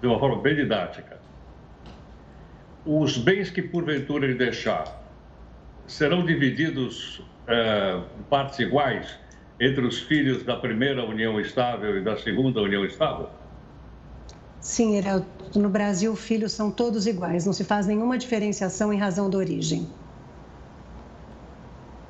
de 0.00 0.06
uma 0.06 0.18
forma 0.18 0.40
bem 0.40 0.54
didática. 0.56 1.18
Os 2.84 3.18
bens 3.18 3.50
que 3.50 3.60
porventura 3.60 4.26
ele 4.26 4.34
deixar 4.34 5.02
serão 5.86 6.24
divididos 6.24 7.22
é, 7.46 8.00
em 8.18 8.22
partes 8.24 8.58
iguais 8.58 9.18
entre 9.60 9.84
os 9.84 10.00
filhos 10.00 10.44
da 10.44 10.56
primeira 10.56 11.04
união 11.04 11.40
estável 11.40 11.98
e 11.98 12.02
da 12.02 12.16
segunda 12.16 12.60
união 12.62 12.84
estável? 12.84 13.28
Sim, 14.60 14.96
Heraldo. 14.96 15.26
No 15.54 15.68
Brasil, 15.68 16.14
filhos 16.14 16.52
são 16.52 16.70
todos 16.70 17.06
iguais, 17.06 17.46
não 17.46 17.54
se 17.54 17.64
faz 17.64 17.86
nenhuma 17.86 18.18
diferenciação 18.18 18.92
em 18.92 18.98
razão 18.98 19.30
da 19.30 19.38
origem. 19.38 19.88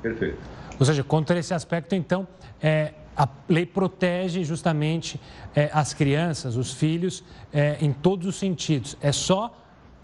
Perfeito. 0.01 0.37
Ou 0.77 0.85
seja, 0.85 1.03
contra 1.03 1.39
esse 1.39 1.53
aspecto, 1.53 1.95
então, 1.95 2.27
é, 2.61 2.93
a 3.19 3.27
lei 3.49 3.65
protege 3.65 4.45
justamente 4.45 5.19
é, 5.53 5.69
as 5.73 5.93
crianças, 5.93 6.55
os 6.55 6.73
filhos, 6.73 7.21
é, 7.51 7.77
em 7.81 7.91
todos 7.91 8.25
os 8.25 8.37
sentidos. 8.37 8.95
É 9.01 9.11
só 9.11 9.53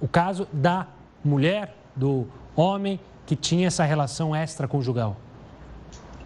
o 0.02 0.08
caso 0.08 0.46
da 0.52 0.88
mulher, 1.24 1.78
do 1.96 2.28
homem 2.54 3.00
que 3.26 3.34
tinha 3.34 3.68
essa 3.68 3.86
relação 3.86 4.36
extraconjugal. 4.36 5.16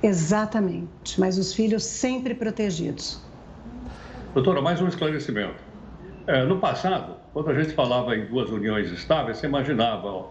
Exatamente, 0.02 1.20
mas 1.20 1.38
os 1.38 1.54
filhos 1.54 1.84
sempre 1.84 2.34
protegidos. 2.34 3.22
Doutora, 4.34 4.60
mais 4.60 4.82
um 4.82 4.88
esclarecimento. 4.88 5.62
É, 6.26 6.44
no 6.44 6.58
passado, 6.58 7.18
quando 7.34 7.52
a 7.52 7.54
gente 7.54 7.76
falava 7.76 8.16
em 8.16 8.26
duas 8.26 8.50
uniões 8.50 8.90
estáveis, 8.90 9.38
você 9.38 9.46
imaginava 9.46 10.26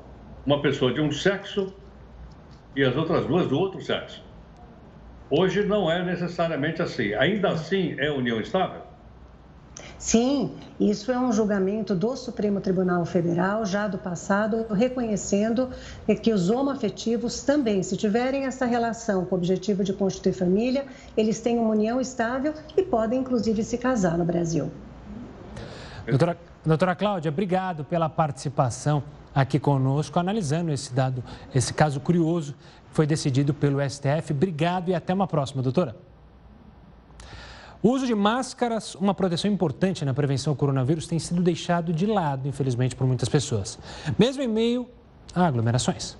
uma 0.45 0.61
pessoa 0.61 0.93
de 0.93 1.01
um 1.01 1.13
sexo 1.13 1.73
e 2.75 2.83
as 2.83 2.97
outras 2.97 3.27
duas 3.27 3.47
do 3.47 3.57
outro 3.57 3.81
sexo. 3.81 4.27
Hoje 5.31 5.63
não 5.63 5.91
é 5.91 6.03
necessariamente 6.03 6.81
assim. 6.81 7.15
Ainda 7.15 7.51
assim 7.51 7.95
é 7.99 8.11
união 8.11 8.41
estável? 8.41 8.83
Sim, 9.99 10.53
isso 10.79 11.11
é 11.11 11.19
um 11.19 11.33
julgamento 11.33 11.95
do 11.95 12.17
Supremo 12.17 12.61
Tribunal 12.61 13.05
Federal, 13.05 13.67
já 13.67 13.89
do 13.89 13.99
passado, 13.99 14.65
reconhecendo 14.73 15.71
que 16.23 16.33
os 16.33 16.51
homoafetivos 16.51 17.43
também, 17.43 17.83
se 17.83 17.97
tiverem 17.97 18.45
essa 18.45 18.65
relação 18.65 19.25
com 19.25 19.35
o 19.35 19.39
objetivo 19.39 19.83
de 19.83 19.93
constituir 19.93 20.33
família, 20.33 20.87
eles 21.17 21.41
têm 21.41 21.59
uma 21.59 21.71
união 21.71 22.01
estável 22.01 22.55
e 22.77 22.83
podem, 22.83 23.21
inclusive, 23.21 23.63
se 23.65 23.77
casar 23.77 24.17
no 24.17 24.25
Brasil. 24.25 24.71
Doutora, 26.07 26.39
doutora 26.65 26.95
Cláudia, 26.95 27.31
obrigado 27.31 27.85
pela 27.85 28.09
participação 28.09 29.03
aqui 29.35 29.59
conosco, 29.59 30.19
analisando 30.19 30.73
esse 30.73 30.93
dado, 30.93 31.23
esse 31.55 31.73
caso 31.73 32.01
curioso 32.01 32.55
foi 32.91 33.07
decidido 33.07 33.55
pelo 33.55 33.79
STF. 33.89 34.33
Obrigado 34.33 34.91
e 34.91 34.95
até 34.95 35.15
uma 35.15 35.27
próxima, 35.27 35.63
doutora. 35.63 35.97
O 37.81 37.91
uso 37.91 38.07
de 38.07 38.15
máscaras, 38.15 38.97
uma 38.97 39.15
proteção 39.15 39.51
importante 39.51 40.05
na 40.05 40.13
prevenção 40.13 40.53
ao 40.53 40.57
coronavírus, 40.57 41.07
tem 41.07 41.19
sido 41.19 41.41
deixado 41.41 41.93
de 41.93 42.07
lado, 42.07 42.49
infelizmente, 42.49 42.97
por 42.97 43.07
muitas 43.07 43.29
pessoas, 43.29 43.79
mesmo 44.19 44.43
em 44.43 44.49
meio 44.49 44.89
a 45.33 45.47
aglomerações. 45.47 46.17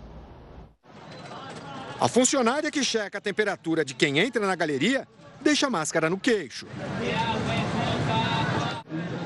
A 2.01 2.07
funcionária 2.07 2.71
que 2.71 2.85
checa 2.85 3.19
a 3.19 3.21
temperatura 3.21 3.85
de 3.85 3.93
quem 3.93 4.21
entra 4.21 4.47
na 4.47 4.55
galeria 4.55 5.07
deixa 5.41 5.67
a 5.67 5.71
máscara 5.71 6.09
no 6.09 6.17
queixo. 6.17 6.65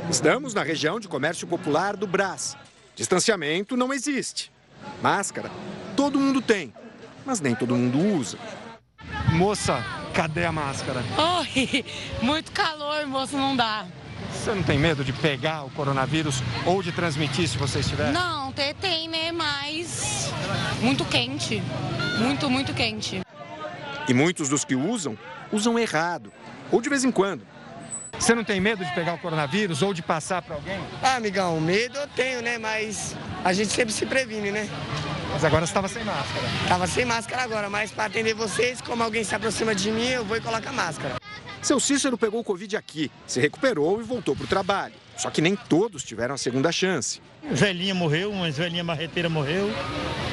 Estamos 0.09 0.55
na 0.55 0.63
região 0.63 0.99
de 0.99 1.07
comércio 1.09 1.47
popular 1.47 1.97
do 1.97 2.07
Brás. 2.07 2.57
Distanciamento 2.95 3.77
não 3.77 3.93
existe. 3.93 4.53
Máscara, 5.03 5.51
todo 5.97 6.19
mundo 6.19 6.43
tem, 6.43 6.73
mas 7.25 7.41
nem 7.41 7.55
todo 7.55 7.75
mundo 7.75 7.99
usa. 7.99 8.39
Moça, 9.33 9.83
cadê 10.13 10.45
a 10.45 10.53
máscara? 10.53 11.03
Oi, 11.41 11.85
muito 12.21 12.53
calor, 12.53 13.07
moço, 13.07 13.37
não 13.37 13.57
dá. 13.57 13.87
Você 14.31 14.55
não 14.55 14.63
tem 14.63 14.79
medo 14.79 15.05
de 15.05 15.13
pegar 15.13 15.65
o 15.65 15.71
coronavírus 15.71 16.43
ou 16.67 16.83
de 16.83 16.93
transmitir 16.93 17.49
se 17.49 17.57
você 17.57 17.81
estiver? 17.81 18.13
Não, 18.13 18.53
tem, 18.53 18.75
tem 18.75 19.09
né? 19.09 19.33
Mas 19.33 20.31
muito 20.81 21.05
quente. 21.05 21.63
Muito, 22.19 22.51
muito 22.51 22.75
quente. 22.75 23.21
E 24.09 24.15
muitos 24.15 24.49
dos 24.49 24.65
que 24.65 24.75
usam, 24.75 25.17
usam 25.51 25.79
errado. 25.79 26.33
Ou 26.71 26.81
de 26.81 26.89
vez 26.89 27.05
em 27.05 27.11
quando. 27.11 27.47
Você 28.19 28.35
não 28.35 28.45
tem 28.45 28.61
medo 28.61 28.85
de 28.85 28.95
pegar 28.95 29.15
o 29.15 29.19
coronavírus 29.19 29.83
ou 29.83 29.93
de 29.93 30.03
passar 30.03 30.43
para 30.43 30.55
alguém? 30.55 30.79
Ah, 31.03 31.17
amigão, 31.17 31.61
medo 31.61 31.99
eu 31.99 32.07
tenho, 32.09 32.41
né? 32.41 32.57
Mas 32.59 33.17
a 33.45 33.53
gente 33.53 33.73
sempre 33.73 33.93
se 33.93 34.07
previne, 34.07 34.51
né? 34.51 34.69
Mas 35.33 35.45
agora 35.45 35.67
você 35.67 35.71
estava 35.71 35.89
sem 35.89 36.05
máscara. 36.05 36.47
Tava 36.69 36.87
sem 36.87 37.05
máscara 37.05 37.43
agora, 37.43 37.71
mas 37.71 37.91
para 37.91 38.05
atender 38.05 38.35
vocês, 38.35 38.81
como 38.81 39.03
alguém 39.03 39.25
se 39.25 39.35
aproxima 39.35 39.75
de 39.75 39.91
mim, 39.91 40.09
eu 40.09 40.25
vou 40.25 40.37
e 40.37 40.41
coloco 40.41 40.69
a 40.69 40.73
máscara. 40.73 41.17
Seu 41.61 41.81
Cícero 41.81 42.19
pegou 42.19 42.41
o 42.41 42.45
Covid 42.45 42.77
aqui, 42.77 43.11
se 43.27 43.41
recuperou 43.41 44.01
e 44.01 44.05
voltou 44.05 44.37
para 44.37 44.45
o 44.45 44.49
trabalho. 44.49 44.95
Só 45.17 45.31
que 45.31 45.41
nem 45.41 45.57
todos 45.57 46.03
tiveram 46.05 46.35
a 46.35 46.39
segunda 46.39 46.71
chance. 46.71 47.21
Velhinha 47.51 47.95
morreu, 47.95 48.31
uma 48.31 48.51
velhinha 48.51 48.85
marreteira 48.85 49.29
morreu. 49.29 49.71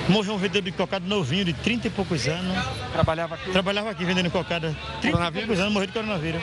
Morreu 0.08 0.34
um 0.34 0.38
vendedor 0.38 0.64
de 0.64 0.72
cocada 0.72 1.06
novinho, 1.08 1.46
de 1.46 1.54
30 1.54 1.88
e 1.88 1.90
poucos 1.90 2.28
anos. 2.28 2.58
Trabalhava 2.92 3.36
aqui? 3.36 3.52
Trabalhava 3.52 3.90
aqui 3.92 4.06
vendendo 4.06 4.32
cocada. 4.32 4.76
30 5.02 5.28
e 5.28 5.32
poucos 5.32 5.60
anos, 5.60 5.74
morreu 5.74 5.88
de 5.88 5.94
coronavírus. 5.94 6.42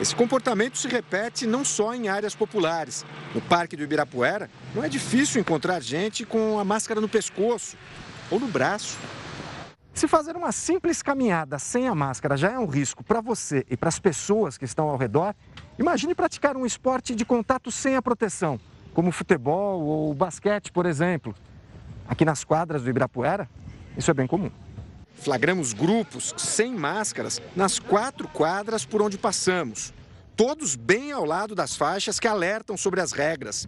Esse 0.00 0.14
comportamento 0.14 0.76
se 0.76 0.88
repete 0.88 1.46
não 1.46 1.64
só 1.64 1.94
em 1.94 2.08
áreas 2.08 2.34
populares. 2.34 3.06
No 3.32 3.40
Parque 3.40 3.76
do 3.76 3.84
Ibirapuera, 3.84 4.50
não 4.74 4.82
é 4.82 4.88
difícil 4.88 5.40
encontrar 5.40 5.80
gente 5.80 6.24
com 6.26 6.58
a 6.58 6.64
máscara 6.64 7.00
no 7.00 7.08
pescoço 7.08 7.76
ou 8.28 8.40
no 8.40 8.48
braço. 8.48 8.98
Se 9.94 10.08
fazer 10.08 10.36
uma 10.36 10.50
simples 10.50 11.00
caminhada 11.00 11.56
sem 11.60 11.86
a 11.86 11.94
máscara 11.94 12.36
já 12.36 12.50
é 12.50 12.58
um 12.58 12.66
risco 12.66 13.04
para 13.04 13.20
você 13.20 13.64
e 13.70 13.76
para 13.76 13.88
as 13.88 14.00
pessoas 14.00 14.58
que 14.58 14.64
estão 14.64 14.88
ao 14.88 14.96
redor, 14.96 15.32
imagine 15.78 16.12
praticar 16.12 16.56
um 16.56 16.66
esporte 16.66 17.14
de 17.14 17.24
contato 17.24 17.70
sem 17.70 17.94
a 17.94 18.02
proteção, 18.02 18.58
como 18.92 19.12
futebol 19.12 19.80
ou 19.80 20.12
basquete, 20.12 20.72
por 20.72 20.86
exemplo. 20.86 21.32
Aqui 22.08 22.24
nas 22.24 22.42
quadras 22.42 22.82
do 22.82 22.90
Ibirapuera, 22.90 23.48
isso 23.96 24.10
é 24.10 24.14
bem 24.14 24.26
comum. 24.26 24.50
Flagramos 25.14 25.72
grupos 25.72 26.34
sem 26.36 26.74
máscaras 26.74 27.40
nas 27.56 27.78
quatro 27.78 28.28
quadras 28.28 28.84
por 28.84 29.00
onde 29.00 29.16
passamos, 29.16 29.92
todos 30.36 30.76
bem 30.76 31.12
ao 31.12 31.24
lado 31.24 31.54
das 31.54 31.76
faixas 31.76 32.20
que 32.20 32.28
alertam 32.28 32.76
sobre 32.76 33.00
as 33.00 33.12
regras. 33.12 33.66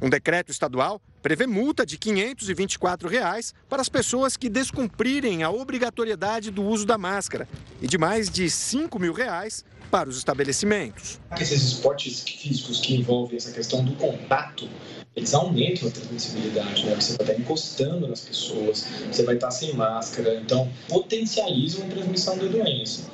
Um 0.00 0.10
decreto 0.10 0.50
estadual 0.50 1.00
prevê 1.22 1.46
multa 1.46 1.86
de 1.86 1.96
524 1.96 3.08
reais 3.08 3.54
para 3.68 3.80
as 3.80 3.88
pessoas 3.88 4.36
que 4.36 4.48
descumprirem 4.48 5.44
a 5.44 5.50
obrigatoriedade 5.50 6.50
do 6.50 6.64
uso 6.64 6.84
da 6.84 6.98
máscara 6.98 7.48
e 7.80 7.86
de 7.86 7.96
mais 7.96 8.28
de 8.28 8.50
5 8.50 8.98
mil 8.98 9.12
reais 9.12 9.64
para 9.92 10.08
os 10.08 10.16
estabelecimentos. 10.16 11.20
Esses 11.38 11.62
esportes 11.62 12.22
físicos 12.22 12.80
que 12.80 12.96
envolvem 12.96 13.36
essa 13.36 13.52
questão 13.52 13.84
do 13.84 13.94
contato, 13.94 14.68
eles 15.14 15.34
aumentam 15.34 15.88
a 15.88 15.90
transmissibilidade, 15.90 16.86
né? 16.86 16.94
Você 16.94 17.16
vai 17.16 17.26
estar 17.26 17.40
encostando 17.40 18.08
nas 18.08 18.20
pessoas, 18.20 18.86
você 19.10 19.22
vai 19.24 19.34
estar 19.34 19.50
sem 19.50 19.74
máscara, 19.74 20.36
então 20.36 20.70
potencializam 20.88 21.86
a 21.86 21.88
transmissão 21.90 22.38
da 22.38 22.46
doença. 22.46 23.10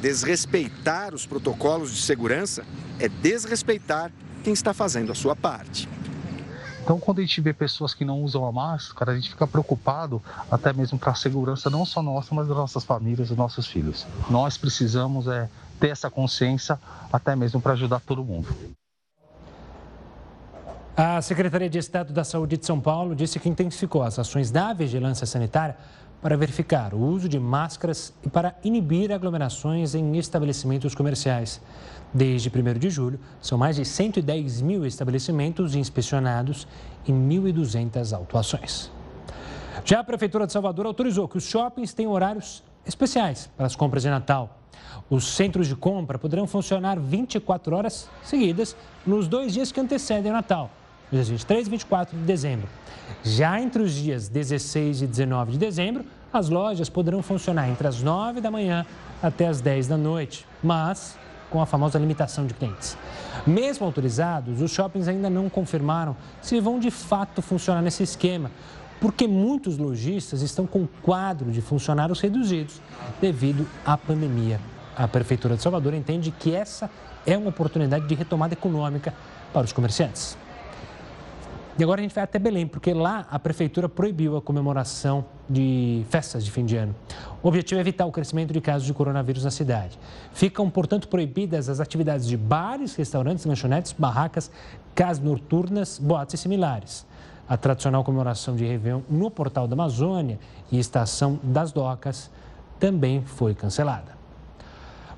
Desrespeitar 0.00 1.14
os 1.14 1.26
protocolos 1.26 1.92
de 1.92 2.00
segurança 2.00 2.64
é 2.98 3.08
desrespeitar 3.08 4.12
quem 4.42 4.52
está 4.52 4.72
fazendo 4.72 5.12
a 5.12 5.14
sua 5.14 5.36
parte. 5.36 5.88
Então, 6.82 6.98
quando 6.98 7.18
a 7.18 7.20
gente 7.20 7.40
vê 7.40 7.52
pessoas 7.52 7.92
que 7.92 8.04
não 8.04 8.22
usam 8.22 8.44
a 8.46 8.50
máscara, 8.50 9.12
a 9.12 9.14
gente 9.14 9.28
fica 9.28 9.46
preocupado 9.46 10.22
até 10.50 10.72
mesmo 10.72 10.98
para 10.98 11.12
a 11.12 11.14
segurança 11.14 11.68
não 11.68 11.84
só 11.84 12.02
nossa, 12.02 12.34
mas 12.34 12.48
das 12.48 12.56
nossas 12.56 12.84
famílias, 12.84 13.28
dos 13.28 13.36
nossos 13.36 13.66
filhos. 13.66 14.06
Nós 14.30 14.56
precisamos 14.56 15.28
é, 15.28 15.48
ter 15.78 15.88
essa 15.88 16.10
consciência 16.10 16.80
até 17.12 17.36
mesmo 17.36 17.60
para 17.60 17.74
ajudar 17.74 18.00
todo 18.00 18.24
mundo. 18.24 18.48
A 21.02 21.22
Secretaria 21.22 21.70
de 21.70 21.78
Estado 21.78 22.12
da 22.12 22.22
Saúde 22.22 22.58
de 22.58 22.66
São 22.66 22.78
Paulo 22.78 23.16
disse 23.16 23.40
que 23.40 23.48
intensificou 23.48 24.02
as 24.02 24.18
ações 24.18 24.50
da 24.50 24.74
vigilância 24.74 25.26
sanitária 25.26 25.74
para 26.20 26.36
verificar 26.36 26.92
o 26.92 26.98
uso 26.98 27.26
de 27.26 27.40
máscaras 27.40 28.12
e 28.22 28.28
para 28.28 28.54
inibir 28.62 29.10
aglomerações 29.10 29.94
em 29.94 30.18
estabelecimentos 30.18 30.94
comerciais. 30.94 31.58
Desde 32.12 32.50
1 32.50 32.78
de 32.78 32.90
julho, 32.90 33.18
são 33.40 33.56
mais 33.56 33.76
de 33.76 33.84
110 33.86 34.60
mil 34.60 34.84
estabelecimentos 34.84 35.74
inspecionados 35.74 36.68
e 37.06 37.12
1.200 37.12 38.14
autuações. 38.14 38.92
Já 39.86 40.00
a 40.00 40.04
Prefeitura 40.04 40.46
de 40.46 40.52
Salvador 40.52 40.84
autorizou 40.84 41.26
que 41.26 41.38
os 41.38 41.44
shoppings 41.44 41.94
tenham 41.94 42.12
horários 42.12 42.62
especiais 42.84 43.48
para 43.56 43.64
as 43.64 43.74
compras 43.74 44.02
de 44.02 44.10
Natal. 44.10 44.58
Os 45.08 45.34
centros 45.34 45.66
de 45.66 45.74
compra 45.74 46.18
poderão 46.18 46.46
funcionar 46.46 47.00
24 47.00 47.74
horas 47.74 48.06
seguidas 48.22 48.76
nos 49.06 49.26
dois 49.26 49.54
dias 49.54 49.72
que 49.72 49.80
antecedem 49.80 50.30
o 50.30 50.34
Natal, 50.34 50.70
dias 51.10 51.28
23 51.28 51.66
e 51.66 51.70
24 51.70 52.16
de 52.16 52.24
dezembro. 52.24 52.68
Já 53.24 53.60
entre 53.60 53.82
os 53.82 53.92
dias 53.92 54.28
16 54.28 55.02
e 55.02 55.06
19 55.06 55.52
de 55.52 55.58
dezembro, 55.58 56.04
as 56.32 56.48
lojas 56.48 56.88
poderão 56.88 57.22
funcionar 57.22 57.68
entre 57.68 57.86
as 57.86 58.02
9 58.02 58.40
da 58.40 58.50
manhã 58.50 58.86
até 59.22 59.48
as 59.48 59.60
10 59.60 59.88
da 59.88 59.96
noite, 59.96 60.46
mas 60.62 61.18
com 61.50 61.60
a 61.60 61.66
famosa 61.66 61.98
limitação 61.98 62.46
de 62.46 62.54
clientes. 62.54 62.96
Mesmo 63.46 63.84
autorizados, 63.84 64.62
os 64.62 64.70
shoppings 64.70 65.08
ainda 65.08 65.28
não 65.28 65.48
confirmaram 65.48 66.16
se 66.40 66.60
vão 66.60 66.78
de 66.78 66.90
fato 66.90 67.42
funcionar 67.42 67.82
nesse 67.82 68.04
esquema, 68.04 68.50
porque 69.00 69.26
muitos 69.26 69.76
lojistas 69.76 70.42
estão 70.42 70.66
com 70.66 70.86
quadro 71.02 71.50
de 71.50 71.60
funcionários 71.60 72.20
reduzidos 72.20 72.80
devido 73.20 73.66
à 73.84 73.96
pandemia. 73.96 74.60
A 74.96 75.08
Prefeitura 75.08 75.56
de 75.56 75.62
Salvador 75.62 75.94
entende 75.94 76.30
que 76.30 76.54
essa 76.54 76.88
é 77.26 77.36
uma 77.36 77.48
oportunidade 77.48 78.06
de 78.06 78.14
retomada 78.14 78.54
econômica 78.54 79.12
para 79.52 79.64
os 79.64 79.72
comerciantes. 79.72 80.36
E 81.80 81.82
agora 81.82 81.98
a 81.98 82.02
gente 82.02 82.14
vai 82.14 82.22
até 82.22 82.38
Belém, 82.38 82.66
porque 82.66 82.92
lá 82.92 83.26
a 83.30 83.38
prefeitura 83.38 83.88
proibiu 83.88 84.36
a 84.36 84.42
comemoração 84.42 85.24
de 85.48 86.04
festas 86.10 86.44
de 86.44 86.50
fim 86.50 86.62
de 86.62 86.76
ano. 86.76 86.94
O 87.42 87.48
objetivo 87.48 87.78
é 87.78 87.80
evitar 87.80 88.04
o 88.04 88.12
crescimento 88.12 88.52
de 88.52 88.60
casos 88.60 88.86
de 88.86 88.92
coronavírus 88.92 89.44
na 89.44 89.50
cidade. 89.50 89.98
Ficam, 90.34 90.68
portanto, 90.68 91.08
proibidas 91.08 91.70
as 91.70 91.80
atividades 91.80 92.26
de 92.26 92.36
bares, 92.36 92.94
restaurantes, 92.96 93.46
lanchonetes, 93.46 93.94
barracas, 93.98 94.50
casas 94.94 95.24
noturnas, 95.24 95.98
boates 95.98 96.34
e 96.34 96.36
similares. 96.36 97.06
A 97.48 97.56
tradicional 97.56 98.04
comemoração 98.04 98.54
de 98.54 98.66
Réveillon 98.66 99.00
no 99.08 99.30
Portal 99.30 99.66
da 99.66 99.72
Amazônia 99.72 100.38
e 100.70 100.78
Estação 100.78 101.40
das 101.42 101.72
Docas 101.72 102.30
também 102.78 103.22
foi 103.24 103.54
cancelada. 103.54 104.18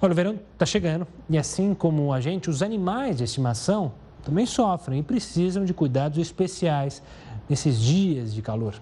Olha, 0.01 0.13
o 0.13 0.15
verão 0.15 0.39
está 0.53 0.65
chegando 0.65 1.09
e 1.29 1.37
assim 1.37 1.75
como 1.75 2.13
a 2.13 2.21
gente, 2.21 2.49
os 2.49 2.63
animais 2.63 3.17
de 3.17 3.25
estimação 3.25 3.95
também 4.23 4.47
sofrem 4.47 5.01
e 5.01 5.03
precisam 5.03 5.64
de 5.64 5.75
cuidados 5.75 6.18
especiais 6.18 7.03
nesses 7.49 7.81
dias 7.81 8.33
de 8.35 8.41
calor. 8.41 8.75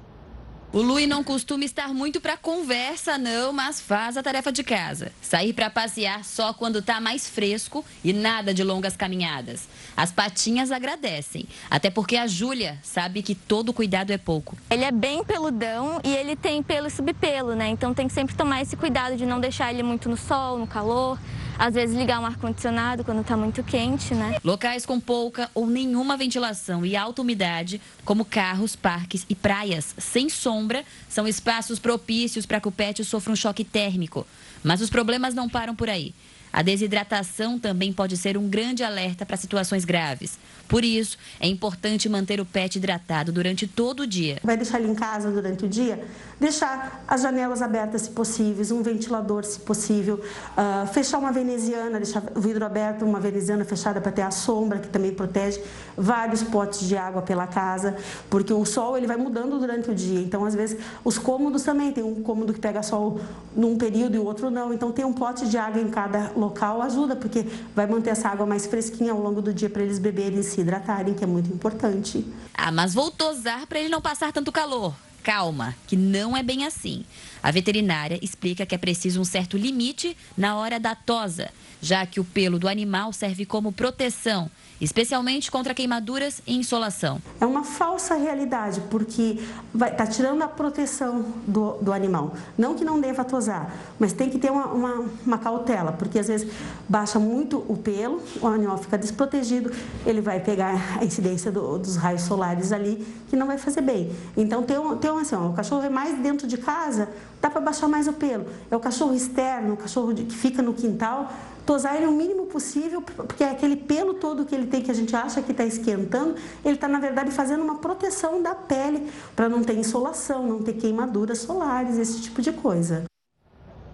O 0.72 0.80
Lui 0.80 1.04
não 1.04 1.24
costuma 1.24 1.64
estar 1.64 1.88
muito 1.88 2.20
para 2.20 2.36
conversa, 2.36 3.18
não, 3.18 3.52
mas 3.52 3.80
faz 3.80 4.16
a 4.16 4.22
tarefa 4.22 4.52
de 4.52 4.62
casa. 4.62 5.10
Sair 5.20 5.52
para 5.52 5.68
passear 5.68 6.24
só 6.24 6.52
quando 6.52 6.78
está 6.78 7.00
mais 7.00 7.28
fresco 7.28 7.84
e 8.04 8.12
nada 8.12 8.54
de 8.54 8.62
longas 8.62 8.96
caminhadas. 8.96 9.66
As 9.96 10.12
patinhas 10.12 10.70
agradecem, 10.70 11.48
até 11.68 11.90
porque 11.90 12.16
a 12.16 12.28
Júlia 12.28 12.78
sabe 12.84 13.20
que 13.20 13.34
todo 13.34 13.72
cuidado 13.72 14.12
é 14.12 14.18
pouco. 14.18 14.56
Ele 14.70 14.84
é 14.84 14.92
bem 14.92 15.24
peludão 15.24 16.00
e 16.04 16.14
ele 16.14 16.36
tem 16.36 16.62
pelo 16.62 16.86
e 16.86 16.90
subpelo, 16.90 17.56
né? 17.56 17.68
Então 17.68 17.92
tem 17.92 18.06
que 18.06 18.14
sempre 18.14 18.36
tomar 18.36 18.62
esse 18.62 18.76
cuidado 18.76 19.16
de 19.16 19.26
não 19.26 19.40
deixar 19.40 19.72
ele 19.72 19.82
muito 19.82 20.08
no 20.08 20.16
sol, 20.16 20.56
no 20.56 20.68
calor 20.68 21.18
às 21.60 21.74
vezes 21.74 21.94
ligar 21.94 22.18
um 22.18 22.24
ar-condicionado 22.24 23.04
quando 23.04 23.20
está 23.20 23.36
muito 23.36 23.62
quente, 23.62 24.14
né? 24.14 24.38
Locais 24.42 24.86
com 24.86 24.98
pouca 24.98 25.50
ou 25.54 25.66
nenhuma 25.66 26.16
ventilação 26.16 26.86
e 26.86 26.96
alta 26.96 27.20
umidade, 27.20 27.82
como 28.02 28.24
carros, 28.24 28.74
parques 28.74 29.26
e 29.28 29.34
praias 29.34 29.94
sem 29.98 30.30
sombra, 30.30 30.82
são 31.06 31.28
espaços 31.28 31.78
propícios 31.78 32.46
para 32.46 32.62
que 32.62 32.68
o 32.68 32.72
pet 32.72 33.04
sofra 33.04 33.34
um 33.34 33.36
choque 33.36 33.62
térmico. 33.62 34.26
Mas 34.64 34.80
os 34.80 34.88
problemas 34.88 35.34
não 35.34 35.50
param 35.50 35.76
por 35.76 35.90
aí. 35.90 36.14
A 36.50 36.62
desidratação 36.62 37.58
também 37.58 37.92
pode 37.92 38.16
ser 38.16 38.38
um 38.38 38.48
grande 38.48 38.82
alerta 38.82 39.26
para 39.26 39.36
situações 39.36 39.84
graves. 39.84 40.38
Por 40.70 40.84
isso, 40.84 41.18
é 41.40 41.48
importante 41.48 42.08
manter 42.08 42.40
o 42.40 42.46
pet 42.46 42.76
hidratado 42.76 43.32
durante 43.32 43.66
todo 43.66 44.04
o 44.04 44.06
dia. 44.06 44.38
Vai 44.44 44.56
deixar 44.56 44.78
ele 44.78 44.88
em 44.88 44.94
casa 44.94 45.28
durante 45.28 45.64
o 45.64 45.68
dia? 45.68 46.00
Deixar 46.38 47.02
as 47.08 47.22
janelas 47.22 47.60
abertas 47.60 48.02
se 48.02 48.10
possível, 48.10 48.64
um 48.76 48.80
ventilador 48.80 49.44
se 49.44 49.58
possível, 49.58 50.20
uh, 50.56 50.86
fechar 50.86 51.18
uma 51.18 51.32
veneziana, 51.32 51.98
deixar 51.98 52.22
o 52.36 52.40
vidro 52.40 52.64
aberto, 52.64 53.04
uma 53.04 53.18
veneziana 53.18 53.64
fechada 53.64 54.00
para 54.00 54.12
ter 54.12 54.22
a 54.22 54.30
sombra, 54.30 54.78
que 54.78 54.86
também 54.86 55.12
protege, 55.12 55.60
vários 55.96 56.40
potes 56.44 56.86
de 56.86 56.96
água 56.96 57.20
pela 57.20 57.48
casa, 57.48 57.96
porque 58.30 58.52
o 58.52 58.64
sol 58.64 58.96
ele 58.96 59.08
vai 59.08 59.16
mudando 59.16 59.58
durante 59.58 59.90
o 59.90 59.94
dia. 59.94 60.20
Então, 60.20 60.44
às 60.44 60.54
vezes, 60.54 60.78
os 61.04 61.18
cômodos 61.18 61.64
também, 61.64 61.90
tem 61.90 62.04
um 62.04 62.22
cômodo 62.22 62.54
que 62.54 62.60
pega 62.60 62.80
sol 62.80 63.20
num 63.56 63.76
período 63.76 64.14
e 64.14 64.18
o 64.20 64.24
outro 64.24 64.50
não. 64.50 64.72
Então, 64.72 64.92
ter 64.92 65.04
um 65.04 65.12
pote 65.12 65.48
de 65.48 65.58
água 65.58 65.82
em 65.82 65.90
cada 65.90 66.30
local 66.36 66.80
ajuda, 66.80 67.16
porque 67.16 67.44
vai 67.74 67.88
manter 67.88 68.10
essa 68.10 68.28
água 68.28 68.46
mais 68.46 68.66
fresquinha 68.66 69.10
ao 69.10 69.20
longo 69.20 69.42
do 69.42 69.52
dia 69.52 69.68
para 69.68 69.82
eles 69.82 69.98
beberem 69.98 70.38
e 70.38 70.44
hidratarem, 70.60 71.14
que 71.14 71.24
é 71.24 71.26
muito 71.26 71.52
importante. 71.52 72.26
Ah, 72.54 72.70
mas 72.70 72.94
vou 72.94 73.10
tosar 73.10 73.66
para 73.66 73.80
ele 73.80 73.88
não 73.88 74.00
passar 74.00 74.32
tanto 74.32 74.52
calor. 74.52 74.94
Calma, 75.22 75.76
que 75.86 75.96
não 75.96 76.36
é 76.36 76.42
bem 76.42 76.64
assim. 76.64 77.04
A 77.42 77.50
veterinária 77.50 78.18
explica 78.22 78.64
que 78.64 78.74
é 78.74 78.78
preciso 78.78 79.20
um 79.20 79.24
certo 79.24 79.56
limite 79.56 80.16
na 80.36 80.56
hora 80.56 80.80
da 80.80 80.94
tosa, 80.94 81.50
já 81.80 82.06
que 82.06 82.20
o 82.20 82.24
pelo 82.24 82.58
do 82.58 82.68
animal 82.68 83.12
serve 83.12 83.44
como 83.44 83.72
proteção 83.72 84.50
especialmente 84.80 85.50
contra 85.50 85.74
queimaduras 85.74 86.40
e 86.46 86.56
insolação. 86.56 87.20
É 87.40 87.46
uma 87.46 87.62
falsa 87.62 88.14
realidade, 88.14 88.80
porque 88.90 89.38
está 89.74 90.06
tirando 90.06 90.42
a 90.42 90.48
proteção 90.48 91.26
do, 91.46 91.72
do, 91.82 91.92
animal. 91.92 92.34
Não 92.56 92.74
que 92.74 92.84
não 92.84 93.00
deva 93.00 93.24
tosar, 93.24 93.74
mas 93.98 94.12
tem 94.12 94.30
que 94.30 94.38
ter 94.38 94.50
uma, 94.50 94.66
uma, 94.66 95.04
uma, 95.26 95.38
cautela, 95.38 95.92
porque 95.92 96.18
às 96.18 96.28
vezes 96.28 96.50
baixa 96.88 97.18
muito 97.18 97.58
o 97.68 97.76
pelo, 97.76 98.22
o 98.40 98.46
animal 98.46 98.78
fica 98.78 98.96
desprotegido, 98.96 99.70
ele 100.06 100.20
vai 100.20 100.40
pegar 100.40 100.98
a 100.98 101.04
incidência 101.04 101.52
do, 101.52 101.78
dos 101.78 101.96
raios 101.96 102.22
solares 102.22 102.72
ali, 102.72 103.06
que 103.28 103.36
não 103.36 103.46
vai 103.46 103.58
fazer 103.58 103.82
bem. 103.82 104.10
Então, 104.36 104.62
tem, 104.62 104.78
um, 104.78 104.96
tem 104.96 105.10
uma 105.10 105.20
assim, 105.20 105.34
ó, 105.34 105.48
o 105.48 105.52
cachorro 105.52 105.82
é 105.82 105.90
mais 105.90 106.18
dentro 106.18 106.46
de 106.46 106.56
casa, 106.56 107.08
dá 107.40 107.50
para 107.50 107.60
baixar 107.60 107.88
mais 107.88 108.08
o 108.08 108.12
pelo. 108.12 108.46
É 108.70 108.76
o 108.76 108.80
cachorro 108.80 109.14
externo, 109.14 109.74
o 109.74 109.76
cachorro 109.76 110.14
que 110.14 110.34
fica 110.34 110.62
no 110.62 110.72
quintal, 110.72 111.30
tosar 111.70 111.94
ele 111.94 112.06
o 112.06 112.10
mínimo 112.10 112.46
possível, 112.46 113.00
porque 113.00 113.44
é 113.44 113.50
aquele 113.50 113.76
pelo 113.76 114.14
todo 114.14 114.44
que 114.44 114.52
ele 114.52 114.66
tem, 114.66 114.82
que 114.82 114.90
a 114.90 114.94
gente 114.94 115.14
acha 115.14 115.40
que 115.40 115.52
está 115.52 115.64
esquentando, 115.64 116.34
ele 116.64 116.74
está, 116.74 116.88
na 116.88 116.98
verdade, 116.98 117.30
fazendo 117.30 117.62
uma 117.62 117.78
proteção 117.78 118.42
da 118.42 118.56
pele, 118.56 119.08
para 119.36 119.48
não 119.48 119.62
ter 119.62 119.78
insolação, 119.78 120.44
não 120.44 120.60
ter 120.60 120.72
queimaduras 120.72 121.38
solares, 121.38 121.96
esse 121.96 122.22
tipo 122.22 122.42
de 122.42 122.50
coisa. 122.50 123.04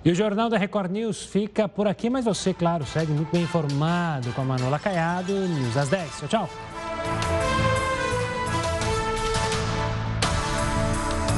E 0.02 0.10
o 0.10 0.14
Jornal 0.14 0.48
da 0.48 0.56
Record 0.56 0.90
News 0.90 1.22
fica 1.26 1.68
por 1.68 1.86
aqui, 1.86 2.08
mas 2.08 2.24
você, 2.24 2.54
claro, 2.54 2.86
segue 2.86 3.12
muito 3.12 3.30
bem 3.30 3.42
informado 3.42 4.32
com 4.32 4.40
a 4.40 4.44
Manola 4.44 4.78
Caiado, 4.78 5.34
News 5.34 5.76
às 5.76 5.90
10. 5.90 6.20
Tchau, 6.20 6.28
tchau. 6.28 6.65